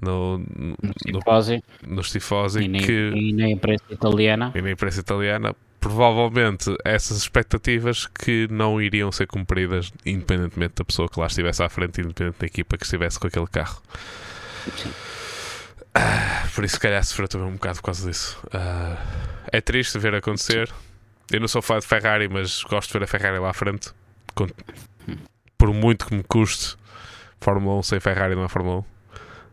no, 0.00 0.38
no, 0.38 0.76
no, 0.82 1.20
Tifosi, 1.20 1.64
nos 1.86 2.10
tifosi 2.10 2.62
e, 2.62 2.68
nem, 2.68 2.82
que, 2.82 3.12
e 3.14 3.32
na 3.32 3.48
imprensa 3.48 3.84
italiana. 3.90 4.52
e 4.54 4.62
na 4.62 4.70
imprensa 4.70 5.00
italiana 5.00 5.54
provavelmente 5.80 6.76
essas 6.84 7.18
expectativas 7.18 8.06
que 8.06 8.46
não 8.50 8.80
iriam 8.80 9.10
ser 9.10 9.26
cumpridas 9.26 9.92
independentemente 10.06 10.74
da 10.76 10.84
pessoa 10.84 11.08
que 11.08 11.18
lá 11.18 11.26
estivesse 11.26 11.62
à 11.62 11.68
frente 11.68 12.00
independente 12.00 12.38
da 12.38 12.46
equipa 12.46 12.76
que 12.76 12.84
estivesse 12.84 13.18
com 13.18 13.26
aquele 13.26 13.48
carro 13.48 13.82
Sim. 14.76 14.90
Ah, 15.94 16.46
por 16.54 16.64
isso, 16.64 16.76
se 16.76 16.80
calhar, 16.80 17.04
sofreu 17.04 17.28
também 17.28 17.48
um 17.48 17.52
bocado 17.52 17.76
por 17.76 17.86
causa 17.86 18.08
disso. 18.08 18.38
Ah, 18.52 18.96
é 19.50 19.60
triste 19.60 19.98
ver 19.98 20.14
acontecer. 20.14 20.72
Eu 21.32 21.40
não 21.40 21.48
sou 21.48 21.62
fã 21.62 21.78
de 21.78 21.86
Ferrari, 21.86 22.28
mas 22.28 22.62
gosto 22.64 22.92
de 22.92 22.98
ver 22.98 23.04
a 23.04 23.06
Ferrari 23.06 23.38
lá 23.38 23.50
à 23.50 23.52
frente. 23.54 23.90
Por 25.58 25.72
muito 25.72 26.06
que 26.06 26.14
me 26.14 26.22
custe, 26.24 26.76
Fórmula 27.40 27.78
1 27.78 27.82
sem 27.84 28.00
Ferrari 28.00 28.34
não 28.34 28.44
é 28.44 28.48
Fórmula 28.48 28.78
1. 28.78 28.84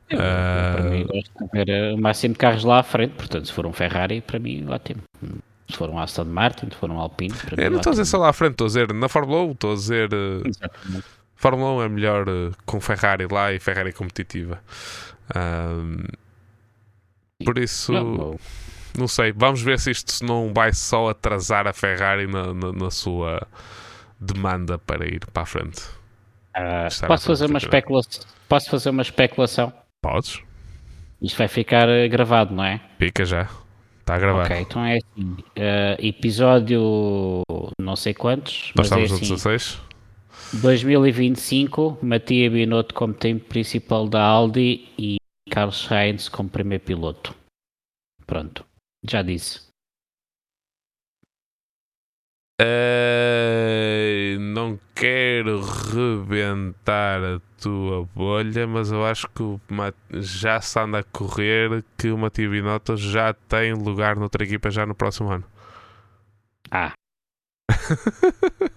Eu, 0.09 0.19
Ah. 0.19 0.73
Para 0.75 0.89
mim, 0.89 1.05
gosto 1.05 1.31
de 1.39 1.49
ver 1.53 1.69
eh, 1.69 1.93
o 1.93 1.97
máximo 1.97 2.33
de 2.33 2.39
carros 2.39 2.63
lá 2.63 2.79
à 2.79 2.83
frente. 2.83 3.13
Portanto, 3.13 3.45
se 3.45 3.53
for 3.53 3.65
um 3.67 3.73
Ferrari, 3.73 4.21
para 4.21 4.39
mim, 4.39 4.65
ótimo. 4.67 5.01
Se 5.69 5.77
for 5.77 5.87
um 5.89 5.99
Aston 5.99 6.25
Martin, 6.25 6.67
se 6.71 6.75
for 6.77 6.89
um 6.89 6.97
Alpine, 6.99 7.31
para 7.33 7.55
mim, 7.55 7.63
Eu 7.63 7.69
não 7.69 7.77
estou 7.77 7.91
a 7.91 7.93
dizer 7.93 8.05
só 8.05 8.17
lá 8.17 8.29
à 8.29 8.33
frente, 8.33 8.53
estou 8.53 8.65
a 8.65 8.69
dizer 8.69 8.91
na 8.93 9.07
Fórmula 9.07 9.43
1, 9.43 9.51
estou 9.51 9.71
a 9.71 9.75
dizer. 9.75 10.09
eh, 10.11 10.47
Exatamente. 10.47 11.05
Fórmula 11.35 11.71
1 11.73 11.81
é 11.83 11.89
melhor 11.89 12.25
eh, 12.27 12.51
com 12.65 12.81
Ferrari 12.81 13.27
lá 13.31 13.53
e 13.53 13.59
Ferrari 13.59 13.93
competitiva. 13.93 14.59
Ahm, 15.35 16.05
por 17.45 17.59
isso, 17.59 17.93
Não, 17.93 18.39
não. 18.99 19.07
sei. 19.07 19.31
Vamos 19.31 19.61
ver 19.61 19.79
se 19.79 19.91
isto 19.91 20.23
não 20.25 20.53
vai 20.53 20.73
só 20.73 21.09
atrasar 21.09 21.67
a 21.67 21.73
Ferrari 21.73 22.27
na, 22.27 22.53
na, 22.53 22.71
na 22.71 22.91
sua 22.91 23.47
demanda 24.19 24.77
para 24.77 25.05
ir 25.07 25.25
para 25.31 25.43
a 25.43 25.45
frente. 25.45 25.81
À 26.53 26.87
posso, 27.07 27.25
fazer 27.27 27.45
uma 27.45 27.57
especulação? 27.57 28.23
posso 28.47 28.69
fazer 28.69 28.89
uma 28.89 29.01
especulação? 29.01 29.71
Podes? 30.01 30.41
Isto 31.21 31.37
vai 31.37 31.47
ficar 31.47 31.87
eh, 31.89 32.07
gravado, 32.07 32.53
não 32.53 32.63
é? 32.63 32.81
Fica 32.97 33.25
já. 33.25 33.49
Está 33.99 34.15
a 34.15 34.19
gravar. 34.19 34.45
Ok, 34.45 34.57
então 34.59 34.83
é 34.83 34.97
assim. 34.97 35.37
eh, 35.55 35.97
episódio 35.99 37.43
não 37.79 37.95
sei 37.95 38.13
quantos, 38.13 38.71
Nós 38.75 38.89
mas 38.89 38.91
é 38.91 39.03
estamos 39.03 39.29
no 39.29 39.35
assim. 39.35 39.35
16. 39.35 39.81
2025, 40.53 41.99
Matia 42.01 42.49
Binotto 42.49 42.95
como 42.95 43.13
tempo 43.13 43.45
principal 43.45 44.07
da 44.07 44.21
Aldi 44.21 44.87
e 44.97 45.17
Carlos 45.49 45.83
Sainz 45.83 46.27
como 46.27 46.49
primeiro 46.49 46.83
piloto. 46.83 47.35
Pronto, 48.25 48.65
já 49.03 49.21
disse. 49.21 49.67
Eh, 52.61 54.35
não 54.39 54.77
quero 54.93 55.61
rebentar 55.61 57.21
a 57.23 57.39
tua 57.61 58.05
bolha, 58.13 58.67
mas 58.67 58.91
eu 58.91 59.05
acho 59.05 59.27
que 59.29 59.43
já 60.21 60.59
se 60.59 60.77
anda 60.77 60.99
a 60.99 61.03
correr 61.03 61.83
que 61.97 62.11
o 62.11 62.17
Matia 62.17 62.49
Binotto 62.49 62.97
já 62.97 63.33
tem 63.33 63.73
lugar 63.73 64.17
noutra 64.17 64.43
equipa 64.43 64.69
já 64.69 64.85
no 64.85 64.93
próximo 64.93 65.31
ano. 65.31 65.45
Ah, 66.69 66.91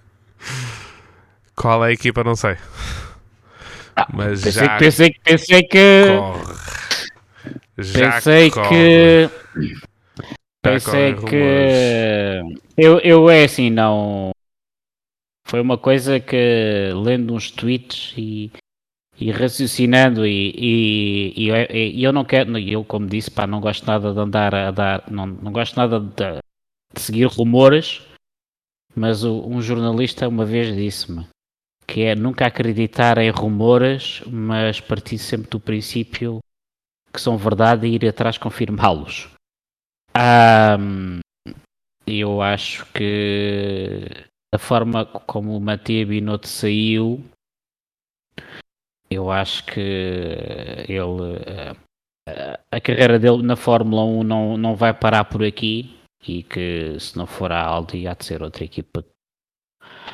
Qual 1.57 1.85
é 1.85 1.89
a 1.89 1.93
equipa? 1.93 2.23
Não 2.25 2.35
sei. 2.37 2.57
Ah, 3.97 4.07
Mas 4.13 4.43
pensei, 4.43 4.53
já 4.53 4.79
pensei, 4.79 5.11
que- 5.13 5.21
pensei 5.21 5.63
que. 5.65 6.05
corre. 6.07 6.55
Já 7.79 8.13
Pensei 8.13 8.51
corre. 8.51 8.69
que. 8.69 9.31
Pensei 10.63 11.15
que. 11.29 12.41
Eu, 12.77 12.99
eu 13.01 13.29
é 13.29 13.45
assim, 13.45 13.69
não. 13.71 14.31
Foi 15.47 15.61
uma 15.61 15.77
coisa 15.77 16.19
que 16.21 16.93
lendo 16.95 17.35
uns 17.35 17.51
tweets 17.51 18.15
e, 18.17 18.51
e 19.19 19.31
raciocinando 19.31 20.25
e, 20.27 20.51
e, 20.57 21.33
e, 21.45 21.49
eu- 21.49 21.77
e 21.77 22.03
eu 22.05 22.13
não 22.13 22.25
quero, 22.25 22.57
eu 22.59 22.85
como 22.85 23.07
disse, 23.07 23.31
pá, 23.31 23.47
não 23.47 23.61
gosto 23.61 23.85
nada 23.87 24.13
de 24.15 24.19
andar 24.19 24.55
a 24.55 24.71
dar, 24.71 25.11
não, 25.11 25.27
não 25.27 25.53
gosto 25.53 25.77
nada 25.77 26.01
de, 26.01 26.39
de 26.95 27.01
seguir 27.01 27.27
rumores, 27.27 28.01
mas 28.95 29.25
o- 29.25 29.47
um 29.47 29.61
jornalista 29.61 30.27
uma 30.29 30.45
vez 30.47 30.75
disse-me 30.75 31.27
que 31.87 32.03
é 32.03 32.15
nunca 32.15 32.47
acreditar 32.47 33.19
em 33.19 33.29
rumores, 33.31 34.23
mas 34.27 34.81
partir 34.81 35.19
sempre 35.19 35.51
do 35.51 35.61
princípio 35.61 36.39
que 37.13 37.21
são 37.21 37.37
verdade 37.37 37.87
e 37.87 37.95
ir 37.97 38.07
atrás 38.09 38.39
confirmá-los. 38.39 39.29
Um, 40.17 41.21
eu 42.07 42.43
acho 42.43 42.85
que 42.93 44.07
a 44.55 44.59
forma 44.59 45.07
como 45.07 45.57
o 45.57 45.61
Matheus 45.61 46.09
Binotto 46.09 46.49
saiu, 46.49 47.25
eu 49.11 49.31
acho 49.31 49.65
que 49.65 49.81
ele 50.89 51.75
a 52.71 52.81
carreira 52.81 53.19
dele 53.19 53.43
na 53.43 53.57
Fórmula 53.57 54.05
1 54.05 54.23
não, 54.23 54.57
não 54.57 54.77
vai 54.77 54.95
parar 54.95 55.25
por 55.25 55.43
aqui 55.45 55.99
e 56.27 56.43
que 56.43 56.99
se 57.01 57.17
não 57.17 57.27
for 57.27 57.51
a 57.51 57.61
Audi 57.61 58.07
há 58.07 58.15
de 58.15 58.25
ser 58.25 58.43
outra 58.43 58.65
equipa. 58.65 59.05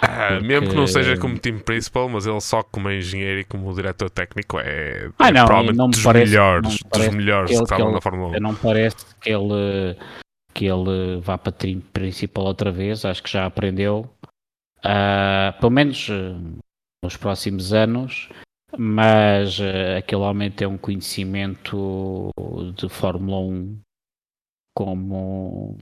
Ah, 0.00 0.28
Porque... 0.28 0.46
Mesmo 0.46 0.68
que 0.68 0.76
não 0.76 0.86
seja 0.86 1.16
como 1.16 1.38
team 1.38 1.58
principal, 1.58 2.08
mas 2.08 2.26
ele 2.26 2.40
só 2.40 2.62
como 2.62 2.90
engenheiro 2.90 3.40
e 3.40 3.44
como 3.44 3.74
diretor 3.74 4.08
técnico 4.10 4.58
é, 4.60 5.10
ah, 5.18 5.30
não, 5.30 5.42
é 5.42 5.46
provavelmente 5.46 5.76
não 5.76 5.90
dos, 5.90 6.02
parece, 6.02 6.30
melhores, 6.30 6.78
dos 6.92 7.08
melhores 7.08 7.50
que, 7.50 7.56
ele, 7.56 7.66
que 7.66 7.72
estavam 7.72 7.92
na 7.92 8.00
Fórmula 8.00 8.36
1. 8.36 8.40
Não 8.40 8.54
parece 8.54 8.96
que 9.20 9.30
ele, 9.30 9.96
que 10.54 10.66
ele 10.66 11.20
vá 11.20 11.36
para 11.36 11.52
team 11.52 11.80
principal 11.92 12.44
outra 12.44 12.70
vez, 12.70 13.04
acho 13.04 13.22
que 13.22 13.30
já 13.30 13.46
aprendeu. 13.46 14.08
Uh, 14.78 15.58
pelo 15.58 15.72
menos 15.72 16.08
uh, 16.08 16.58
nos 17.02 17.16
próximos 17.16 17.72
anos 17.72 18.28
mas 18.76 19.58
uh, 19.58 19.96
aquele 19.98 20.22
homem 20.22 20.50
tem 20.50 20.66
um 20.66 20.76
conhecimento 20.76 22.30
de 22.76 22.88
Fórmula 22.88 23.38
1 23.40 23.80
como, 24.74 25.78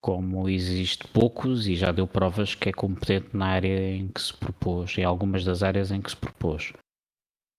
como 0.00 0.48
existe 0.48 1.06
poucos 1.08 1.66
e 1.66 1.76
já 1.76 1.92
deu 1.92 2.06
provas 2.06 2.54
que 2.54 2.70
é 2.70 2.72
competente 2.72 3.36
na 3.36 3.46
área 3.46 3.94
em 3.94 4.08
que 4.08 4.20
se 4.20 4.34
propôs, 4.34 4.96
em 4.96 5.04
algumas 5.04 5.44
das 5.44 5.62
áreas 5.62 5.90
em 5.90 6.00
que 6.00 6.10
se 6.10 6.16
propôs. 6.16 6.72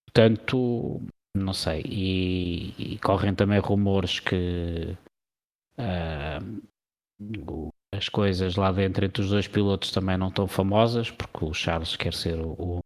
Portanto, 0.07 1.01
não 1.35 1.53
sei, 1.53 1.83
e, 1.85 2.93
e 2.95 2.99
correm 2.99 3.33
também 3.33 3.59
rumores 3.59 4.19
que 4.19 4.97
uh, 5.77 6.61
as 7.93 8.09
coisas 8.09 8.55
lá 8.55 8.71
dentro 8.71 9.05
entre 9.05 9.21
os 9.21 9.29
dois 9.29 9.47
pilotos 9.47 9.91
também 9.91 10.17
não 10.17 10.29
estão 10.29 10.47
famosas, 10.47 11.11
porque 11.11 11.45
o 11.45 11.53
Charles 11.53 11.95
quer 11.95 12.13
ser 12.13 12.39
o, 12.39 12.53
o 12.57 12.79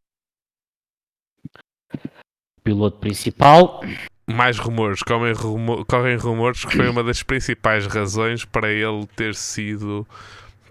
piloto 2.63 2.99
principal. 2.99 3.81
Mais 4.27 4.57
rumores, 4.57 5.03
correm, 5.03 5.33
rumor, 5.33 5.85
correm 5.85 6.17
rumores 6.17 6.65
que 6.65 6.75
foi 6.75 6.89
uma 6.89 7.03
das 7.03 7.21
principais 7.21 7.85
razões 7.85 8.43
para 8.43 8.71
ele 8.71 9.05
ter 9.15 9.35
sido 9.35 10.07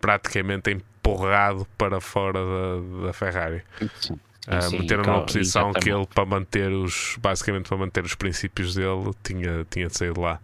praticamente 0.00 0.70
empurrado 0.70 1.66
para 1.78 2.00
fora 2.00 2.40
da, 2.40 3.06
da 3.06 3.12
Ferrari. 3.12 3.62
Sim. 4.00 4.18
Uh, 4.46 4.78
meteram 4.78 5.04
numa 5.04 5.22
posição 5.22 5.70
exatamente. 5.70 5.84
que 5.84 5.90
ele 5.90 6.06
para 6.06 6.26
manter 6.26 6.70
os 6.70 7.16
basicamente 7.18 7.66
para 7.66 7.78
manter 7.78 8.04
os 8.04 8.14
princípios 8.14 8.74
dele 8.74 9.10
tinha, 9.22 9.64
tinha 9.70 9.86
de 9.86 9.96
sair 9.96 10.12
de 10.12 10.20
lá 10.20 10.38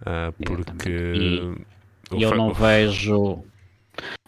uh, 0.00 0.32
porque 0.42 0.88
e, 0.88 2.16
e 2.16 2.22
eu 2.22 2.34
não 2.34 2.54
vejo 2.54 3.44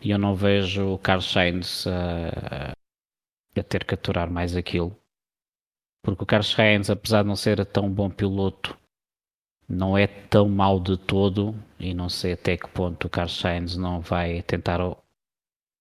eu 0.03 0.19
não 0.19 0.35
vejo 0.35 0.93
o 0.93 0.99
Carlos 0.99 1.33
Sainz 1.33 1.87
uh, 1.87 1.91
a 3.59 3.63
ter 3.63 3.85
que 3.85 3.95
aturar 3.95 4.31
mais 4.31 4.55
aquilo 4.55 4.95
porque 6.03 6.23
o 6.23 6.27
Carlos 6.27 6.51
Sainz, 6.51 6.91
apesar 6.91 7.23
de 7.23 7.29
não 7.29 7.37
ser 7.37 7.65
tão 7.67 7.91
bom 7.91 8.09
piloto, 8.11 8.77
não 9.69 9.97
é 9.97 10.07
tão 10.07 10.49
mau 10.49 10.81
de 10.81 10.97
todo 10.97 11.55
e 11.79 11.93
não 11.93 12.09
sei 12.09 12.33
até 12.33 12.57
que 12.57 12.69
ponto 12.69 13.07
o 13.07 13.11
Carlos 13.11 13.39
Sainz 13.39 13.77
não 13.77 14.01
vai 14.01 14.43
tentar 14.43 14.81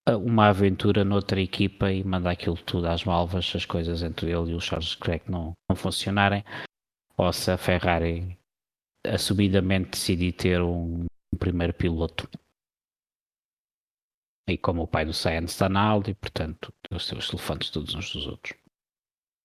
uma 0.09 0.47
aventura 0.47 1.03
noutra 1.03 1.39
equipa 1.39 1.91
e 1.91 2.03
mandar 2.03 2.31
aquilo 2.31 2.57
tudo 2.57 2.87
às 2.87 3.03
malvas 3.03 3.53
as 3.55 3.65
coisas 3.65 4.03
entre 4.03 4.31
ele 4.31 4.51
e 4.51 4.55
o 4.55 4.59
Charles 4.59 4.95
Leclerc 4.95 5.29
não, 5.29 5.53
não 5.69 5.75
funcionarem 5.75 6.43
ou 7.17 7.31
se 7.31 7.49
a 7.51 7.57
Ferrari 7.57 8.37
assumidamente 9.05 9.91
decidir 9.91 10.33
ter 10.33 10.61
um, 10.61 11.05
um 11.33 11.37
primeiro 11.37 11.73
piloto 11.73 12.29
e 14.49 14.57
como 14.57 14.83
o 14.83 14.87
pai 14.87 15.05
do 15.05 15.13
Sainz 15.13 15.51
está 15.51 15.67
na 15.67 15.81
Audi, 15.81 16.13
portanto, 16.13 16.73
os 16.89 17.05
seus 17.05 17.29
telefones 17.29 17.69
todos 17.69 17.93
uns 17.95 18.13
dos 18.13 18.27
outros. 18.27 18.57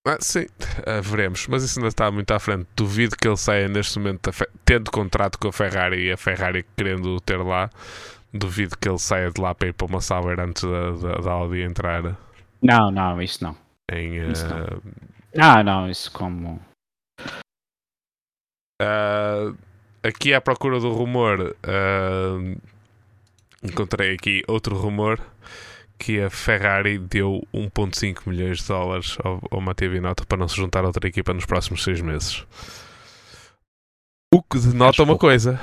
Ah, 0.05 0.17
sim, 0.19 0.45
uh, 0.45 1.01
veremos, 1.01 1.47
mas 1.47 1.63
isso 1.63 1.79
ainda 1.79 1.87
está 1.87 2.11
muito 2.11 2.29
à 2.31 2.39
frente. 2.39 2.67
Duvido 2.75 3.15
que 3.15 3.25
ele 3.25 3.37
saia 3.37 3.69
neste 3.69 3.97
momento, 3.97 4.31
tendo 4.65 4.91
contrato 4.91 5.39
com 5.39 5.47
a 5.47 5.53
Ferrari 5.53 6.07
e 6.07 6.11
a 6.11 6.17
Ferrari 6.17 6.65
querendo 6.75 7.21
ter 7.21 7.37
lá. 7.37 7.69
Duvido 8.33 8.77
que 8.77 8.89
ele 8.89 8.99
saia 8.99 9.31
de 9.31 9.39
lá 9.39 9.55
para 9.55 9.69
ir 9.69 9.73
para 9.73 9.87
uma 9.87 10.01
Sauber 10.01 10.37
antes 10.41 10.63
da, 10.63 10.91
da, 10.91 11.21
da 11.21 11.31
Audi 11.31 11.61
entrar. 11.61 12.17
Não, 12.61 12.91
não, 12.91 13.21
isso 13.21 13.41
não. 13.43 13.55
Em, 13.89 14.19
uh... 14.19 14.31
isso 14.31 14.45
não. 14.49 14.81
Ah, 15.37 15.63
não, 15.63 15.89
isso 15.89 16.11
como. 16.11 16.59
Uh, 18.81 19.55
aqui 20.03 20.33
à 20.33 20.41
procura 20.41 20.81
do 20.81 20.91
rumor, 20.91 21.55
encontrei 23.63 24.15
aqui 24.15 24.43
outro 24.49 24.75
rumor 24.75 25.17
que 25.97 26.21
a 26.21 26.29
Ferrari 26.29 26.97
deu 26.99 27.45
1.5 27.53 28.27
milhões 28.27 28.59
de 28.59 28.67
dólares 28.67 29.17
ao, 29.23 29.41
ao 29.51 29.61
Matia 29.61 29.89
Binotto 29.89 30.27
para 30.27 30.37
não 30.37 30.47
se 30.47 30.55
juntar 30.57 30.83
a 30.83 30.87
outra 30.87 31.07
equipa 31.07 31.33
nos 31.33 31.45
próximos 31.45 31.83
seis 31.83 32.01
meses. 32.01 32.45
O 34.33 34.41
que 34.41 34.59
denota 34.59 34.89
Acho 34.89 35.03
uma 35.03 35.07
pouco. 35.13 35.21
coisa. 35.21 35.59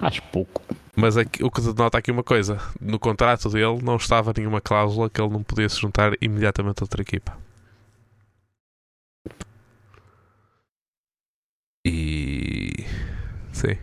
Acho 0.00 0.22
pouco. 0.24 0.62
Mas 0.94 1.16
aqui, 1.16 1.42
o 1.42 1.50
que 1.50 1.60
denota 1.60 1.98
aqui 1.98 2.10
uma 2.10 2.22
coisa: 2.22 2.58
no 2.80 2.98
contrato 2.98 3.48
dele 3.48 3.80
não 3.82 3.96
estava 3.96 4.32
nenhuma 4.36 4.60
cláusula 4.60 5.08
que 5.08 5.20
ele 5.20 5.30
não 5.30 5.42
podia 5.42 5.68
se 5.68 5.80
juntar 5.80 6.12
imediatamente 6.20 6.80
a 6.80 6.84
outra 6.84 7.00
equipa. 7.02 7.36
E. 11.84 12.84
Sim. 13.52 13.78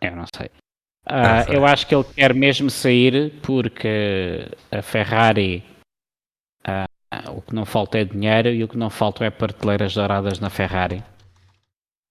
Eu 0.00 0.16
não 0.16 0.24
sei. 0.34 0.50
Uh, 1.10 1.50
eu 1.50 1.64
acho 1.64 1.86
que 1.86 1.94
ele 1.94 2.04
quer 2.04 2.34
mesmo 2.34 2.68
sair 2.68 3.32
porque 3.40 4.46
a 4.70 4.82
Ferrari 4.82 5.64
uh, 6.66 7.30
o 7.34 7.40
que 7.40 7.54
não 7.54 7.64
falta 7.64 7.98
é 7.98 8.04
dinheiro 8.04 8.50
e 8.50 8.62
o 8.62 8.68
que 8.68 8.76
não 8.76 8.90
falta 8.90 9.24
é 9.24 9.30
prateleiras 9.30 9.94
douradas 9.94 10.38
na 10.38 10.50
Ferrari. 10.50 11.02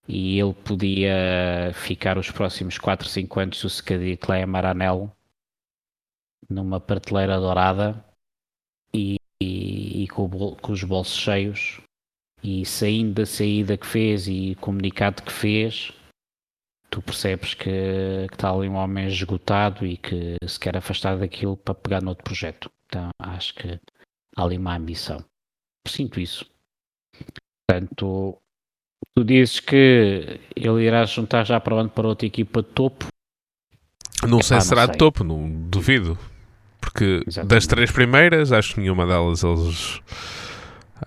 E 0.07 0.39
ele 0.39 0.53
podia 0.53 1.71
ficar 1.73 2.17
os 2.17 2.31
próximos 2.31 2.77
4, 2.77 3.07
5 3.07 3.39
anos 3.39 3.57
sossegadinho 3.57 4.17
lá 4.27 4.39
em 4.39 4.45
Maranello 4.45 5.11
numa 6.49 6.79
prateleira 6.79 7.39
dourada 7.39 8.03
e, 8.93 9.17
e, 9.41 10.03
e 10.03 10.07
com, 10.07 10.29
com, 10.55 10.71
os 10.71 10.83
bolsos 10.83 11.17
cheios 11.17 11.81
e 12.41 12.65
saindo 12.65 13.15
da 13.15 13.25
saída 13.25 13.77
que 13.77 13.85
fez 13.85 14.27
e 14.27 14.55
comunicado 14.61 15.23
que 15.23 15.31
fez 15.31 15.91
tu 16.89 17.01
percebes 17.01 17.53
que, 17.53 18.27
que 18.27 18.33
está 18.33 18.51
ali 18.51 18.67
um 18.67 18.75
homem 18.75 19.07
esgotado 19.07 19.85
e 19.85 19.97
que 19.97 20.37
se 20.45 20.59
quer 20.59 20.77
afastar 20.77 21.17
daquilo 21.17 21.57
para 21.57 21.75
pegar 21.75 22.01
no 22.01 22.09
outro 22.09 22.23
projeto. 22.23 22.71
Então 22.85 23.09
acho 23.21 23.53
que 23.55 23.79
há 24.35 24.43
ali 24.43 24.57
uma 24.57 24.75
ambição. 24.75 25.23
Sinto 25.87 26.19
isso. 26.19 26.45
Portanto, 27.69 28.37
tu 29.15 29.23
dizes 29.23 29.59
que 29.59 30.39
ele 30.55 30.83
irá 30.83 31.05
juntar 31.05 31.45
já 31.45 31.59
para 31.59 31.75
onde 31.75 31.89
para 31.89 32.07
outra 32.07 32.25
equipa 32.25 32.61
de 32.61 32.69
topo. 32.69 33.07
Não 34.27 34.41
sei 34.41 34.59
se 34.61 34.67
será 34.67 34.85
de 34.85 34.97
topo, 34.97 35.23
não 35.23 35.49
duvido. 35.69 36.17
Porque 36.79 37.21
Exatamente. 37.27 37.53
das 37.53 37.67
três 37.67 37.91
primeiras, 37.91 38.51
acho 38.51 38.75
que 38.75 38.81
nenhuma 38.81 39.05
delas 39.05 39.43
eles. 39.43 40.01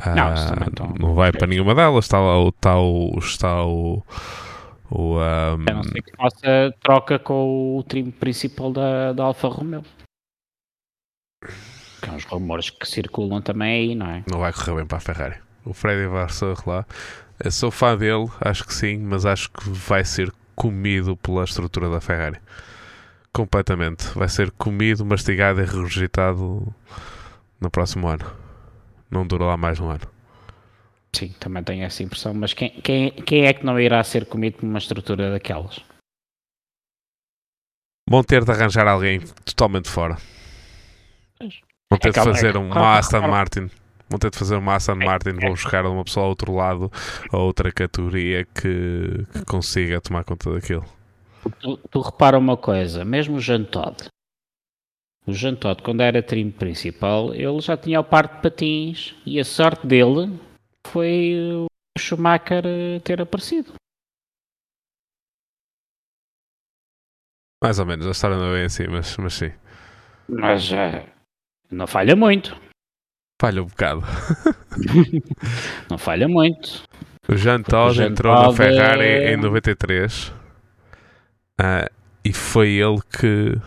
Não, 0.07 0.29
ah, 0.29 0.99
não 0.99 1.15
vai 1.15 1.33
para 1.33 1.49
nenhuma 1.49 1.75
delas. 1.75 2.05
Está 2.05 2.21
lá 2.21 2.49
está 2.49 2.79
o, 2.79 3.19
está 3.19 3.65
o 3.65 4.05
o, 4.91 5.17
um... 5.17 5.21
A 5.21 5.57
não 5.57 5.83
ser 5.85 6.03
que 6.03 6.17
faça 6.17 6.75
troca 6.83 7.19
com 7.19 7.79
o 7.79 7.83
trim 7.85 8.11
principal 8.11 8.73
da, 8.73 9.13
da 9.13 9.25
Alfa 9.25 9.49
Romeo. 9.49 9.83
Que 11.43 12.07
são 12.07 12.17
os 12.17 12.25
rumores 12.25 12.71
que 12.71 12.87
circulam 12.87 13.41
também 13.41 13.91
aí, 13.91 13.95
não 13.95 14.07
é? 14.07 14.25
Não 14.31 14.41
vai 14.41 14.53
correr 14.53 14.77
bem 14.77 14.87
para 14.87 14.99
a 14.99 15.01
Ferrari. 15.01 15.37
O 15.65 15.73
Freddy 15.73 16.07
Vasseur 16.07 16.57
lá, 16.67 16.87
eu 17.43 17.51
sou 17.51 17.71
fã 17.71 17.97
dele, 17.97 18.29
acho 18.41 18.65
que 18.65 18.75
sim, 18.75 18.99
mas 18.99 19.27
acho 19.27 19.51
que 19.51 19.69
vai 19.69 20.05
ser 20.05 20.33
comido 20.55 21.17
pela 21.17 21.45
estrutura 21.45 21.89
da 21.89 22.01
Ferrari. 22.01 22.39
Completamente. 23.33 24.07
Vai 24.15 24.29
ser 24.29 24.51
comido, 24.51 25.07
mastigado 25.07 25.61
e 25.61 25.65
regurgitado 25.65 26.75
no 27.61 27.71
próximo 27.71 28.09
ano. 28.09 28.27
Não 29.11 29.27
dura 29.27 29.45
lá 29.45 29.57
mais 29.57 29.79
um 29.79 29.89
ano. 29.89 30.07
Sim, 31.13 31.35
também 31.41 31.63
tenho 31.63 31.85
essa 31.85 32.03
impressão. 32.03 32.33
Mas 32.35 32.55
quem, 32.55 32.71
quem, 32.81 33.11
quem 33.11 33.47
é 33.47 33.53
que 33.53 33.65
não 33.65 33.79
irá 33.79 34.03
ser 34.05 34.27
comido 34.27 34.59
por 34.59 34.67
uma 34.67 34.79
estrutura 34.79 35.31
daquelas? 35.31 35.81
Vão 38.09 38.23
ter 38.23 38.45
de 38.45 38.51
arranjar 38.51 38.87
alguém 38.89 39.21
totalmente 39.45 39.89
fora. 39.89 40.17
Vão 41.91 41.99
ter 41.99 42.09
é 42.09 42.13
de 42.13 42.21
fazer 42.25 42.57
um 42.57 42.73
Aston 42.73 43.21
Martin. 43.29 43.71
Vão 44.09 44.19
ter 44.19 44.31
de 44.31 44.39
fazer 44.39 44.57
uma 44.57 44.75
Aston 44.75 44.93
é, 44.93 45.05
Martin. 45.05 45.31
Vão 45.33 45.49
é. 45.49 45.51
buscar 45.51 45.87
uma 45.87 46.05
pessoa 46.05 46.25
ao 46.25 46.31
outro 46.31 46.55
lado, 46.55 46.91
a 47.33 47.39
outra 47.39 47.71
categoria 47.71 48.45
que, 48.45 49.27
que 49.33 49.45
consiga 49.47 50.01
tomar 50.01 50.25
conta 50.25 50.53
daquilo. 50.53 50.85
Tu, 51.61 51.77
tu 51.77 52.01
repara 52.01 52.39
uma 52.39 52.57
coisa, 52.57 53.05
mesmo 53.05 53.37
o 53.37 53.41
Jean 53.41 53.65
Todt, 53.65 54.09
o 55.27 55.33
Jean 55.33 55.55
Todt, 55.55 55.83
quando 55.83 56.01
era 56.01 56.23
trim 56.23 56.51
principal, 56.51 57.35
ele 57.35 57.61
já 57.61 57.77
tinha 57.77 58.01
o 58.01 58.05
par 58.05 58.27
de 58.27 58.43
patins 58.43 59.15
e 59.25 59.39
a 59.39 59.45
sorte 59.45 59.87
dele 59.87 60.39
foi 60.87 61.37
o 61.55 61.67
Schumacher 61.99 62.65
eh, 62.67 63.01
ter 63.01 63.21
aparecido. 63.21 63.75
Mais 67.63 67.79
ou 67.79 67.87
menos, 67.87 68.07
a 68.07 68.11
história 68.11 68.37
não 68.37 68.47
é 68.47 68.57
bem 68.57 68.65
assim, 68.65 68.87
mas, 68.89 69.17
mas 69.19 69.35
sim. 69.35 69.53
Mas 70.29 70.71
uh, 70.71 71.07
não 71.71 71.87
falha 71.87 72.17
muito. 72.17 72.59
Falha 73.41 73.63
um 73.63 73.67
bocado. 73.67 74.03
não 75.91 75.99
falha 75.99 76.27
muito. 76.27 76.83
O 77.29 77.37
Jean 77.37 77.63
Todt 77.63 78.01
entrou 78.01 78.35
na 78.35 78.53
Ferrari 78.53 79.05
é... 79.05 79.33
em 79.33 79.37
93 79.37 80.29
uh, 80.29 80.35
ah, 81.59 81.91
e 82.25 82.33
foi 82.33 82.71
ele 82.71 83.01
que 83.03 83.61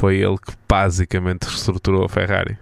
foi 0.00 0.16
ele 0.16 0.36
que 0.38 0.52
basicamente 0.68 1.44
reestruturou 1.44 2.04
a 2.04 2.08
Ferrari. 2.08 2.58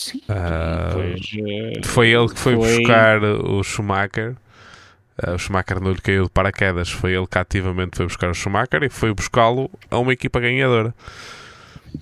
Sim, 0.00 0.22
uh, 0.30 0.94
pois, 0.94 1.86
foi 1.86 2.08
ele 2.08 2.28
que 2.30 2.38
foi, 2.38 2.56
foi... 2.56 2.78
buscar 2.78 3.22
o 3.22 3.62
Schumacher. 3.62 4.34
Uh, 5.22 5.34
o 5.34 5.38
Schumacher 5.38 5.78
não 5.78 5.92
lhe 5.92 6.00
caiu 6.00 6.24
de 6.24 6.30
paraquedas, 6.30 6.88
foi 6.88 7.12
ele 7.12 7.26
que 7.26 7.36
ativamente 7.36 7.98
foi 7.98 8.06
buscar 8.06 8.30
o 8.30 8.34
Schumacher 8.34 8.82
e 8.82 8.88
foi 8.88 9.12
buscá-lo 9.12 9.70
a 9.90 9.98
uma 9.98 10.14
equipa 10.14 10.40
ganhadora. 10.40 10.94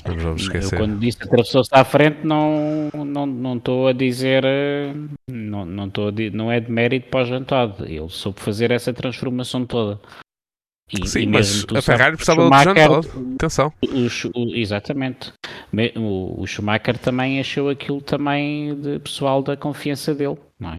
Não 0.07 0.17
vamos 0.17 0.43
esquecer. 0.43 0.77
Eu, 0.77 0.79
quando 0.79 1.01
disse 1.01 1.19
atravessou-se 1.21 1.71
à 1.73 1.83
frente, 1.83 2.19
não 2.23 2.87
estou 2.87 3.05
não, 3.05 3.27
não 3.27 3.87
a 3.89 3.93
dizer. 3.93 4.45
Não, 5.29 5.67
não, 5.67 5.87
estou 5.89 6.13
não 6.33 6.53
é 6.53 6.61
de 6.61 6.71
mérito 6.71 7.09
para 7.09 7.25
o 7.25 7.27
jantado. 7.27 7.85
Ele 7.85 8.09
soube 8.11 8.41
fazer 8.41 8.71
essa 8.71 8.93
transformação 8.93 9.67
toda. 9.67 9.99
E, 10.91 11.07
Sim, 11.07 11.21
e 11.21 11.27
mas 11.27 11.67
a 11.75 11.83
Ferrari 11.83 12.17
precisava 12.17 12.43
Schumacher, 12.43 12.75
de 12.75 12.81
jantado. 12.81 13.35
Atenção. 13.35 13.73
O, 13.83 14.39
o, 14.39 14.55
exatamente. 14.55 15.33
O, 15.97 16.41
o 16.41 16.47
Schumacher 16.47 16.97
também 16.99 17.39
achou 17.41 17.69
aquilo 17.69 18.01
também 18.01 18.75
de 18.75 18.99
pessoal 18.99 19.43
da 19.43 19.57
confiança 19.57 20.15
dele, 20.15 20.39
não 20.59 20.71
é? 20.71 20.77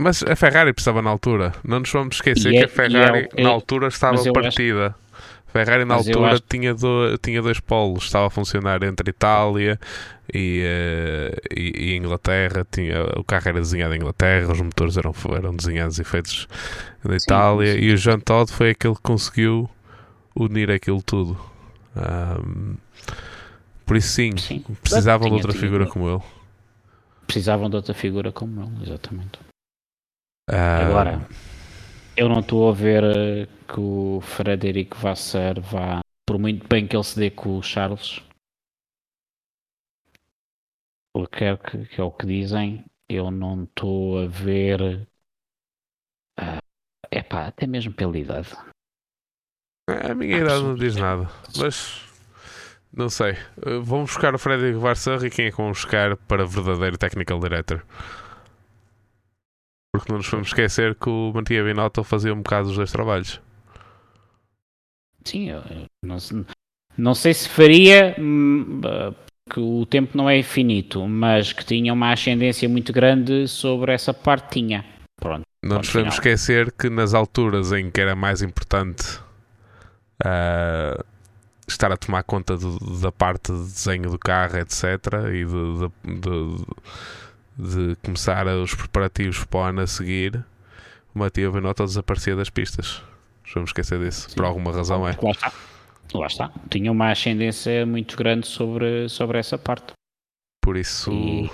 Mas 0.00 0.22
a 0.24 0.34
Ferrari 0.34 0.72
precisava 0.72 1.00
na 1.00 1.10
altura. 1.10 1.52
Não 1.64 1.78
nos 1.78 1.92
vamos 1.92 2.16
esquecer 2.16 2.48
e 2.48 2.52
que 2.52 2.58
é, 2.58 2.64
a 2.64 2.68
Ferrari 2.68 3.28
é, 3.36 3.42
na 3.42 3.50
altura 3.50 3.86
estava 3.86 4.16
partida. 4.32 4.86
Acho, 4.86 5.01
Ferrari 5.52 5.84
na 5.84 5.94
altura 5.94 6.32
acho... 6.32 6.42
tinha, 6.48 6.74
do, 6.74 7.18
tinha 7.18 7.42
dois 7.42 7.60
polos, 7.60 8.04
estava 8.04 8.26
a 8.26 8.30
funcionar 8.30 8.82
entre 8.82 9.10
Itália 9.10 9.78
e, 10.32 10.64
uh, 10.64 11.40
e, 11.54 11.90
e, 11.90 11.96
Inglaterra. 11.96 12.66
Tinha, 12.70 13.04
o 13.18 13.22
carro 13.22 13.48
era 13.48 13.60
desenhado 13.60 13.94
em 13.94 13.98
Inglaterra, 13.98 14.50
os 14.50 14.60
motores 14.60 14.96
eram, 14.96 15.14
eram 15.36 15.54
desenhados 15.54 15.98
e 15.98 16.04
feitos 16.04 16.48
na 17.04 17.16
Itália. 17.16 17.74
Sim, 17.74 17.78
sim. 17.78 17.84
E 17.84 17.92
o 17.92 17.96
Jean 17.98 18.20
Todt 18.20 18.52
foi 18.52 18.70
aquele 18.70 18.94
que 18.94 19.02
conseguiu 19.02 19.68
unir 20.34 20.70
aquilo 20.70 21.02
tudo. 21.02 21.38
Um, 21.94 22.76
por 23.84 23.98
isso, 23.98 24.08
sim, 24.08 24.34
sim. 24.38 24.64
precisavam 24.80 25.28
tinha, 25.28 25.38
de 25.38 25.46
outra 25.46 25.52
tinha, 25.52 25.60
figura 25.60 25.84
tinha. 25.84 25.92
como 25.92 26.08
ele. 26.08 26.22
Precisavam 27.26 27.68
de 27.68 27.76
outra 27.76 27.92
figura 27.92 28.32
como 28.32 28.62
ele, 28.62 28.84
exatamente. 28.84 29.38
Agora 30.48 31.20
eu 32.16 32.28
não 32.28 32.40
estou 32.40 32.68
a 32.68 32.72
ver 32.72 33.02
eh, 33.04 33.48
que 33.72 33.80
o 33.80 34.20
Frederico 34.20 34.96
Vassar 34.98 35.60
vá, 35.60 36.00
por 36.26 36.38
muito 36.38 36.68
bem 36.68 36.86
que 36.86 36.94
ele 36.94 37.04
se 37.04 37.18
dê 37.18 37.30
com 37.30 37.56
o 37.56 37.62
Charles, 37.62 38.20
é, 41.32 41.56
que 41.56 42.00
é 42.00 42.04
o 42.04 42.10
que 42.10 42.26
dizem, 42.26 42.84
eu 43.08 43.30
não 43.30 43.64
estou 43.64 44.18
a 44.18 44.26
ver. 44.26 45.06
Uh, 46.38 46.60
epá, 47.10 47.46
até 47.46 47.66
mesmo 47.66 47.92
pela 47.92 48.18
idade. 48.18 48.50
A 49.88 50.14
minha 50.14 50.38
idade 50.38 50.62
não 50.62 50.74
diz 50.74 50.96
nada, 50.96 51.28
mas 51.58 52.06
não 52.92 53.08
sei. 53.08 53.32
Eh, 53.32 53.78
vamos 53.82 54.10
buscar 54.10 54.34
o 54.34 54.38
Frederico 54.38 54.80
Vassar 54.80 55.22
e 55.24 55.30
quem 55.30 55.46
é 55.46 55.50
que 55.50 55.56
vamos 55.56 55.78
buscar 55.78 56.16
para 56.16 56.46
verdadeiro 56.46 56.96
Technical 56.96 57.40
Director? 57.40 57.82
Porque 59.92 60.10
não 60.10 60.18
nos 60.18 60.28
vamos 60.30 60.48
esquecer 60.48 60.94
que 60.94 61.08
o 61.08 61.32
Matia 61.34 61.64
Binotto 61.64 62.04
fazia 62.04 62.32
um 62.32 62.42
bocado 62.42 62.68
dos 62.68 62.76
dois 62.76 62.92
trabalhos. 62.92 63.40
Sim, 65.24 65.50
não, 66.04 66.16
não 66.96 67.14
sei 67.14 67.34
se 67.34 67.48
faria, 67.48 68.14
hum, 68.18 68.80
que 69.50 69.60
o 69.60 69.86
tempo 69.86 70.16
não 70.16 70.28
é 70.28 70.38
infinito, 70.38 71.06
mas 71.06 71.52
que 71.52 71.64
tinha 71.64 71.92
uma 71.92 72.12
ascendência 72.12 72.68
muito 72.68 72.92
grande 72.92 73.46
sobre 73.48 73.92
essa 73.92 74.12
parte, 74.12 74.60
tinha. 74.60 74.84
Pronto. 75.20 75.42
Não 75.64 75.78
nos 75.78 75.90
podemos 75.90 76.14
esquecer 76.14 76.72
que 76.72 76.90
nas 76.90 77.14
alturas 77.14 77.72
em 77.72 77.90
que 77.90 78.00
era 78.00 78.16
mais 78.16 78.42
importante 78.42 79.20
uh, 80.24 81.04
estar 81.68 81.92
a 81.92 81.96
tomar 81.96 82.24
conta 82.24 82.56
da 83.00 83.12
parte 83.12 83.52
de 83.52 83.58
desenho 83.58 84.10
do 84.10 84.18
carro, 84.18 84.58
etc., 84.58 84.84
e 85.32 85.44
de, 85.44 86.20
de, 86.20 86.20
de 86.20 86.64
de 87.56 87.96
começar 88.02 88.46
os 88.46 88.74
preparativos 88.74 89.44
para 89.44 89.60
o 89.60 89.62
ano 89.62 89.80
a 89.82 89.86
seguir, 89.86 90.44
o 91.14 91.18
Matia 91.18 91.50
Benotto 91.50 91.84
desaparecia 91.84 92.34
das 92.34 92.50
pistas. 92.50 93.02
Vamos 93.54 93.70
esquecer 93.70 93.98
disso. 93.98 94.30
Sim. 94.30 94.36
Por 94.36 94.44
alguma 94.44 94.72
razão 94.72 95.06
é. 95.06 95.16
Lá 95.22 95.30
está. 95.30 95.52
Lá 96.14 96.26
está. 96.26 96.52
Tinha 96.70 96.90
uma 96.90 97.10
ascendência 97.10 97.86
muito 97.86 98.16
grande 98.16 98.46
sobre, 98.46 99.08
sobre 99.08 99.38
essa 99.38 99.56
parte. 99.58 99.92
Por 100.62 100.76
isso. 100.76 101.10
E, 101.12 101.50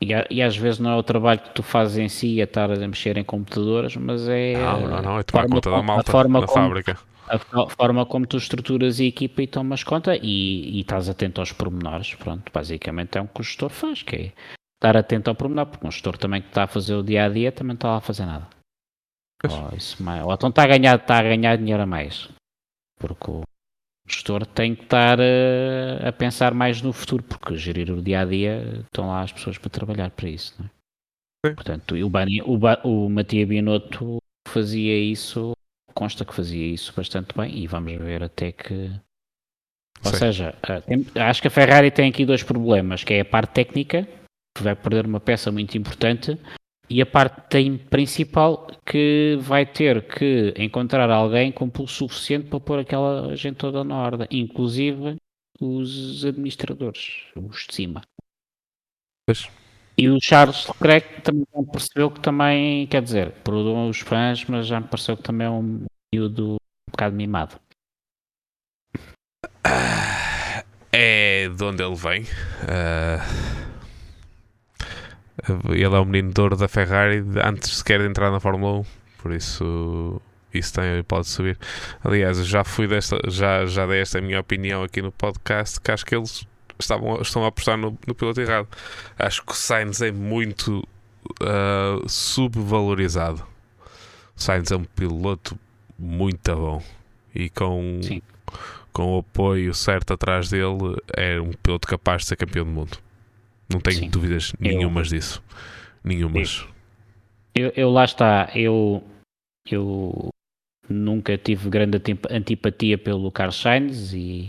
e, 0.00 0.08
e, 0.30 0.42
às 0.42 0.56
vezes 0.56 0.78
não 0.78 0.90
é 0.90 0.96
o 0.96 1.02
trabalho 1.02 1.40
que 1.40 1.50
tu 1.50 1.62
fazes 1.62 1.98
em 1.98 2.08
si 2.08 2.40
a 2.40 2.44
estar 2.44 2.70
a 2.70 2.76
mexer 2.76 3.16
em 3.16 3.24
computadoras, 3.24 3.96
mas 3.96 4.28
é. 4.28 4.52
Não, 4.54 4.80
não, 4.88 5.02
não. 5.02 5.18
É 5.18 5.22
tomar 5.22 5.48
conta 5.48 5.70
da 5.70 5.82
malta 5.82 6.28
na 6.28 6.46
como, 6.46 6.48
fábrica. 6.48 6.98
A 7.28 7.68
forma 7.68 8.06
como 8.06 8.26
tu 8.26 8.38
estruturas 8.38 9.00
a 9.00 9.04
equipa 9.04 9.42
e 9.42 9.46
tomas 9.46 9.84
conta 9.84 10.16
e, 10.16 10.78
e 10.78 10.80
estás 10.80 11.08
atento 11.08 11.40
aos 11.40 11.52
pormenores. 11.52 12.14
Pronto, 12.14 12.50
basicamente 12.52 13.18
é 13.18 13.20
um 13.20 13.26
que 13.26 13.40
o 13.40 13.44
gestor 13.44 13.70
faz, 13.70 14.02
que 14.02 14.16
é 14.16 14.32
estar 14.76 14.96
atento 14.96 15.28
ao 15.28 15.36
pormenor, 15.36 15.66
porque 15.66 15.86
um 15.86 15.90
gestor 15.90 16.16
também 16.16 16.40
que 16.40 16.48
está 16.48 16.64
a 16.64 16.66
fazer 16.68 16.94
o 16.94 17.02
dia 17.02 17.24
a 17.24 17.28
dia 17.28 17.52
também 17.52 17.70
não 17.70 17.74
está 17.74 17.88
lá 17.88 17.96
a 17.96 18.00
fazer 18.00 18.24
nada. 18.24 18.57
Ou, 19.44 19.76
isso, 19.76 19.96
ou 20.24 20.34
então 20.34 20.48
está 20.48 20.64
a, 20.64 20.66
ganhar, 20.66 20.96
está 20.96 21.18
a 21.18 21.22
ganhar 21.22 21.56
dinheiro 21.56 21.82
a 21.82 21.86
mais. 21.86 22.28
Porque 22.98 23.30
o 23.30 23.44
gestor 24.08 24.44
tem 24.46 24.74
que 24.74 24.82
estar 24.82 25.18
uh, 25.20 26.08
a 26.08 26.12
pensar 26.12 26.52
mais 26.54 26.82
no 26.82 26.92
futuro, 26.92 27.22
porque 27.22 27.56
gerir 27.56 27.90
o 27.90 28.02
dia 28.02 28.20
a 28.20 28.24
dia 28.24 28.84
estão 28.84 29.08
lá 29.08 29.22
as 29.22 29.32
pessoas 29.32 29.56
para 29.58 29.70
trabalhar 29.70 30.10
para 30.10 30.28
isso. 30.28 30.54
Não 30.58 30.66
é? 30.66 31.54
Portanto, 31.54 31.94
o, 31.94 32.10
Bani, 32.10 32.42
o, 32.42 32.58
ba, 32.58 32.80
o 32.82 33.08
Matia 33.08 33.46
Binotto 33.46 34.18
fazia 34.48 34.98
isso, 34.98 35.52
consta 35.94 36.24
que 36.24 36.34
fazia 36.34 36.66
isso 36.66 36.92
bastante 36.96 37.36
bem 37.36 37.56
e 37.56 37.66
vamos 37.66 37.96
ver 37.96 38.24
até 38.24 38.50
que. 38.50 38.90
Ou 40.04 40.12
Sim. 40.12 40.18
seja, 40.18 40.54
tem, 40.86 41.06
acho 41.22 41.42
que 41.42 41.48
a 41.48 41.50
Ferrari 41.50 41.90
tem 41.90 42.08
aqui 42.08 42.24
dois 42.24 42.42
problemas, 42.42 43.04
que 43.04 43.14
é 43.14 43.20
a 43.20 43.24
parte 43.24 43.52
técnica 43.52 44.06
vai 44.60 44.74
perder 44.74 45.06
uma 45.06 45.20
peça 45.20 45.50
muito 45.52 45.76
importante 45.78 46.38
e 46.90 47.02
a 47.02 47.06
parte 47.06 47.48
tem 47.50 47.76
principal 47.76 48.66
que 48.84 49.36
vai 49.40 49.66
ter 49.66 50.06
que 50.08 50.54
encontrar 50.56 51.10
alguém 51.10 51.52
com 51.52 51.68
pulso 51.68 52.08
suficiente 52.08 52.48
para 52.48 52.60
pôr 52.60 52.78
aquela 52.78 53.36
gente 53.36 53.56
toda 53.56 53.84
na 53.84 53.96
ordem, 53.96 54.26
inclusive 54.30 55.16
os 55.60 56.24
administradores, 56.24 57.24
os 57.36 57.66
de 57.66 57.74
cima. 57.74 58.02
Pois. 59.26 59.48
E 59.98 60.08
o 60.08 60.16
Charles 60.22 60.66
Leclerc 60.68 61.22
também 61.22 61.44
percebeu 61.70 62.10
que 62.10 62.20
também, 62.20 62.86
quer 62.86 63.02
dizer, 63.02 63.32
perdoam 63.42 63.88
os 63.88 63.98
fãs, 63.98 64.44
mas 64.44 64.66
já 64.66 64.80
me 64.80 64.86
pareceu 64.86 65.16
que 65.16 65.24
também 65.24 65.46
é 65.46 65.50
um 65.50 65.84
miúdo 66.14 66.54
um 66.54 66.90
bocado 66.90 67.14
mimado. 67.16 67.60
É 70.90 71.48
de 71.48 71.64
onde 71.64 71.82
ele 71.82 71.96
vem. 71.96 72.22
Uh 72.22 73.67
ele 75.68 75.84
é 75.84 75.98
o 75.98 76.04
menino 76.04 76.32
de 76.32 76.40
ouro 76.40 76.56
da 76.56 76.68
Ferrari 76.68 77.24
antes 77.42 77.78
sequer 77.78 78.00
de 78.00 78.06
entrar 78.06 78.30
na 78.30 78.40
Fórmula 78.40 78.80
1, 78.80 78.84
por 79.18 79.32
isso 79.32 80.20
isso 80.52 80.72
tem 80.72 81.02
pode 81.04 81.28
subir. 81.28 81.58
Aliás, 82.02 82.44
já 82.46 82.64
fui 82.64 82.86
desta, 82.86 83.18
já, 83.28 83.66
já 83.66 83.86
dei 83.86 84.00
esta 84.00 84.20
minha 84.20 84.40
opinião 84.40 84.82
aqui 84.82 85.02
no 85.02 85.12
podcast 85.12 85.80
que 85.80 85.90
acho 85.90 86.04
que 86.04 86.14
eles 86.14 86.46
estavam, 86.78 87.20
estão 87.20 87.44
a 87.44 87.48
apostar 87.48 87.76
no, 87.76 87.96
no 88.06 88.14
piloto 88.14 88.40
errado. 88.40 88.68
Acho 89.18 89.44
que 89.44 89.52
o 89.52 89.54
Sainz 89.54 90.00
é 90.00 90.10
muito 90.10 90.86
uh, 91.42 92.08
subvalorizado. 92.08 93.46
O 94.36 94.40
Sainz 94.40 94.70
é 94.70 94.76
um 94.76 94.84
piloto 94.84 95.58
muito 95.98 96.54
bom 96.54 96.82
e 97.34 97.50
com, 97.50 98.00
com 98.92 99.16
o 99.16 99.18
apoio 99.18 99.74
certo 99.74 100.14
atrás 100.14 100.48
dele 100.48 100.96
é 101.14 101.40
um 101.40 101.52
piloto 101.52 101.86
capaz 101.86 102.22
de 102.22 102.28
ser 102.28 102.36
campeão 102.36 102.64
do 102.64 102.70
mundo. 102.70 102.98
Não 103.70 103.80
tenho 103.80 103.98
Sim. 103.98 104.10
dúvidas 104.10 104.52
nenhumas 104.58 105.12
eu, 105.12 105.18
disso. 105.18 105.42
Nenhumas. 106.02 106.66
Eu, 107.54 107.72
eu, 107.76 107.90
lá 107.90 108.04
está, 108.04 108.50
eu, 108.54 109.02
eu 109.68 110.28
nunca 110.88 111.36
tive 111.36 111.68
grande 111.68 112.00
antipatia 112.30 112.96
pelo 112.96 113.30
Carlos 113.30 113.60
Sainz 113.60 114.12
e, 114.14 114.48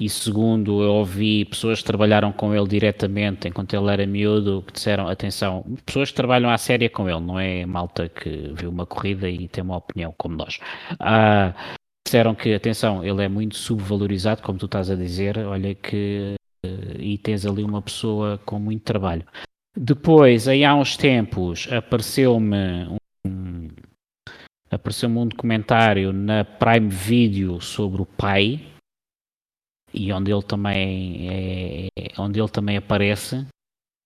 e 0.00 0.08
segundo 0.08 0.82
eu 0.82 0.92
ouvi 0.94 1.44
pessoas 1.44 1.80
que 1.80 1.84
trabalharam 1.84 2.32
com 2.32 2.54
ele 2.54 2.66
diretamente 2.66 3.46
enquanto 3.46 3.74
ele 3.74 3.90
era 3.90 4.06
miúdo 4.06 4.64
que 4.66 4.72
disseram, 4.72 5.08
atenção, 5.08 5.64
pessoas 5.84 6.10
que 6.10 6.16
trabalham 6.16 6.50
à 6.50 6.58
séria 6.58 6.90
com 6.90 7.08
ele, 7.08 7.20
não 7.20 7.38
é 7.38 7.64
malta 7.66 8.08
que 8.08 8.52
viu 8.54 8.70
uma 8.70 8.86
corrida 8.86 9.28
e 9.28 9.46
tem 9.48 9.62
uma 9.62 9.76
opinião 9.76 10.14
como 10.16 10.36
nós. 10.36 10.58
Ah, 10.98 11.54
disseram 12.06 12.34
que, 12.34 12.54
atenção, 12.54 13.04
ele 13.04 13.22
é 13.22 13.28
muito 13.28 13.56
subvalorizado, 13.56 14.42
como 14.42 14.58
tu 14.58 14.66
estás 14.66 14.90
a 14.90 14.94
dizer, 14.94 15.38
olha 15.38 15.74
que 15.74 16.35
e 16.98 17.18
tens 17.18 17.46
ali 17.46 17.62
uma 17.62 17.82
pessoa 17.82 18.38
com 18.44 18.58
muito 18.58 18.82
trabalho. 18.82 19.24
Depois, 19.76 20.48
aí 20.48 20.64
há 20.64 20.74
uns 20.74 20.96
tempos, 20.96 21.68
apareceu-me 21.70 22.88
um, 23.26 23.68
apareceu-me 24.70 25.18
um 25.18 25.26
documentário 25.26 26.12
na 26.12 26.44
Prime 26.44 26.88
Video 26.88 27.60
sobre 27.60 28.02
o 28.02 28.06
pai 28.06 28.60
e 29.92 30.12
onde 30.12 30.32
ele 30.32 30.42
também 30.42 31.28
é, 31.30 31.88
onde 32.18 32.40
ele 32.40 32.48
também 32.48 32.76
aparece 32.76 33.46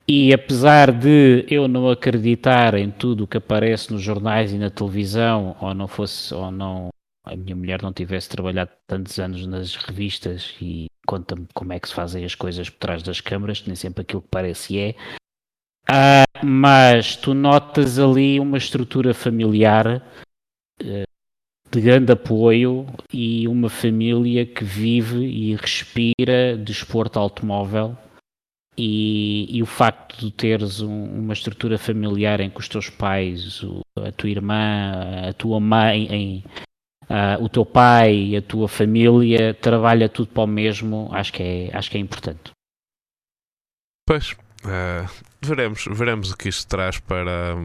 e 0.07 0.33
apesar 0.33 0.93
de 0.93 1.47
eu 1.49 1.69
não 1.69 1.89
acreditar 1.89 2.75
em 2.75 2.91
tudo 2.91 3.25
o 3.25 3.27
que 3.27 3.37
aparece 3.37 3.93
nos 3.93 4.03
jornais 4.03 4.53
e 4.53 4.59
na 4.59 4.71
televisão 4.71 5.57
ou 5.61 5.75
não 5.75 5.89
fosse 5.89 6.35
ou 6.35 6.51
não 6.51 6.89
a 7.25 7.37
minha 7.37 7.55
mulher 7.55 7.83
não 7.83 7.93
tivesse 7.93 8.29
trabalhado 8.29 8.71
tantos 8.87 9.19
anos 9.19 9.47
nas 9.47 9.77
revistas 9.77 10.55
e 10.61 10.87
conta-me 11.07 11.47
como 11.55 11.73
é 11.73 11.81
que 11.81 11.89
se 11.89 11.95
fazem 11.95 12.25
as 12.25 12.35
coisas 12.35 12.69
por 12.71 12.79
trás 12.79 13.03
das 13.03 13.21
câmaras, 13.21 13.65
nem 13.67 13.77
sempre 13.77 14.03
aquilo 14.03 14.23
que 14.23 14.29
parece 14.31 14.79
é. 14.79 14.95
Uh, 15.89 16.47
mas 16.47 17.17
tu 17.17 17.35
notas 17.35 17.99
ali 17.99 18.39
uma 18.39 18.59
estrutura 18.59 19.13
familiar 19.13 20.03
uh, 20.83 21.11
de 21.71 21.81
grande 21.81 22.13
apoio 22.13 22.87
e 23.13 23.47
uma 23.47 23.69
família 23.69 24.47
que 24.47 24.65
vive 24.65 25.25
e 25.25 25.55
respira 25.57 26.57
desporto 26.57 27.19
automóvel 27.19 27.97
e, 28.77 29.47
e, 29.57 29.63
o 29.63 29.67
facto 29.67 30.19
de 30.19 30.31
teres 30.31 30.81
um, 30.81 31.05
uma 31.05 31.33
estrutura 31.33 31.77
familiar 31.77 32.41
em 32.41 32.49
que 32.49 32.59
os 32.61 32.69
teus 32.69 32.89
pais, 32.89 33.61
a 33.97 34.13
tua 34.13 34.31
irmã, 34.31 35.29
a 35.29 35.33
tua 35.33 35.61
mãe, 35.61 36.07
em, 36.07 36.45
uh, 37.11 37.43
o 37.43 37.49
teu 37.49 37.67
pai, 37.67 38.37
a 38.37 38.43
tua 38.43 38.69
família, 38.69 39.53
trabalha 39.53 40.09
tudo 40.09 40.29
para 40.29 40.45
o 40.45 40.47
mesmo, 40.47 41.11
acho 41.13 41.33
que 41.33 41.43
é, 41.43 41.77
acho 41.77 41.91
que 41.91 41.99
é 41.99 42.01
importante. 42.01 42.53
Pois, 44.07 44.33
uh, 44.65 45.11
veremos, 45.43 45.85
veremos 45.91 46.31
o 46.31 46.37
que 46.37 46.49
isto 46.49 46.69
traz 46.69 46.99
para, 47.01 47.57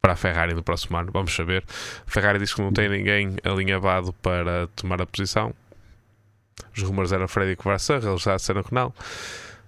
para 0.00 0.12
a 0.12 0.16
Ferrari 0.16 0.54
no 0.54 0.62
próximo 0.62 0.96
ano, 0.96 1.10
vamos 1.12 1.34
saber. 1.34 1.64
A 2.06 2.10
Ferrari 2.10 2.38
diz 2.38 2.54
que 2.54 2.62
não 2.62 2.72
tem 2.72 2.88
ninguém 2.88 3.36
alinhavado 3.44 4.12
para 4.14 4.68
tomar 4.68 5.02
a 5.02 5.06
posição. 5.06 5.52
Os 6.74 6.82
rumores 6.82 7.12
eram 7.12 7.28
Freddy 7.28 7.56
Vassar, 7.62 8.02
eles 8.02 8.22
já 8.22 8.36
disseram 8.36 8.62
que 8.62 8.72
não. 8.72 8.92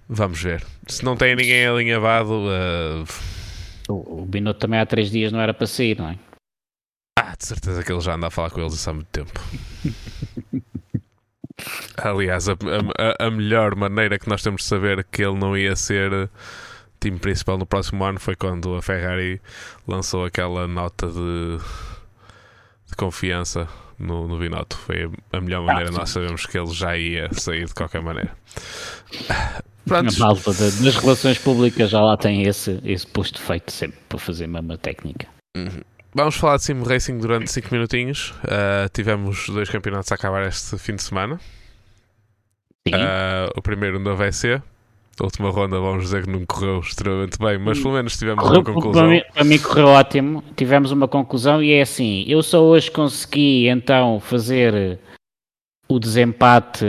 Vamos 0.09 0.43
ver. 0.43 0.65
Se 0.87 1.05
não 1.05 1.17
tem 1.17 1.37
ninguém 1.37 1.67
alinhavado. 1.67 2.33
Uh... 2.33 3.05
O, 3.91 4.23
o 4.23 4.27
Binotto 4.27 4.61
também 4.61 4.81
há 4.81 4.87
três 4.87 5.11
dias 5.11 5.33
não 5.33 5.41
era 5.41 5.53
para 5.53 5.67
sair, 5.67 5.99
não 5.99 6.09
é? 6.09 6.19
Ah, 7.21 7.35
de 7.37 7.47
certeza 7.47 7.83
que 7.83 7.91
ele 7.91 8.01
já 8.01 8.15
anda 8.15 8.29
a 8.29 8.31
falar 8.31 8.51
com 8.51 8.61
eles 8.61 8.87
há 8.87 8.93
muito 8.93 9.09
tempo. 9.09 9.41
Aliás, 11.97 12.49
a, 12.49 12.53
a, 12.53 13.27
a, 13.27 13.31
melhor 13.31 13.75
maneira 13.75 14.21
que 14.21 14.29
nós 14.29 14.41
temos 14.41 14.63
de 14.63 14.69
saber 14.69 15.05
que 15.11 15.25
ele 15.25 15.37
não 15.37 15.57
ia 15.57 15.75
ser 15.75 16.31
time 17.01 17.19
principal 17.19 17.59
no 17.59 17.67
próximo 17.67 18.05
ano 18.05 18.21
foi 18.21 18.37
quando 18.37 18.73
a 18.77 18.83
Ferrari 18.83 19.41
lançou 19.87 20.25
aquela 20.25 20.69
nota 20.69 21.09
de, 21.09 21.59
de 22.87 22.95
confiança 22.97 23.67
no, 23.99 24.29
no 24.29 24.39
Binotto. 24.39 24.77
Foi 24.77 25.11
a 25.33 25.41
melhor 25.41 25.65
maneira, 25.65 25.91
ah, 25.91 25.99
nós 25.99 26.11
sabemos 26.11 26.47
que 26.47 26.57
ele 26.57 26.73
já 26.73 26.97
ia 26.97 27.29
sair 27.33 27.67
de 27.67 27.75
qualquer 27.75 28.01
maneira. 28.01 28.33
Pronto. 29.85 30.15
A 30.23 30.27
malta 30.27 30.53
das 30.53 30.97
relações 30.97 31.39
públicas 31.39 31.91
já 31.91 32.01
lá 32.01 32.17
tem 32.17 32.43
esse, 32.43 32.81
esse 32.85 33.07
posto 33.07 33.41
feito 33.41 33.73
sempre 33.73 33.99
para 34.09 34.19
fazer 34.21 34.47
mesma 34.47 34.79
técnica. 34.79 35.27
Uhum. 35.57 35.83
Vamos 36.19 36.35
falar 36.35 36.57
de 36.57 36.65
Sim 36.65 36.83
Racing 36.83 37.19
durante 37.19 37.49
5 37.49 37.69
minutinhos. 37.71 38.31
Uh, 38.43 38.89
tivemos 38.93 39.49
dois 39.51 39.71
campeonatos 39.71 40.11
a 40.11 40.17
acabar 40.17 40.45
este 40.49 40.77
fim 40.77 40.97
de 40.97 41.03
semana. 41.05 41.39
Uh, 42.89 43.47
o 43.57 43.63
primeiro 43.63 44.01
no 44.01 44.11
AVC. 44.11 44.61
A 45.21 45.25
última 45.25 45.49
ronda, 45.51 45.79
vamos 45.79 46.03
dizer 46.03 46.25
que 46.25 46.31
não 46.31 46.45
correu 46.45 46.81
extremamente 46.81 47.39
bem, 47.39 47.57
mas 47.59 47.79
pelo 47.79 47.95
menos 47.95 48.19
tivemos 48.19 48.43
correu, 48.43 48.63
uma 48.63 48.75
conclusão. 48.75 49.03
Para 49.05 49.11
mim, 49.13 49.23
para 49.33 49.45
mim, 49.45 49.59
correu 49.61 49.87
ótimo. 49.87 50.45
Tivemos 50.57 50.91
uma 50.91 51.07
conclusão 51.07 51.63
e 51.63 51.71
é 51.71 51.83
assim: 51.83 52.25
eu 52.27 52.43
só 52.43 52.65
hoje 52.65 52.91
consegui 52.91 53.69
então 53.69 54.19
fazer 54.19 54.99
o 55.89 56.01
desempate 56.01 56.85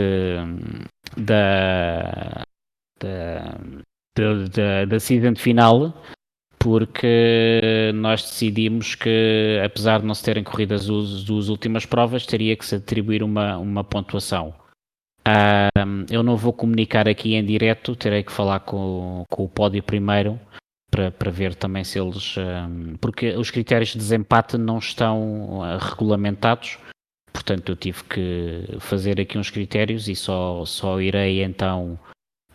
da, 1.16 2.42
da, 2.98 3.54
da, 4.16 4.84
da, 4.84 4.84
da 4.86 5.36
final 5.36 5.94
porque 6.60 7.90
nós 7.94 8.22
decidimos 8.22 8.94
que, 8.94 9.60
apesar 9.64 10.00
de 10.00 10.06
não 10.06 10.14
se 10.14 10.22
terem 10.22 10.44
corrido 10.44 10.74
as 10.74 10.84
duas 10.86 11.48
últimas 11.48 11.86
provas, 11.86 12.26
teria 12.26 12.54
que 12.54 12.66
se 12.66 12.74
atribuir 12.76 13.22
uma, 13.22 13.56
uma 13.56 13.82
pontuação. 13.82 14.54
Eu 16.10 16.22
não 16.22 16.36
vou 16.36 16.52
comunicar 16.52 17.08
aqui 17.08 17.34
em 17.34 17.44
direto, 17.44 17.96
terei 17.96 18.22
que 18.22 18.32
falar 18.32 18.60
com, 18.60 19.24
com 19.30 19.44
o 19.44 19.48
pódio 19.48 19.82
primeiro 19.82 20.38
para, 20.90 21.10
para 21.10 21.30
ver 21.30 21.54
também 21.54 21.82
se 21.82 21.98
eles. 21.98 22.36
Um, 22.36 22.96
porque 22.96 23.30
os 23.36 23.50
critérios 23.50 23.90
de 23.90 23.98
desempate 23.98 24.58
não 24.58 24.78
estão 24.78 25.60
uh, 25.60 25.78
regulamentados, 25.78 26.78
portanto 27.32 27.70
eu 27.70 27.76
tive 27.76 28.04
que 28.04 28.64
fazer 28.80 29.20
aqui 29.20 29.38
uns 29.38 29.50
critérios 29.50 30.08
e 30.08 30.16
só, 30.16 30.64
só 30.66 31.00
irei 31.00 31.42
então 31.42 31.98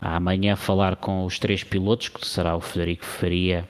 amanhã 0.01 0.55
falar 0.55 0.97
com 0.97 1.25
os 1.25 1.39
três 1.39 1.63
pilotos, 1.63 2.09
que 2.09 2.27
será 2.27 2.55
o 2.55 2.61
Federico 2.61 3.05
Faria, 3.05 3.67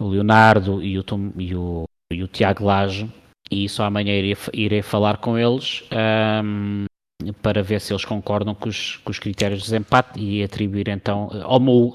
o 0.00 0.08
Leonardo 0.08 0.82
e 0.82 0.98
o, 0.98 1.02
Tom, 1.02 1.30
e 1.36 1.54
o, 1.54 1.84
e 2.10 2.22
o 2.22 2.28
Tiago 2.28 2.64
Lage, 2.64 3.08
e 3.50 3.68
só 3.68 3.84
amanhã 3.84 4.12
irei, 4.12 4.36
irei 4.54 4.82
falar 4.82 5.18
com 5.18 5.38
eles 5.38 5.84
um, 6.42 6.86
para 7.42 7.62
ver 7.62 7.80
se 7.80 7.92
eles 7.92 8.04
concordam 8.04 8.54
com 8.54 8.68
os, 8.68 8.96
com 8.96 9.10
os, 9.10 9.18
critérios 9.18 9.60
de 9.60 9.66
desempate 9.66 10.18
e 10.18 10.42
atribuir 10.42 10.88
então, 10.88 11.28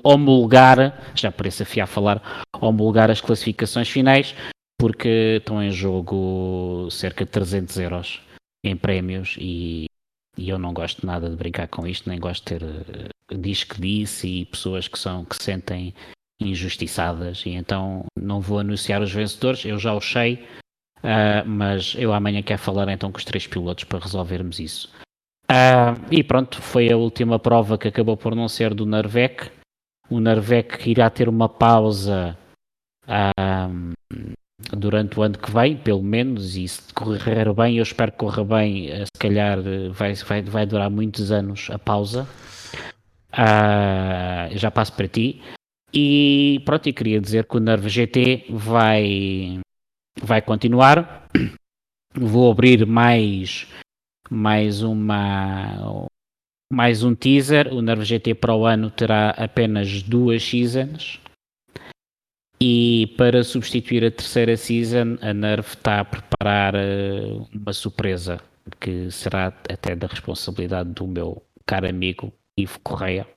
homologar, 0.04 1.02
já 1.16 1.32
parece 1.32 1.64
a 1.82 1.88
falar, 1.88 2.46
homologar 2.62 3.10
as 3.10 3.22
classificações 3.22 3.90
finais, 3.90 4.36
porque 4.80 5.38
estão 5.40 5.64
em 5.64 5.72
jogo 5.72 6.88
cerca 6.92 7.26
de 7.26 7.32
300 7.32 7.78
euros 7.80 8.22
em 8.64 8.76
prémios 8.76 9.36
e, 9.40 9.86
e 10.38 10.50
eu 10.50 10.60
não 10.60 10.74
gosto 10.74 11.06
nada 11.06 11.30
de 11.30 11.36
brincar 11.36 11.68
com 11.68 11.88
isto, 11.88 12.08
nem 12.08 12.20
gosto 12.20 12.44
de 12.44 12.60
ter 12.60 12.64
uh, 12.64 13.38
diz 13.38 13.64
que 13.64 13.82
disse 13.82 14.28
e 14.28 14.46
pessoas 14.46 14.88
que 14.88 15.00
são 15.00 15.26
que 15.26 15.42
sentem 15.42 15.94
injustiçadas 16.40 17.44
e 17.46 17.52
então 17.52 18.06
não 18.18 18.40
vou 18.42 18.60
anunciar 18.60 19.02
os 19.02 19.12
vencedores, 19.12 19.66
eu 19.66 19.78
já 19.80 19.94
os 19.94 20.10
sei, 20.10 20.46
uh, 21.00 21.48
mas 21.48 21.96
eu 21.98 22.14
amanhã 22.14 22.42
quero 22.42 22.62
falar 22.62 22.90
então 22.90 23.12
com 23.12 23.18
os 23.18 23.26
três 23.26 23.48
pilotos 23.48 23.84
para 23.86 24.00
resolvermos 24.00 24.60
isso. 24.60 24.90
Uh, 25.50 25.96
e 26.12 26.24
pronto, 26.24 26.62
foi 26.62 26.92
a 26.92 26.98
última 26.98 27.38
prova 27.38 27.78
que 27.78 27.88
acabou 27.88 28.18
por 28.18 28.36
não 28.36 28.48
ser 28.48 28.74
do 28.74 28.86
Narvec. 28.86 29.52
O 30.10 30.20
Narvec 30.20 30.90
irá 30.90 31.10
ter 31.10 31.30
uma 31.30 31.48
pausa 31.48 32.38
uh, 33.08 33.94
durante 34.76 35.20
o 35.20 35.24
ano 35.24 35.38
que 35.38 35.52
vem, 35.52 35.78
pelo 35.78 36.04
menos, 36.04 36.56
e 36.56 36.68
se 36.68 36.82
correr 36.94 37.54
bem, 37.54 37.78
eu 37.78 37.84
espero 37.84 38.12
que 38.12 38.18
corra 38.18 38.44
bem, 38.44 38.90
se 39.06 39.20
calhar 39.20 39.60
vai, 39.92 40.14
vai, 40.16 40.42
vai 40.42 40.66
durar 40.66 40.90
muitos 40.90 41.32
anos 41.32 41.70
a 41.72 41.78
pausa. 41.78 42.28
Uh, 43.32 44.58
já 44.58 44.72
passo 44.72 44.94
para 44.94 45.08
ti. 45.08 45.42
E 45.98 46.62
pronto, 46.66 46.90
eu 46.90 46.94
queria 46.94 47.22
dizer 47.22 47.46
que 47.46 47.56
o 47.56 47.60
Nerve 47.60 47.88
GT 47.88 48.48
vai, 48.50 49.62
vai 50.22 50.42
continuar. 50.42 51.30
Vou 52.14 52.52
abrir 52.52 52.86
mais, 52.86 53.66
mais 54.30 54.84
uma 54.84 56.06
mais 56.70 57.02
um 57.02 57.16
teaser. 57.16 57.74
O 57.74 57.82
Nerve 57.82 58.04
GT 58.04 58.36
para 58.36 58.54
o 58.54 58.66
ano 58.66 58.92
terá 58.92 59.30
apenas 59.30 60.04
duas 60.04 60.44
seasons. 60.44 61.22
E 62.60 63.14
para 63.18 63.42
substituir 63.44 64.04
a 64.04 64.12
terceira 64.12 64.58
season, 64.58 65.18
a 65.22 65.34
Nerve 65.34 65.70
está 65.70 66.02
a 66.02 66.06
preparar 66.06 66.76
eh, 66.76 67.38
uma 67.54 67.72
surpresa 67.72 68.42
que 68.82 69.10
será 69.12 69.48
até 69.48 69.96
da 69.96 70.08
responsabilidade 70.08 70.90
do 70.90 71.08
meu 71.08 71.42
caro 71.66 71.88
amigo 71.88 72.34
Ivo 72.58 72.80
Correia 72.82 73.35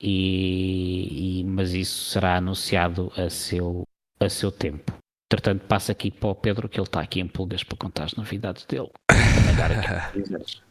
e, 0.00 1.40
e, 1.40 1.44
mas 1.44 1.72
isso 1.72 2.10
será 2.10 2.36
anunciado 2.36 3.12
a 3.16 3.28
seu, 3.28 3.82
a 4.20 4.28
seu 4.28 4.52
tempo. 4.52 4.92
Entretanto, 5.30 5.66
passa 5.66 5.92
aqui 5.92 6.10
para 6.10 6.30
o 6.30 6.34
Pedro, 6.34 6.68
que 6.68 6.80
ele 6.80 6.86
está 6.86 7.00
aqui 7.00 7.20
em 7.20 7.28
pulgas 7.28 7.62
para 7.62 7.76
contar 7.76 8.04
as 8.04 8.14
novidades 8.14 8.64
dele. 8.64 8.90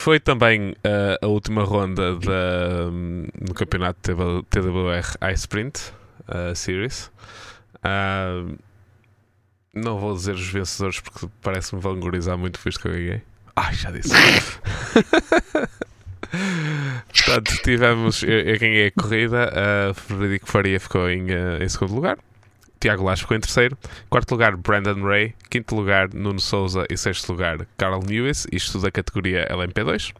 Foi 0.00 0.20
também 0.20 0.72
uh, 0.72 1.18
a 1.22 1.26
última 1.26 1.64
ronda 1.64 2.16
da, 2.16 2.88
um, 2.88 3.26
no 3.40 3.52
campeonato 3.54 3.98
TWR 4.48 5.32
Ice 5.32 5.40
Sprint 5.40 5.92
uh, 6.28 6.54
Series. 6.54 7.10
Uh, 7.78 8.56
não 9.74 9.98
vou 9.98 10.14
dizer 10.14 10.34
os 10.34 10.48
vencedores 10.48 11.00
porque 11.00 11.28
parece-me 11.42 11.80
vanguardizar 11.80 12.38
muito 12.38 12.60
visto 12.62 12.80
que 12.80 12.88
eu 12.88 12.92
ganhei. 12.92 13.22
Ai, 13.56 13.74
já 13.74 13.90
disse. 13.90 14.10
Portanto, 17.38 17.62
tivemos. 17.62 18.22
Eu 18.22 18.58
ganhei 18.58 18.86
a 18.86 18.90
corrida. 18.90 19.52
Uh, 19.52 19.94
Frederico 19.94 20.48
Faria 20.48 20.80
ficou 20.80 21.08
em, 21.08 21.30
uh, 21.30 21.62
em 21.62 21.68
segundo 21.68 21.94
lugar. 21.94 22.18
Tiago 22.80 23.04
Lage 23.04 23.22
ficou 23.22 23.36
em 23.36 23.40
terceiro. 23.40 23.76
Quarto 24.08 24.32
lugar, 24.32 24.56
Brandon 24.56 25.02
Ray. 25.02 25.34
Quinto 25.50 25.74
lugar, 25.74 26.12
Nuno 26.12 26.40
Souza. 26.40 26.84
E 26.90 26.96
sexto 26.96 27.30
lugar, 27.30 27.66
Carl 27.76 28.00
Lewis. 28.04 28.46
Isto 28.52 28.80
da 28.80 28.90
categoria 28.90 29.46
LMP2. 29.50 30.12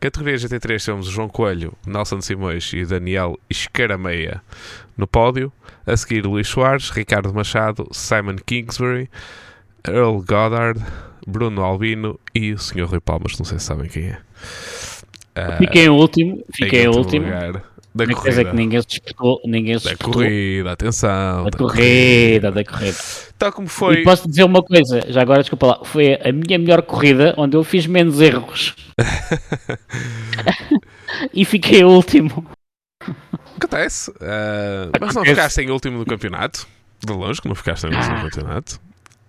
Categoria 0.00 0.36
GT3 0.36 0.84
temos 0.84 1.06
João 1.08 1.28
Coelho, 1.28 1.72
Nelson 1.84 2.20
Simões 2.20 2.72
e 2.72 2.84
Daniel 2.84 3.36
Escarameia 3.50 4.40
no 4.96 5.08
pódio. 5.08 5.52
A 5.84 5.96
seguir, 5.96 6.24
Luís 6.24 6.46
Soares, 6.46 6.90
Ricardo 6.90 7.34
Machado, 7.34 7.88
Simon 7.90 8.36
Kingsbury, 8.46 9.10
Earl 9.84 10.18
Goddard, 10.18 10.80
Bruno 11.26 11.62
Albino 11.62 12.18
e 12.32 12.52
o 12.52 12.58
Sr. 12.58 12.84
Rui 12.84 13.00
Palmas, 13.00 13.36
não 13.38 13.44
sei 13.44 13.58
se 13.58 13.64
sabem 13.64 13.88
quem 13.88 14.04
é. 14.10 14.18
Uh, 15.38 15.56
fiquei 15.58 15.86
em 15.86 15.88
último, 15.88 16.44
fiquei 16.52 16.84
em 16.84 16.88
último. 16.88 17.26
Lugar 17.26 17.62
da 17.94 18.04
Uma 18.04 18.14
coisa 18.14 18.44
que 18.44 18.54
ninguém 18.54 18.80
se 18.80 18.86
disputou, 18.86 19.40
ninguém 19.44 19.78
se 19.78 19.84
da 19.84 19.90
disputou. 19.90 20.22
corrida, 20.22 20.72
atenção. 20.72 21.44
Da, 21.44 21.58
corrida, 21.58 22.52
da 22.52 22.64
corrida. 22.64 22.96
Tal 23.36 23.52
como 23.52 23.68
foi. 23.68 24.00
E 24.00 24.04
posso 24.04 24.28
dizer 24.28 24.44
uma 24.44 24.62
coisa, 24.62 25.02
já 25.08 25.20
agora 25.20 25.40
desculpa 25.40 25.66
lá, 25.66 25.84
foi 25.84 26.14
a 26.14 26.32
minha 26.32 26.58
melhor 26.58 26.82
corrida 26.82 27.34
onde 27.36 27.56
eu 27.56 27.64
fiz 27.64 27.86
menos 27.86 28.20
erros. 28.20 28.74
e 31.34 31.44
fiquei 31.44 31.84
último. 31.84 32.46
Acontece. 33.56 34.10
Uh, 34.10 34.92
mas 35.00 35.14
não 35.14 35.24
ficaste 35.24 35.60
em 35.60 35.70
último 35.70 35.98
no 35.98 36.06
campeonato. 36.06 36.66
De 37.04 37.12
longe, 37.12 37.40
que 37.40 37.48
não 37.48 37.54
ficaste 37.54 37.84
em 37.84 37.94
último 37.94 38.16
no 38.16 38.30
campeonato. 38.30 38.80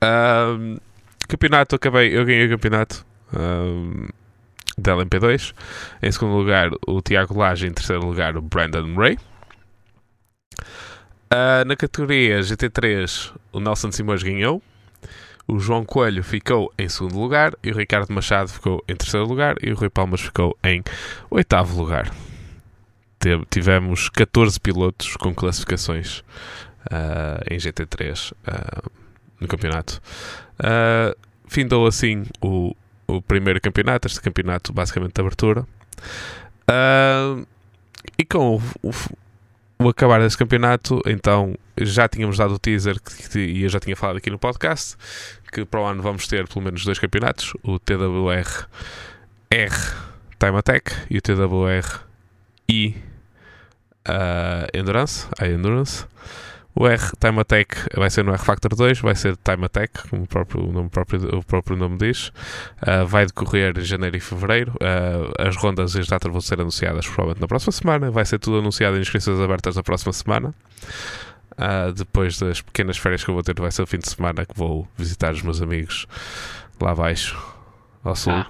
Uh, 0.03 0.79
campeonato, 1.27 1.75
acabei, 1.75 2.15
eu 2.15 2.25
ganhei 2.25 2.45
o 2.45 2.49
campeonato. 2.49 3.05
Uh, 3.33 4.07
da 4.79 4.95
LMP2. 4.95 5.53
Em 6.01 6.11
segundo 6.11 6.35
lugar, 6.35 6.69
o 6.87 7.01
Tiago 7.01 7.37
Lage. 7.37 7.67
Em 7.67 7.73
terceiro 7.73 8.05
lugar, 8.05 8.37
o 8.37 8.41
Brandon 8.41 8.95
Ray. 8.95 9.17
Uh, 11.31 11.63
na 11.65 11.75
categoria 11.75 12.39
GT3, 12.39 13.31
o 13.51 13.59
Nelson 13.59 13.91
Simões 13.91 14.23
ganhou. 14.23 14.61
O 15.47 15.59
João 15.59 15.83
Coelho 15.83 16.23
ficou 16.23 16.73
em 16.77 16.87
segundo 16.89 17.19
lugar. 17.19 17.53
E 17.63 17.71
o 17.71 17.75
Ricardo 17.75 18.11
Machado 18.13 18.49
ficou 18.49 18.83
em 18.87 18.95
terceiro 18.95 19.27
lugar. 19.27 19.55
E 19.61 19.71
o 19.71 19.75
Rui 19.75 19.89
Palmas 19.89 20.21
ficou 20.21 20.57
em 20.63 20.83
oitavo 21.29 21.79
lugar. 21.79 22.11
Tivemos 23.49 24.09
14 24.09 24.59
pilotos 24.59 25.17
com 25.17 25.33
classificações 25.33 26.19
uh, 26.89 27.43
em 27.49 27.57
GT3 27.57 28.31
uh, 28.31 28.91
no 29.39 29.47
campeonato. 29.47 30.01
findou 31.47 31.85
assim 31.85 32.23
o 32.41 32.75
o 33.09 33.21
primeiro 33.21 33.59
campeonato, 33.59 34.07
este 34.07 34.21
campeonato 34.21 34.71
basicamente 34.71 35.13
de 35.13 35.21
abertura. 35.21 35.65
Uh, 36.69 37.45
e 38.17 38.23
com 38.23 38.55
o, 38.55 38.61
o, 38.83 38.91
o, 39.79 39.89
acabar 39.89 40.19
desse 40.19 40.37
campeonato, 40.37 41.01
então 41.05 41.55
já 41.77 42.07
tínhamos 42.07 42.37
dado 42.37 42.53
o 42.53 42.59
teaser 42.59 42.99
que, 43.01 43.39
e 43.39 43.63
eu 43.63 43.69
já 43.69 43.79
tinha 43.79 43.95
falado 43.95 44.17
aqui 44.17 44.29
no 44.29 44.37
podcast 44.37 44.95
que 45.51 45.65
para 45.65 45.81
o 45.81 45.85
ano 45.85 46.01
vamos 46.01 46.27
ter 46.27 46.47
pelo 46.47 46.63
menos 46.63 46.85
dois 46.85 46.99
campeonatos: 46.99 47.53
o 47.63 47.79
TWR 47.79 48.67
R 49.49 49.75
Time 50.37 50.57
Attack 50.57 50.91
e 51.09 51.17
o 51.17 51.21
TWR 51.21 52.01
I 52.69 52.95
uh, 54.07 54.77
Endurance, 54.77 55.27
a 55.39 55.47
Endurance. 55.47 56.05
O 56.79 56.87
R 56.87 57.11
Time 57.19 57.41
Attack 57.41 57.75
vai 57.93 58.09
ser 58.09 58.23
no 58.23 58.31
R 58.31 58.37
Factor 58.41 58.73
2, 58.73 59.01
vai 59.01 59.13
ser 59.13 59.35
Time 59.35 59.65
Attack, 59.65 60.07
como 60.07 60.23
o 60.23 60.25
próprio 60.27 60.63
o 60.63 60.71
nome, 60.71 60.89
próprio, 60.89 61.37
o 61.37 61.43
próprio 61.43 61.75
nome 61.75 61.97
diz. 61.97 62.29
Uh, 62.81 63.05
vai 63.05 63.25
decorrer 63.25 63.77
em 63.77 63.81
janeiro 63.81 64.15
e 64.15 64.19
fevereiro. 64.21 64.71
Uh, 64.75 65.29
as 65.45 65.57
rondas 65.57 65.93
e 65.95 65.99
as 65.99 66.07
datas 66.07 66.31
vão 66.31 66.39
ser 66.39 66.61
anunciadas 66.61 67.05
provavelmente 67.05 67.41
na 67.41 67.47
próxima 67.49 67.73
semana. 67.73 68.09
Vai 68.09 68.23
ser 68.23 68.39
tudo 68.39 68.59
anunciado 68.59 68.95
em 68.95 69.01
inscrições 69.01 69.41
abertas 69.41 69.75
na 69.75 69.83
próxima 69.83 70.13
semana. 70.13 70.55
Uh, 71.51 71.91
depois 71.91 72.39
das 72.39 72.61
pequenas 72.61 72.97
férias 72.97 73.25
que 73.25 73.29
eu 73.29 73.33
vou 73.33 73.43
ter, 73.43 73.59
vai 73.59 73.71
ser 73.71 73.81
o 73.81 73.85
fim 73.85 73.97
de 73.97 74.09
semana 74.09 74.45
que 74.45 74.57
vou 74.57 74.87
visitar 74.97 75.33
os 75.33 75.41
meus 75.41 75.61
amigos 75.61 76.07
lá 76.81 76.91
abaixo, 76.91 77.37
ao 78.05 78.15
sul. 78.15 78.31
Ah. 78.31 78.47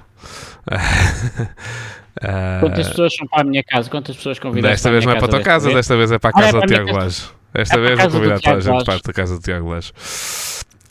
Quantas 2.60 2.90
pessoas 2.90 3.16
são 3.16 3.26
para 3.26 3.42
a 3.42 3.44
minha 3.44 3.64
casa? 3.64 3.90
Quantas 3.90 4.16
pessoas 4.18 4.38
convidaram? 4.38 4.72
Desta 4.72 4.92
vez 4.92 5.04
não 5.04 5.14
é 5.14 5.16
para 5.16 5.26
a 5.26 5.30
tua 5.30 5.42
casa, 5.42 5.74
desta 5.74 5.98
vez 5.98 6.12
é 6.12 6.20
para 6.20 6.30
a 6.30 6.34
casa 6.34 6.60
ah, 6.60 6.62
é 6.62 6.62
do 6.62 6.68
Tiago 6.68 6.92
Laje. 6.92 7.39
Esta 7.54 7.78
é 7.78 7.80
vez 7.80 8.00
vou 8.00 8.12
convidar 8.12 8.40
toda 8.40 8.58
a 8.58 8.60
gente 8.60 8.86
para 8.86 8.96
a 8.96 9.14
casa 9.14 9.36
do 9.36 9.42
Tiago. 9.42 9.70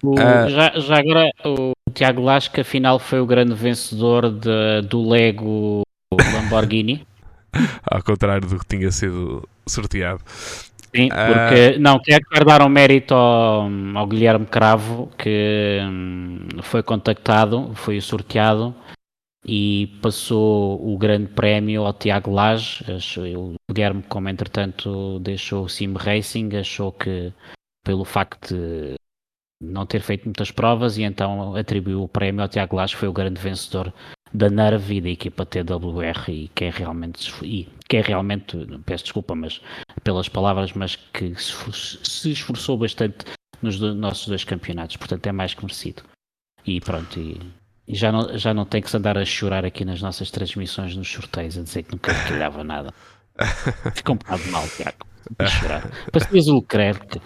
O, 0.02 0.12
uh, 0.12 0.48
já, 0.48 0.72
já, 0.76 0.98
agora, 0.98 1.30
o 1.44 1.72
Tiago 1.92 2.22
Lage, 2.22 2.50
que 2.50 2.60
afinal 2.60 2.98
foi 2.98 3.20
o 3.20 3.26
grande 3.26 3.54
vencedor 3.54 4.30
de, 4.30 4.82
do 4.88 5.08
Lego 5.08 5.82
Lamborghini. 6.12 7.06
Ao 7.90 8.02
contrário 8.02 8.46
do 8.46 8.58
que 8.58 8.66
tinha 8.66 8.90
sido 8.90 9.48
sorteado. 9.66 10.20
Sim, 10.94 11.08
ah, 11.12 11.26
porque 11.26 11.78
não, 11.78 11.98
quero 12.00 12.44
dar 12.46 12.62
um 12.62 12.68
mérito 12.68 13.12
ao, 13.14 13.68
ao 13.94 14.06
Guilherme 14.06 14.46
Cravo, 14.46 15.10
que 15.18 15.80
hum, 15.82 16.48
foi 16.62 16.82
contactado, 16.82 17.72
foi 17.74 18.00
sorteado 18.00 18.74
e 19.48 19.86
passou 20.02 20.78
o 20.86 20.98
grande 20.98 21.28
prémio 21.28 21.86
ao 21.86 21.94
Tiago 21.94 22.30
Lage. 22.30 22.84
O 23.34 23.54
Guilherme, 23.72 24.02
como 24.02 24.28
entretanto 24.28 25.18
deixou 25.20 25.64
o 25.64 25.68
Sim 25.68 25.94
Racing, 25.94 26.54
achou 26.54 26.92
que 26.92 27.32
pelo 27.82 28.04
facto 28.04 28.54
de 28.54 28.94
não 29.60 29.86
ter 29.86 30.00
feito 30.00 30.26
muitas 30.26 30.50
provas 30.50 30.98
e 30.98 31.02
então 31.02 31.56
atribuiu 31.56 32.02
o 32.02 32.08
prémio 32.08 32.42
ao 32.42 32.48
Tiago 32.48 32.76
Lage, 32.76 32.94
foi 32.94 33.08
o 33.08 33.12
grande 33.12 33.40
vencedor 33.40 33.92
da 34.32 34.50
Nerve 34.50 34.96
e 34.96 35.00
da 35.00 35.08
equipa 35.08 35.46
TWR 35.46 36.28
e 36.28 36.48
que 36.54 36.64
é 36.64 36.70
realmente, 36.70 37.32
e 37.42 37.66
que 37.88 37.96
é 37.96 38.02
realmente, 38.02 38.58
peço 38.84 39.04
desculpa 39.04 39.34
mas 39.34 39.62
pelas 40.04 40.28
palavras, 40.28 40.74
mas 40.74 40.96
que 40.96 41.34
se 41.36 42.30
esforçou 42.30 42.76
bastante 42.76 43.24
nos 43.62 43.80
nossos 43.80 44.28
dois 44.28 44.44
campeonatos, 44.44 44.98
portanto 44.98 45.26
é 45.26 45.32
mais 45.32 45.54
que 45.54 45.64
merecido. 45.64 46.02
E 46.66 46.80
pronto, 46.80 47.18
e 47.18 47.40
e 47.88 47.94
já 47.94 48.12
não, 48.12 48.36
já 48.36 48.52
não 48.52 48.66
tem 48.66 48.82
que 48.82 48.90
se 48.90 48.96
andar 48.98 49.16
a 49.16 49.24
chorar 49.24 49.64
aqui 49.64 49.82
nas 49.82 50.02
nossas 50.02 50.30
transmissões 50.30 50.94
nos 50.94 51.10
sorteios, 51.10 51.56
a 51.56 51.62
dizer 51.62 51.84
que 51.84 51.92
nunca 51.92 52.12
calhava 52.14 52.62
nada. 52.62 52.92
Fica 53.96 54.12
um 54.12 54.16
bocado 54.16 54.46
mal, 54.50 54.68
Tiago. 54.68 55.06
A 55.38 55.46
chorar. 55.46 55.90
Parecias 56.12 56.48
o 56.48 56.56
Leclerc. 56.56 57.16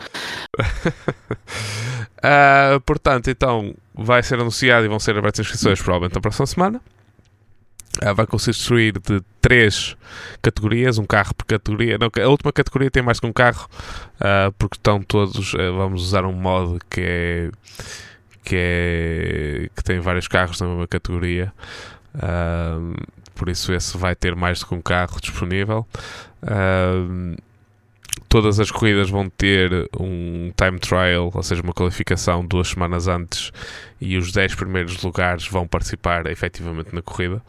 uh, 2.23 2.81
portanto, 2.87 3.29
então, 3.29 3.75
vai 3.93 4.23
ser 4.23 4.39
anunciado 4.39 4.85
e 4.85 4.89
vão 4.89 5.01
ser 5.01 5.19
abertas 5.19 5.45
inscrições 5.45 5.83
provavelmente 5.83 6.15
na 6.15 6.21
próxima 6.21 6.47
semana. 6.47 6.81
Uh, 8.01 8.15
vai 8.15 8.27
consistir 8.27 8.93
de 9.01 9.21
três 9.41 9.97
categorias, 10.41 10.97
um 10.97 11.05
carro 11.05 11.35
por 11.35 11.45
categoria. 11.45 11.99
Não, 11.99 12.09
a 12.23 12.29
última 12.29 12.53
categoria 12.53 12.91
tem 12.91 13.03
mais 13.03 13.19
que 13.19 13.27
um 13.27 13.33
carro, 13.33 13.69
uh, 14.21 14.53
porque 14.57 14.77
estão 14.77 15.03
todos. 15.03 15.55
vamos 15.77 16.03
usar 16.03 16.25
um 16.25 16.33
modo 16.33 16.79
que 16.89 17.01
é 17.01 17.51
que, 18.45 18.57
é, 18.59 19.69
que 19.75 19.85
tem 19.85 20.01
vários 20.01 20.29
carros 20.29 20.61
na 20.61 20.67
mesma 20.67 20.87
categoria. 20.87 21.53
Uh, 22.15 22.95
por 23.35 23.49
isso 23.49 23.73
esse 23.73 23.97
vai 23.97 24.15
ter 24.15 24.35
mais 24.37 24.63
que 24.63 24.75
um 24.75 24.83
carro 24.83 25.21
disponível. 25.21 25.87
Uh, 26.43 27.37
todas 28.29 28.61
as 28.61 28.71
corridas 28.71 29.09
vão 29.09 29.29
ter 29.29 29.89
um 29.99 30.53
time 30.57 30.79
trial, 30.79 31.31
ou 31.33 31.43
seja, 31.43 31.63
uma 31.63 31.73
qualificação 31.73 32.45
duas 32.45 32.69
semanas 32.69 33.09
antes, 33.09 33.53
e 34.01 34.17
os 34.17 34.33
10 34.33 34.55
primeiros 34.55 35.03
lugares 35.03 35.47
vão 35.47 35.67
participar 35.67 36.27
efetivamente 36.27 36.95
na 36.95 37.03
corrida. 37.03 37.43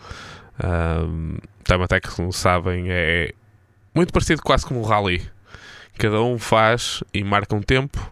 Um, 0.64 1.38
time 1.64 1.88
que, 2.02 2.10
como 2.16 2.32
sabem, 2.32 2.86
é 2.90 3.34
muito 3.96 4.14
parecido 4.14 4.42
quase 4.42 4.66
como 4.66 4.82
um 4.82 4.84
rally. 4.84 5.26
Cada 5.98 6.22
um 6.22 6.38
faz 6.38 7.04
e 7.14 7.24
marca 7.24 7.56
um 7.56 7.62
tempo, 7.62 8.12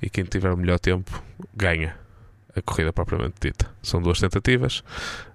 e 0.00 0.08
quem 0.10 0.24
tiver 0.24 0.52
o 0.52 0.56
melhor 0.56 0.78
tempo 0.78 1.22
ganha 1.54 2.01
a 2.56 2.62
corrida 2.62 2.92
propriamente 2.92 3.34
dita. 3.40 3.70
São 3.82 4.00
duas 4.00 4.20
tentativas 4.20 4.80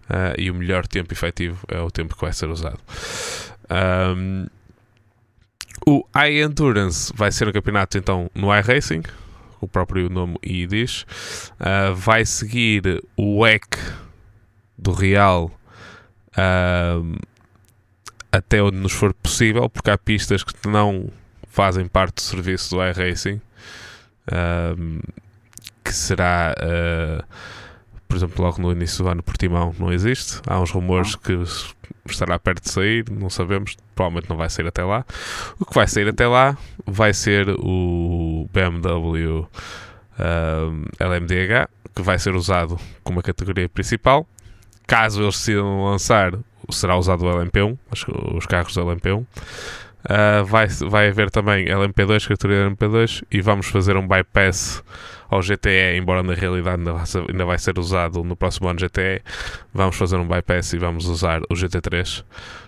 uh, 0.09 0.33
e 0.37 0.49
o 0.51 0.55
melhor 0.55 0.87
tempo 0.87 1.13
efetivo 1.13 1.65
é 1.67 1.79
o 1.79 1.91
tempo 1.91 2.15
que 2.15 2.21
vai 2.21 2.33
ser 2.33 2.49
usado. 2.49 2.79
Um, 3.69 4.47
o 5.85 6.03
iEndurance 6.15 7.13
vai 7.15 7.31
ser 7.31 7.47
um 7.47 7.51
campeonato 7.51 7.97
então 7.97 8.29
no 8.33 8.53
iRacing, 8.53 9.03
o 9.61 9.67
próprio 9.67 10.09
nome 10.09 10.37
I 10.43 10.67
diz. 10.67 11.03
Uh, 11.59 11.95
vai 11.95 12.25
seguir 12.25 13.03
o 13.15 13.39
WEC 13.39 13.67
do 14.77 14.91
Real 14.91 15.51
uh, 16.33 17.17
até 18.31 18.61
onde 18.61 18.77
nos 18.77 18.91
for 18.91 19.13
possível, 19.13 19.69
porque 19.69 19.89
há 19.89 19.97
pistas 19.97 20.43
que 20.43 20.67
não 20.67 21.09
fazem 21.47 21.87
parte 21.87 22.15
do 22.15 22.21
serviço 22.21 22.75
do 22.75 22.83
iRacing. 22.83 23.41
Uh, 24.27 25.01
que 25.87 25.93
será, 25.93 26.53
uh, 26.59 27.23
por 28.07 28.17
exemplo, 28.17 28.43
logo 28.43 28.61
no 28.61 28.71
início 28.71 29.03
do 29.03 29.09
ano, 29.09 29.23
Portimão 29.23 29.73
não 29.79 29.91
existe. 29.91 30.41
Há 30.45 30.59
uns 30.59 30.71
rumores 30.71 31.15
que 31.15 31.33
estará 32.11 32.37
perto 32.37 32.63
de 32.63 32.71
sair, 32.71 33.05
não 33.09 33.29
sabemos, 33.29 33.77
provavelmente 33.95 34.29
não 34.29 34.37
vai 34.37 34.49
sair 34.49 34.67
até 34.67 34.83
lá. 34.83 35.05
O 35.59 35.65
que 35.65 35.73
vai 35.73 35.87
sair 35.87 36.07
até 36.07 36.27
lá 36.27 36.57
vai 36.85 37.13
ser 37.13 37.49
o 37.49 38.49
BMW 38.51 39.39
uh, 39.39 39.47
eh, 40.19 41.05
LMDH, 41.05 41.69
que 41.95 42.01
vai 42.01 42.19
ser 42.19 42.35
usado 42.35 42.77
como 43.03 43.19
a 43.19 43.23
categoria 43.23 43.69
principal. 43.69 44.27
Caso 44.85 45.21
eles 45.21 45.35
decidam 45.35 45.85
lançar, 45.85 46.33
será 46.69 46.97
usado 46.97 47.25
o 47.25 47.29
LMP1, 47.29 47.77
os 48.35 48.45
carros 48.45 48.73
do 48.73 48.81
LMP1. 48.81 49.19
Uh, 49.19 49.25
eh, 50.09 50.43
vai, 50.43 50.67
vai 50.67 51.09
haver 51.09 51.29
também 51.29 51.65
LMP2, 51.65 52.27
categoria 52.27 52.69
LMP2, 52.69 53.23
e 53.31 53.41
vamos 53.41 53.67
fazer 53.67 53.97
um 53.97 54.07
bypass 54.07 54.83
ao 55.29 55.41
GTE, 55.41 55.97
embora 55.97 56.23
na 56.23 56.33
realidade 56.33 56.77
ainda 56.77 57.45
vai, 57.45 57.57
ser, 57.57 57.77
usado 57.79 58.23
no 58.23 58.35
próximo 58.35 58.67
ano 58.67 58.79
GTE, 58.79 59.21
vamos 59.73 59.95
fazer 59.95 60.17
um 60.17 60.27
bypass 60.27 60.73
e 60.73 60.77
vamos 60.77 61.05
usar 61.05 61.41
o 61.49 61.53
GT3, 61.53 62.23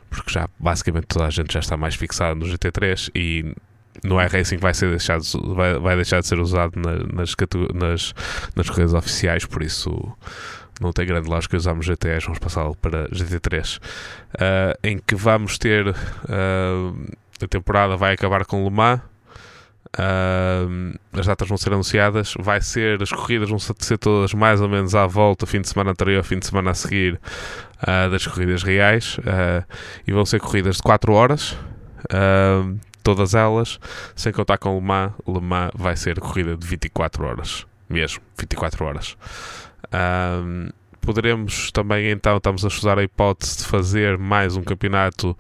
porque 0.10 0.32
já 0.32 0.48
basicamente 0.60 1.08
toda 1.08 1.26
a 1.26 1.30
gente 1.30 1.54
já 1.54 1.60
está 1.60 1.78
mais 1.78 1.96
fixada 1.96 2.36
no 2.36 2.46
GT3 2.46 3.12
e 3.16 3.54
no 4.04 4.22
iRacing 4.22 4.58
vai, 4.58 4.74
ser 4.74 4.90
deixado, 4.90 5.24
vai, 5.54 5.78
vai 5.80 5.96
deixar 5.96 6.20
de 6.22 6.28
ser 6.28 6.40
usado 6.40 6.80
na, 6.80 6.96
nas, 7.14 7.36
nas, 7.74 8.14
nas 8.56 8.70
corridas 8.70 8.94
oficiais, 8.94 9.46
por 9.46 9.62
isso 9.62 9.90
não 10.80 10.94
tem 10.94 11.06
grande 11.06 11.30
lógica 11.30 11.58
usarmos 11.58 11.86
GTS, 11.86 12.26
vamos 12.26 12.40
passá-lo 12.40 12.76
para 12.76 13.10
GT3, 13.10 13.78
uh, 13.78 13.82
ah, 14.40 14.78
em 14.84 14.98
que 14.98 15.16
vamos 15.16 15.58
ter 15.58 15.90
uh, 15.90 15.96
a 17.44 17.48
temporada 17.48 17.96
vai 17.96 18.14
acabar 18.14 18.46
com 18.46 18.64
Le 18.64 18.70
Mans. 18.70 19.02
Uh, 19.98 20.98
as 21.14 21.26
datas 21.26 21.48
vão 21.48 21.58
ser 21.58 21.74
anunciadas. 21.74 22.34
Vai 22.40 22.62
ser, 22.62 23.02
as 23.02 23.10
corridas 23.10 23.50
vão 23.50 23.60
ser 23.60 23.98
todas 23.98 24.34
mais 24.34 24.62
ou 24.62 24.70
menos 24.70 24.96
à 24.96 25.08
volta, 25.08 25.46
fim 25.46 25.62
de 25.62 25.70
semana 25.70 25.92
anterior, 25.92 26.24
fim 26.24 26.40
de 26.40 26.46
semana 26.46 26.72
a 26.72 26.74
seguir 26.74 27.20
das 28.12 28.28
corridas 28.28 28.64
reais. 28.64 29.18
e 30.06 30.12
vão 30.12 30.26
ser 30.26 30.40
corridas 30.40 30.78
de 30.78 30.84
4 30.84 31.14
horas 31.14 31.58
todas 33.04 33.34
elas, 33.34 33.80
sem 34.16 34.32
contar 34.32 34.58
com 34.58 34.76
Le 34.76 34.82
Mans. 34.82 35.14
Le 35.28 35.42
Mans 35.42 35.72
vai 35.76 35.96
ser 35.96 36.20
corrida 36.20 36.56
de 36.56 36.68
24 36.68 37.26
horas, 37.26 37.66
mesmo, 37.90 38.22
24 38.38 38.86
horas. 38.86 39.18
Poderemos 41.02 41.72
também, 41.72 42.12
então, 42.12 42.38
estamos 42.38 42.64
a 42.64 42.68
estudar 42.68 43.00
a 43.00 43.04
hipótese 43.04 43.60
de 43.60 43.66
fazer 43.66 44.18
mais 44.18 44.56
um 44.56 44.62
campeonato 44.62 45.36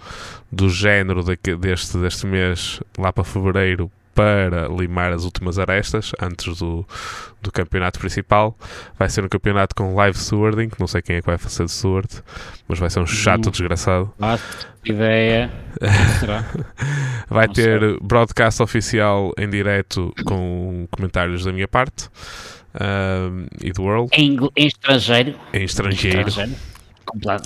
do 0.51 0.69
género 0.69 1.23
deste, 1.23 1.97
deste 1.97 2.25
mês, 2.25 2.79
lá 2.97 3.13
para 3.13 3.23
fevereiro, 3.23 3.91
para 4.19 4.67
limar 4.67 5.13
as 5.13 5.23
últimas 5.23 5.57
arestas 5.57 6.11
antes 6.21 6.57
do, 6.57 6.85
do 7.41 7.49
campeonato 7.53 7.97
principal. 7.99 8.57
Vai 8.97 9.09
ser 9.09 9.23
um 9.23 9.29
campeonato 9.29 9.73
com 9.73 9.95
live 9.95 10.17
stewarding, 10.17 10.69
não 10.77 10.87
sei 10.87 11.01
quem 11.01 11.15
é 11.15 11.21
que 11.21 11.25
vai 11.25 11.37
fazer 11.37 11.63
de 11.63 11.71
steward, 11.71 12.09
mas 12.67 12.77
vai 12.79 12.89
ser 12.89 12.99
um 12.99 13.07
chato 13.07 13.47
hum. 13.47 13.51
desgraçado. 13.51 14.11
ideia. 14.83 15.49
vai 17.29 17.47
não 17.47 17.53
ter 17.53 17.79
sei. 17.79 17.97
broadcast 18.01 18.61
oficial 18.61 19.31
em 19.37 19.49
direto 19.49 20.13
com 20.25 20.85
comentários 20.91 21.45
da 21.45 21.53
minha 21.53 21.67
parte. 21.67 22.09
Uh, 22.75 23.47
e 23.63 23.71
do 23.71 23.81
World 23.81 24.11
em, 24.15 24.37
em 24.55 24.67
estrangeiro 24.67 25.33
em 25.51 25.63
estrangeiro, 25.63 26.19
em 26.19 26.27
estrangeiro 26.27 26.59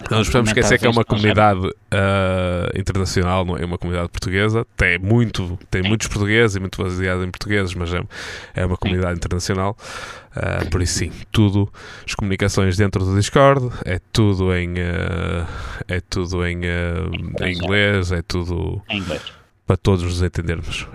não 0.10 0.20
nos 0.20 0.28
podemos 0.28 0.50
esquecer 0.50 0.80
que 0.80 0.86
é 0.86 0.90
uma 0.90 1.04
comunidade 1.04 1.68
uh, 1.68 2.80
internacional, 2.80 3.46
não 3.46 3.58
é 3.58 3.66
uma 3.66 3.78
comunidade 3.78 4.10
portuguesa. 4.10 4.66
Tem, 4.76 4.98
muito, 5.00 5.58
tem 5.70 5.82
muitos 5.82 6.08
portugueses 6.08 6.56
e 6.56 6.60
muito 6.60 6.82
baseado 6.82 7.24
em 7.24 7.32
portugueses, 7.32 7.74
mas 7.74 7.94
é, 7.94 8.02
é 8.56 8.66
uma 8.66 8.78
comunidade 8.78 9.16
internacional. 9.16 9.78
Uh, 10.36 10.70
por 10.70 10.82
isso, 10.82 11.00
sim, 11.00 11.12
tudo, 11.32 11.72
as 12.08 12.16
comunicações 12.16 12.78
dentro 12.78 13.04
do 13.06 13.16
Discord, 13.16 13.70
é 13.86 14.00
tudo 14.12 14.54
em, 14.56 14.74
uh, 14.74 15.48
é 15.88 16.02
tudo 16.02 16.46
em, 16.46 16.62
em 17.42 17.54
inglês, 17.54 18.12
é 18.12 18.22
tudo 18.22 18.82
em 18.90 18.98
inglês. 18.98 19.22
para 19.68 19.78
todos 19.78 20.04
nos 20.04 20.22
entendermos. 20.22 20.88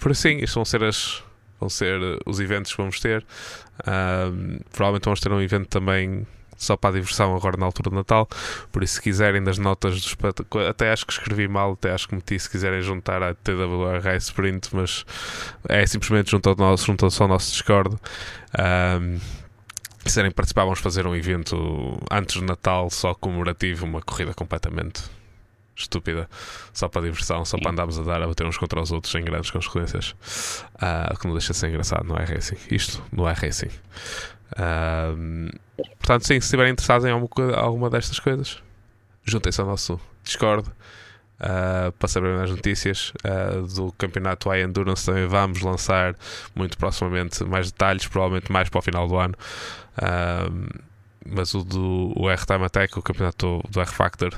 por 0.00 0.12
isso, 0.12 0.22
sim, 0.22 0.38
isto 0.38 0.54
vão 0.54 0.64
ser 0.64 0.82
as, 0.84 1.22
vão 1.60 1.68
ser 1.68 2.00
os 2.24 2.40
eventos 2.40 2.72
que 2.72 2.78
vamos 2.78 3.00
ter. 3.00 3.24
Uh, 3.80 4.64
provavelmente 4.72 5.04
vamos 5.04 5.20
ter 5.20 5.30
um 5.32 5.40
evento 5.40 5.68
também 5.68 6.26
só 6.56 6.76
para 6.76 6.90
a 6.90 6.92
diversão 6.94 7.34
agora 7.34 7.56
na 7.56 7.66
altura 7.66 7.90
do 7.90 7.96
Natal. 7.96 8.28
Por 8.72 8.82
isso, 8.82 8.94
se 8.94 9.02
quiserem 9.02 9.42
das 9.42 9.58
notas 9.58 10.00
dos 10.00 10.16
até 10.68 10.92
acho 10.92 11.06
que 11.06 11.12
escrevi 11.12 11.48
mal, 11.48 11.72
até 11.72 11.92
acho 11.92 12.08
que 12.08 12.14
meti 12.14 12.38
se 12.38 12.48
quiserem 12.48 12.80
juntar 12.82 13.22
a 13.22 13.34
TWR 13.34 14.16
Sprint, 14.18 14.68
mas 14.72 15.04
é 15.68 15.86
simplesmente 15.86 16.30
junto 16.30 16.48
ao 16.48 16.56
nosso, 16.56 16.86
junto 16.86 17.04
ao 17.04 17.28
nosso 17.28 17.52
Discord. 17.52 17.96
Um, 18.58 19.18
se 19.98 20.04
quiserem 20.04 20.30
participar, 20.30 20.64
vamos 20.64 20.78
fazer 20.78 21.06
um 21.06 21.14
evento 21.14 21.98
antes 22.10 22.36
do 22.36 22.46
Natal, 22.46 22.88
só 22.90 23.14
comemorativo, 23.14 23.84
uma 23.84 24.00
corrida 24.00 24.32
completamente 24.32 25.02
estúpida, 25.76 26.28
só 26.72 26.88
para 26.88 27.02
diversão, 27.02 27.44
só 27.44 27.58
para 27.58 27.70
andarmos 27.70 27.98
a 27.98 28.02
dar 28.02 28.22
a 28.22 28.26
bater 28.26 28.46
uns 28.46 28.56
contra 28.56 28.80
os 28.80 28.92
outros 28.92 29.12
sem 29.12 29.24
grandes 29.24 29.50
consequências. 29.50 30.14
Uh, 30.76 31.18
que 31.18 31.26
não 31.26 31.34
deixa 31.34 31.52
de 31.52 31.58
ser 31.58 31.68
engraçado, 31.68 32.04
não 32.04 32.16
é 32.16 32.24
racing. 32.24 32.56
Isto 32.70 33.02
não 33.12 33.28
é 33.28 33.32
racing. 33.32 33.70
Uh, 34.52 35.50
portanto, 35.76 36.26
sim, 36.26 36.40
se 36.40 36.46
estiverem 36.46 36.72
interessados 36.72 37.06
em 37.06 37.10
alguma, 37.10 37.90
destas 37.90 38.18
coisas, 38.18 38.62
juntem-se 39.24 39.60
ao 39.60 39.66
nosso 39.66 40.00
Discord. 40.24 40.68
Uh, 41.38 41.92
para 41.92 42.08
saber 42.08 42.34
mais 42.34 42.50
notícias 42.50 43.12
uh, 43.22 43.60
do 43.66 43.92
campeonato 43.92 44.50
iEndurance 44.54 45.04
também 45.04 45.26
vamos 45.26 45.60
lançar 45.60 46.16
muito 46.54 46.78
proximamente 46.78 47.44
mais 47.44 47.70
detalhes, 47.70 48.06
provavelmente 48.06 48.50
mais 48.50 48.70
para 48.70 48.78
o 48.78 48.82
final 48.82 49.06
do 49.06 49.18
ano. 49.18 49.34
Uh, 49.98 50.86
mas 51.28 51.54
o 51.54 51.62
do 51.62 52.12
o 52.16 52.30
R-Time 52.30 52.64
Attack, 52.64 52.98
o 52.98 53.02
campeonato 53.02 53.62
do 53.68 53.80
R-Factor, 53.80 54.32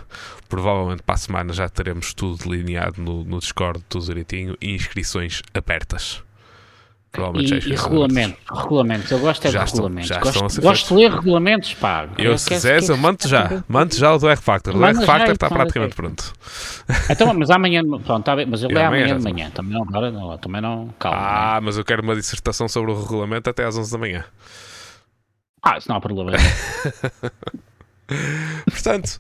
provavelmente 0.49 1.03
para 1.03 1.14
a 1.14 1.18
semana 1.18 1.53
já 1.53 1.68
teremos 1.68 2.14
tudo 2.14 2.49
delineado 2.49 3.01
no, 3.01 3.24
no 3.24 3.39
Discord, 3.39 3.84
tudo 3.89 4.07
direitinho 4.07 4.57
e 4.61 4.74
inscrições 4.74 5.43
abertas. 5.55 6.22
E, 7.34 7.70
e 7.70 7.74
regulamentos, 7.74 8.38
regulamentos, 8.50 9.11
eu 9.11 9.18
gosto 9.18 9.48
é 9.48 9.50
já 9.50 9.61
de 9.61 9.64
estão, 9.64 9.84
regulamentos. 9.84 10.09
Já 10.09 10.20
gosto, 10.20 10.61
gosto 10.61 10.88
de 10.88 11.00
ler 11.00 11.11
regulamentos, 11.11 11.74
pá. 11.74 12.09
Eu, 12.18 12.36
se 12.36 12.48
quiseres, 12.48 12.88
eu 12.88 12.96
mando 12.98 13.26
já, 13.26 13.64
mando 13.66 13.94
já 13.94 14.14
o 14.14 14.18
do 14.18 14.28
R-Factor. 14.28 14.76
O 14.76 14.84
R-Factor 14.84 15.32
está 15.32 15.48
praticamente 15.48 15.96
pronto. 15.96 16.32
Então, 17.11 17.32
mas 17.32 17.50
amanhã, 17.50 17.82
pronto, 18.04 18.24
tá 18.24 18.36
bem, 18.36 18.46
mas 18.46 18.62
eu 18.62 18.68
leio 18.68 18.86
amanhã, 18.86 19.04
amanhã 19.04 19.18
de 19.18 19.24
manhã, 19.24 19.50
também 19.50 19.72
não, 19.72 19.82
agora 19.82 20.11
não, 20.11 20.38
também 20.38 20.61
não, 20.61 20.94
calma. 20.98 21.18
Ah, 21.18 21.61
mas 21.62 21.78
eu 21.78 21.84
quero 21.84 22.02
uma 22.02 22.14
dissertação 22.14 22.68
sobre 22.68 22.92
o 22.92 23.00
regulamento 23.00 23.48
até 23.48 23.64
às 23.64 23.76
11 23.76 23.90
da 23.90 23.98
manhã. 23.98 24.24
Ah, 25.62 25.78
isso 25.78 25.88
não 25.88 25.96
há 25.96 26.00
problema. 26.00 26.32
Portanto, 28.64 29.18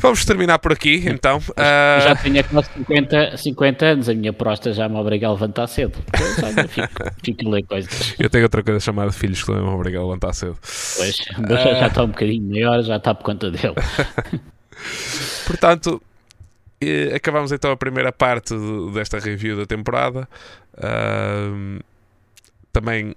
vamos 0.00 0.24
terminar 0.24 0.58
por 0.58 0.72
aqui 0.72 1.04
então. 1.06 1.38
Uh... 1.38 2.00
Já 2.02 2.16
tenho 2.16 2.44
quase 2.44 2.70
50, 2.72 3.36
50 3.36 3.86
anos, 3.86 4.08
a 4.08 4.14
minha 4.14 4.32
prosta 4.32 4.72
já 4.72 4.88
me 4.88 4.96
obriga 4.96 5.28
a 5.28 5.32
levantar 5.32 5.66
cedo. 5.66 5.98
Então, 6.08 6.68
fico, 6.68 6.88
fico 7.22 7.50
ler 7.50 7.62
coisas. 7.64 8.14
Eu 8.18 8.30
tenho 8.30 8.44
outra 8.44 8.62
coisa 8.62 8.80
chamada 8.80 9.12
filhos 9.12 9.40
que 9.40 9.46
também 9.46 9.62
me 9.62 9.68
obrigam 9.68 10.02
a 10.02 10.06
levantar 10.06 10.32
cedo. 10.32 10.56
Pois, 10.96 11.18
uh... 11.18 11.78
já 11.78 11.86
está 11.86 12.04
um 12.04 12.08
bocadinho 12.08 12.50
maior, 12.50 12.82
já 12.82 12.96
está 12.96 13.14
por 13.14 13.24
conta 13.24 13.50
dele. 13.50 13.74
Portanto, 15.46 16.02
acabamos 17.14 17.52
então 17.52 17.70
a 17.70 17.76
primeira 17.76 18.12
parte 18.12 18.54
desta 18.94 19.18
review 19.18 19.56
da 19.56 19.66
temporada. 19.66 20.28
Uh, 20.74 21.82
também 22.72 23.14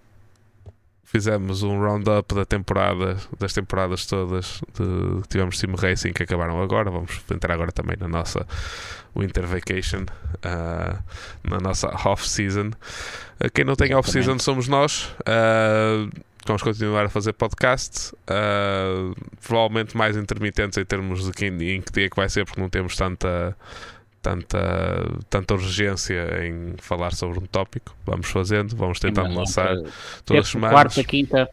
fizemos 1.08 1.64
um 1.64 1.80
roundup 1.80 2.36
da 2.36 2.46
temporada, 2.46 3.16
das 3.40 3.54
temporadas 3.54 4.06
todas 4.06 4.62
de, 4.74 5.22
que 5.22 5.30
tivemos 5.30 5.58
Sim 5.58 5.68
Racing 5.74 6.12
que 6.12 6.24
acabaram 6.24 6.62
agora. 6.62 6.92
Vamos 6.92 7.22
entrar 7.32 7.54
agora 7.54 7.72
também 7.72 7.96
na 7.98 8.10
nossa 8.10 8.46
Winter 9.16 9.46
Vacation, 9.48 10.04
uh, 10.04 11.02
na 11.50 11.60
nossa 11.62 11.88
off-season. 12.06 12.72
Uh, 13.40 13.50
quem 13.54 13.64
não 13.64 13.76
tem 13.76 13.96
off-season 13.96 14.38
somos 14.38 14.68
nós. 14.68 15.16
Uh, 15.22 16.12
vamos 16.46 16.62
continuar 16.62 17.06
a 17.06 17.10
fazer 17.10 17.32
podcast. 17.34 18.14
provavelmente 19.42 19.96
mais 19.96 20.18
intermitentes 20.18 20.78
em 20.78 20.84
termos 20.84 21.24
de 21.24 21.32
quem, 21.32 21.48
em 21.48 21.82
que 21.82 21.92
dia 21.94 22.10
que 22.10 22.18
vai 22.18 22.28
ser, 22.28 22.46
porque 22.46 22.60
não 22.60 22.70
temos 22.70 22.98
tanta 22.98 23.56
tanta, 24.22 24.60
tanta 25.30 25.54
urgência 25.54 26.46
em 26.46 26.76
falar 26.78 27.14
sobre 27.14 27.40
um 27.40 27.46
tópico. 27.46 27.96
Vamos 28.06 28.28
fazendo, 28.28 28.76
vamos 28.76 29.00
tentando 29.00 29.34
lançar 29.34 29.76
todas 30.26 30.46
as 30.46 30.52
semanas. 30.52 30.74
Quarta, 30.74 31.04
quinta, 31.04 31.50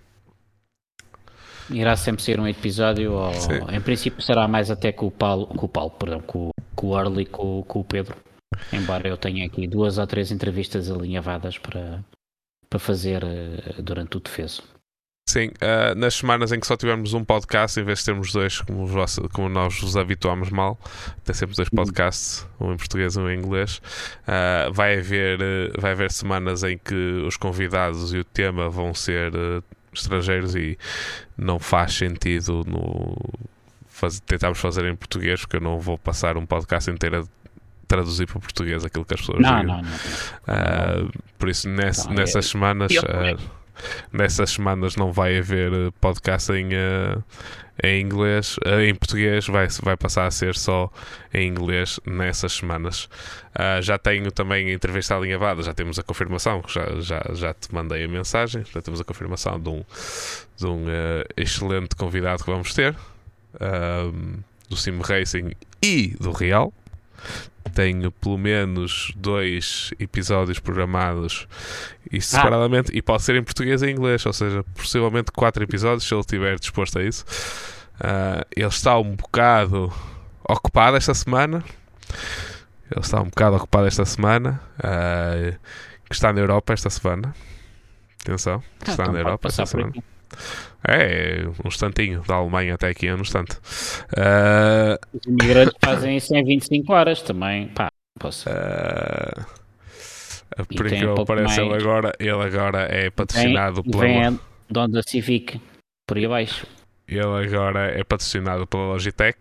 irá 1.70 1.96
sempre 1.96 2.22
ser 2.22 2.40
um 2.40 2.46
episódio, 2.46 3.12
ou, 3.12 3.32
em 3.70 3.80
princípio 3.80 4.22
será 4.22 4.46
mais 4.48 4.70
até 4.70 4.92
com 4.92 5.06
o 5.06 5.10
Paulo, 5.10 5.46
com 5.46 5.66
o 5.66 5.68
Paulo, 5.68 5.90
perdão, 5.90 6.20
com, 6.20 6.50
com 6.74 6.88
o 6.88 6.98
Early, 6.98 7.26
com, 7.26 7.62
com 7.62 7.80
o 7.80 7.84
Pedro. 7.84 8.16
Embora 8.72 9.08
eu 9.08 9.16
tenha 9.16 9.46
aqui 9.46 9.66
duas 9.66 9.98
ou 9.98 10.06
três 10.06 10.30
entrevistas 10.30 10.90
alinhavadas 10.90 11.58
para, 11.58 12.04
para 12.68 12.78
fazer 12.78 13.24
uh, 13.24 13.82
durante 13.82 14.16
o 14.16 14.20
defeso. 14.20 14.62
Sim, 15.34 15.48
uh, 15.48 15.96
nas 15.96 16.14
semanas 16.14 16.52
em 16.52 16.60
que 16.60 16.66
só 16.66 16.76
tivermos 16.76 17.12
um 17.12 17.24
podcast, 17.24 17.80
em 17.80 17.82
vez 17.82 17.98
de 17.98 18.04
termos 18.04 18.32
dois, 18.32 18.60
como, 18.60 18.86
vos, 18.86 19.18
como 19.32 19.48
nós 19.48 19.80
vos 19.80 19.96
habituamos 19.96 20.48
mal, 20.48 20.78
tem 21.24 21.34
sempre 21.34 21.56
dois 21.56 21.66
hum. 21.72 21.74
podcasts, 21.74 22.46
um 22.60 22.72
em 22.72 22.76
português 22.76 23.16
e 23.16 23.18
um 23.18 23.28
em 23.28 23.36
inglês. 23.36 23.78
Uh, 24.28 24.72
vai, 24.72 24.96
haver, 24.96 25.40
uh, 25.40 25.80
vai 25.80 25.90
haver 25.90 26.12
semanas 26.12 26.62
em 26.62 26.78
que 26.78 26.94
os 27.26 27.36
convidados 27.36 28.12
e 28.14 28.18
o 28.18 28.22
tema 28.22 28.70
vão 28.70 28.94
ser 28.94 29.32
estrangeiros 29.92 30.54
e 30.54 30.78
não 31.36 31.58
faz 31.58 31.94
sentido 31.94 32.62
no, 32.64 33.16
faz, 33.88 34.20
tentarmos 34.20 34.60
fazer 34.60 34.84
em 34.84 34.94
português, 34.94 35.40
porque 35.40 35.56
eu 35.56 35.60
não 35.60 35.80
vou 35.80 35.98
passar 35.98 36.36
um 36.36 36.46
podcast 36.46 36.88
inteiro 36.92 37.22
a 37.22 37.24
traduzir 37.88 38.28
para 38.28 38.38
português 38.38 38.84
aquilo 38.84 39.04
que 39.04 39.14
as 39.14 39.20
pessoas 39.20 39.40
não, 39.40 39.50
dizem. 39.50 39.66
Não, 39.66 39.82
não, 39.82 41.02
não. 41.02 41.10
por 41.36 41.48
isso, 41.48 41.68
ness, 41.68 42.06
nessas 42.06 42.46
semanas. 42.46 42.92
Nessas 44.12 44.50
semanas 44.50 44.96
não 44.96 45.12
vai 45.12 45.38
haver 45.38 45.72
eh, 45.72 45.90
podcast 46.00 46.52
em, 46.52 46.68
uh, 46.68 47.22
em 47.82 48.00
inglês, 48.00 48.56
uh, 48.58 48.80
em 48.80 48.94
português, 48.94 49.46
vai, 49.46 49.66
vai 49.82 49.96
passar 49.96 50.26
a 50.26 50.30
ser 50.30 50.54
só 50.54 50.90
em 51.32 51.48
inglês 51.48 52.00
nessas 52.06 52.52
semanas. 52.52 53.04
Uh, 53.54 53.82
já 53.82 53.98
tenho 53.98 54.30
também 54.30 54.70
a 54.70 54.72
entrevista 54.72 55.16
alinhavada, 55.16 55.62
já 55.62 55.74
temos 55.74 55.98
a 55.98 56.02
confirmação, 56.02 56.62
já, 56.68 57.00
já, 57.00 57.22
já 57.34 57.54
te 57.54 57.72
mandei 57.74 58.04
a 58.04 58.08
mensagem, 58.08 58.64
já 58.72 58.80
temos 58.80 59.00
a 59.00 59.04
confirmação 59.04 59.58
de 59.60 59.68
um, 59.68 59.84
de 60.56 60.66
um 60.66 60.84
excelente 61.36 61.96
convidado 61.96 62.44
que 62.44 62.50
vamos 62.50 62.72
ter. 62.74 62.94
do 64.68 64.76
Sim 64.76 65.00
Racing 65.00 65.52
e 65.82 66.16
do 66.18 66.32
Real 66.32 66.72
tenho 67.74 68.12
pelo 68.12 68.38
menos 68.38 69.12
dois 69.16 69.92
episódios 69.98 70.58
programados 70.58 71.48
e 72.10 72.20
separadamente, 72.20 72.90
ah. 72.92 72.96
e 72.96 73.02
pode 73.02 73.22
ser 73.22 73.36
em 73.36 73.42
português 73.42 73.82
e 73.82 73.86
em 73.86 73.90
inglês, 73.90 74.24
ou 74.26 74.32
seja, 74.32 74.64
possivelmente 74.74 75.32
quatro 75.32 75.62
episódios, 75.64 76.04
se 76.04 76.14
ele 76.14 76.20
estiver 76.20 76.58
disposto 76.58 76.98
a 76.98 77.02
isso. 77.02 77.24
Uh, 77.94 78.44
ele 78.54 78.66
está 78.66 78.98
um 78.98 79.14
bocado 79.14 79.92
ocupado 80.48 80.96
esta 80.96 81.14
semana. 81.14 81.64
Ele 82.90 83.00
está 83.00 83.20
um 83.20 83.26
bocado 83.26 83.56
ocupado 83.56 83.86
esta 83.86 84.04
semana. 84.04 84.60
Uh, 84.78 85.58
que 86.08 86.14
está 86.14 86.32
na 86.32 86.40
Europa 86.40 86.72
esta 86.72 86.90
semana. 86.90 87.34
Atenção, 88.22 88.62
ah, 88.80 88.90
está 88.90 89.02
então 89.02 89.12
na 89.12 89.20
Europa 89.20 89.48
esta 89.48 89.66
semana. 89.66 89.90
Aqui. 89.90 90.13
É, 90.86 91.46
um 91.64 91.68
instantinho, 91.68 92.22
da 92.28 92.34
Alemanha 92.34 92.74
até 92.74 92.88
aqui 92.88 93.06
é 93.06 93.14
um 93.14 93.20
instante. 93.20 93.56
Uh... 94.12 94.98
Os 95.12 95.26
imigrantes 95.26 95.74
fazem 95.82 96.16
isso 96.16 96.34
em 96.34 96.44
25 96.44 96.92
horas 96.92 97.22
também. 97.22 97.68
Pá, 97.68 97.88
posso. 98.18 98.48
Uh... 98.50 99.64
Por 100.76 100.86
incrível 100.86 101.14
que 101.14 101.24
pareça, 101.24 101.62
ele 101.62 101.74
agora, 101.74 102.12
ele 102.18 102.30
agora 102.30 102.82
é 102.82 103.10
patrocinado 103.10 103.82
vem, 103.82 104.38
pela. 104.70 104.90
Vem 104.90 105.02
Civic, 105.06 105.60
por 106.06 106.16
aí 106.16 106.26
abaixo. 106.26 106.66
Ele 107.08 107.20
agora 107.20 107.90
é 107.90 108.04
patrocinado 108.04 108.66
pela 108.66 108.84
Logitech, 108.84 109.38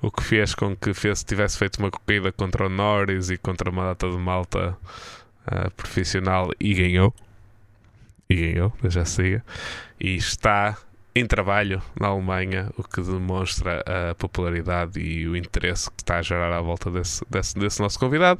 o 0.00 0.10
que 0.10 0.22
fez 0.22 0.54
com 0.54 0.74
que 0.74 0.94
fez, 0.94 1.22
tivesse 1.22 1.58
feito 1.58 1.78
uma 1.78 1.90
corrida 1.90 2.32
contra 2.32 2.66
o 2.66 2.68
Norris 2.68 3.28
e 3.28 3.36
contra 3.36 3.70
uma 3.70 3.84
data 3.84 4.08
de 4.08 4.16
malta 4.16 4.76
uh, 5.46 5.70
profissional 5.76 6.50
e 6.58 6.74
ganhou 6.74 7.14
e 8.28 8.34
ganhou, 8.34 8.72
já 8.84 9.04
se 9.04 9.22
diga, 9.22 9.44
e 10.00 10.16
está 10.16 10.76
em 11.14 11.26
trabalho 11.26 11.80
na 11.98 12.08
Alemanha, 12.08 12.68
o 12.76 12.82
que 12.82 13.00
demonstra 13.00 13.82
a 14.10 14.14
popularidade 14.14 15.00
e 15.00 15.26
o 15.26 15.34
interesse 15.34 15.90
que 15.90 16.02
está 16.02 16.18
a 16.18 16.22
gerar 16.22 16.52
à 16.52 16.60
volta 16.60 16.90
desse, 16.90 17.24
desse, 17.30 17.58
desse 17.58 17.80
nosso 17.80 17.98
convidado, 17.98 18.38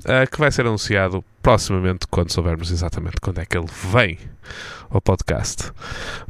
uh, 0.00 0.30
que 0.30 0.38
vai 0.38 0.52
ser 0.52 0.66
anunciado 0.66 1.24
proximamente 1.42 2.06
quando 2.06 2.30
soubermos 2.30 2.70
exatamente 2.70 3.16
quando 3.22 3.38
é 3.38 3.46
que 3.46 3.56
ele 3.56 3.68
vem 3.90 4.18
ao 4.90 5.00
podcast. 5.00 5.72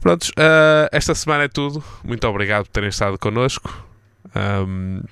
Prontos, 0.01 0.29
uh, 0.31 0.89
esta 0.93 1.13
semana 1.13 1.45
é 1.45 1.49
tudo. 1.49 1.83
Muito 2.05 2.27
obrigado 2.29 2.67
por 2.67 2.71
terem 2.71 2.91
estado 2.91 3.19
connosco. 3.19 3.85
Um, 4.37 5.03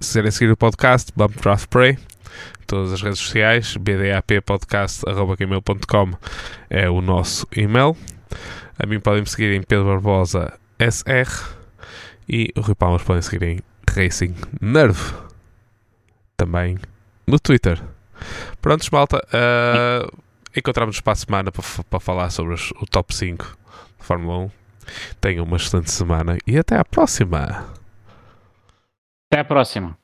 se 0.00 0.08
quiserem 0.08 0.30
seguir 0.30 0.52
o 0.52 0.56
podcast, 0.56 1.12
Bump 1.16 1.40
Draft 1.40 1.66
Pray 1.68 1.98
todas 2.68 2.92
as 2.92 3.02
redes 3.02 3.18
sociais, 3.18 3.76
bdappodcast.gmail.com 3.76 6.12
é 6.68 6.88
o 6.88 7.00
nosso 7.00 7.48
e-mail. 7.56 7.96
A 8.78 8.86
mim 8.86 9.00
podem 9.00 9.22
me 9.22 9.26
seguir 9.26 9.54
em 9.54 9.62
Pedro 9.62 9.86
Barbosa 9.86 10.52
SR 10.78 11.56
e 12.28 12.52
o 12.54 12.60
Rui 12.60 12.74
Palmas 12.74 13.02
podem 13.02 13.22
seguir 13.22 13.42
em 13.42 13.60
Racing 13.90 14.34
Nerve. 14.60 15.14
Também 16.36 16.76
no 17.26 17.40
Twitter. 17.40 17.82
Prontos, 18.60 18.90
malta. 18.90 19.26
Uh, 19.28 20.06
Encontramos-nos 20.54 21.00
para 21.00 21.14
a 21.14 21.16
semana 21.16 21.50
para, 21.50 21.64
para 21.88 22.00
falar 22.00 22.28
sobre 22.30 22.52
os, 22.54 22.70
o 22.80 22.86
top 22.86 23.12
5 23.14 23.56
de 23.98 24.04
Fórmula 24.04 24.38
1. 24.38 24.50
Tenham 25.20 25.44
uma 25.44 25.56
excelente 25.56 25.90
semana 25.90 26.38
e 26.46 26.56
até 26.58 26.76
à 26.76 26.84
próxima. 26.84 27.77
Até 29.30 29.40
à 29.40 29.44
próxima. 29.44 29.98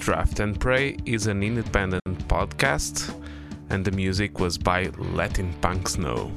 Draft 0.00 0.40
and 0.40 0.58
Pray 0.58 0.96
is 1.04 1.26
an 1.26 1.42
independent 1.42 2.02
podcast, 2.26 3.14
and 3.68 3.84
the 3.84 3.90
music 3.90 4.40
was 4.40 4.56
by 4.56 4.84
Latin 4.96 5.52
Punk 5.60 5.88
Snow. 5.90 6.32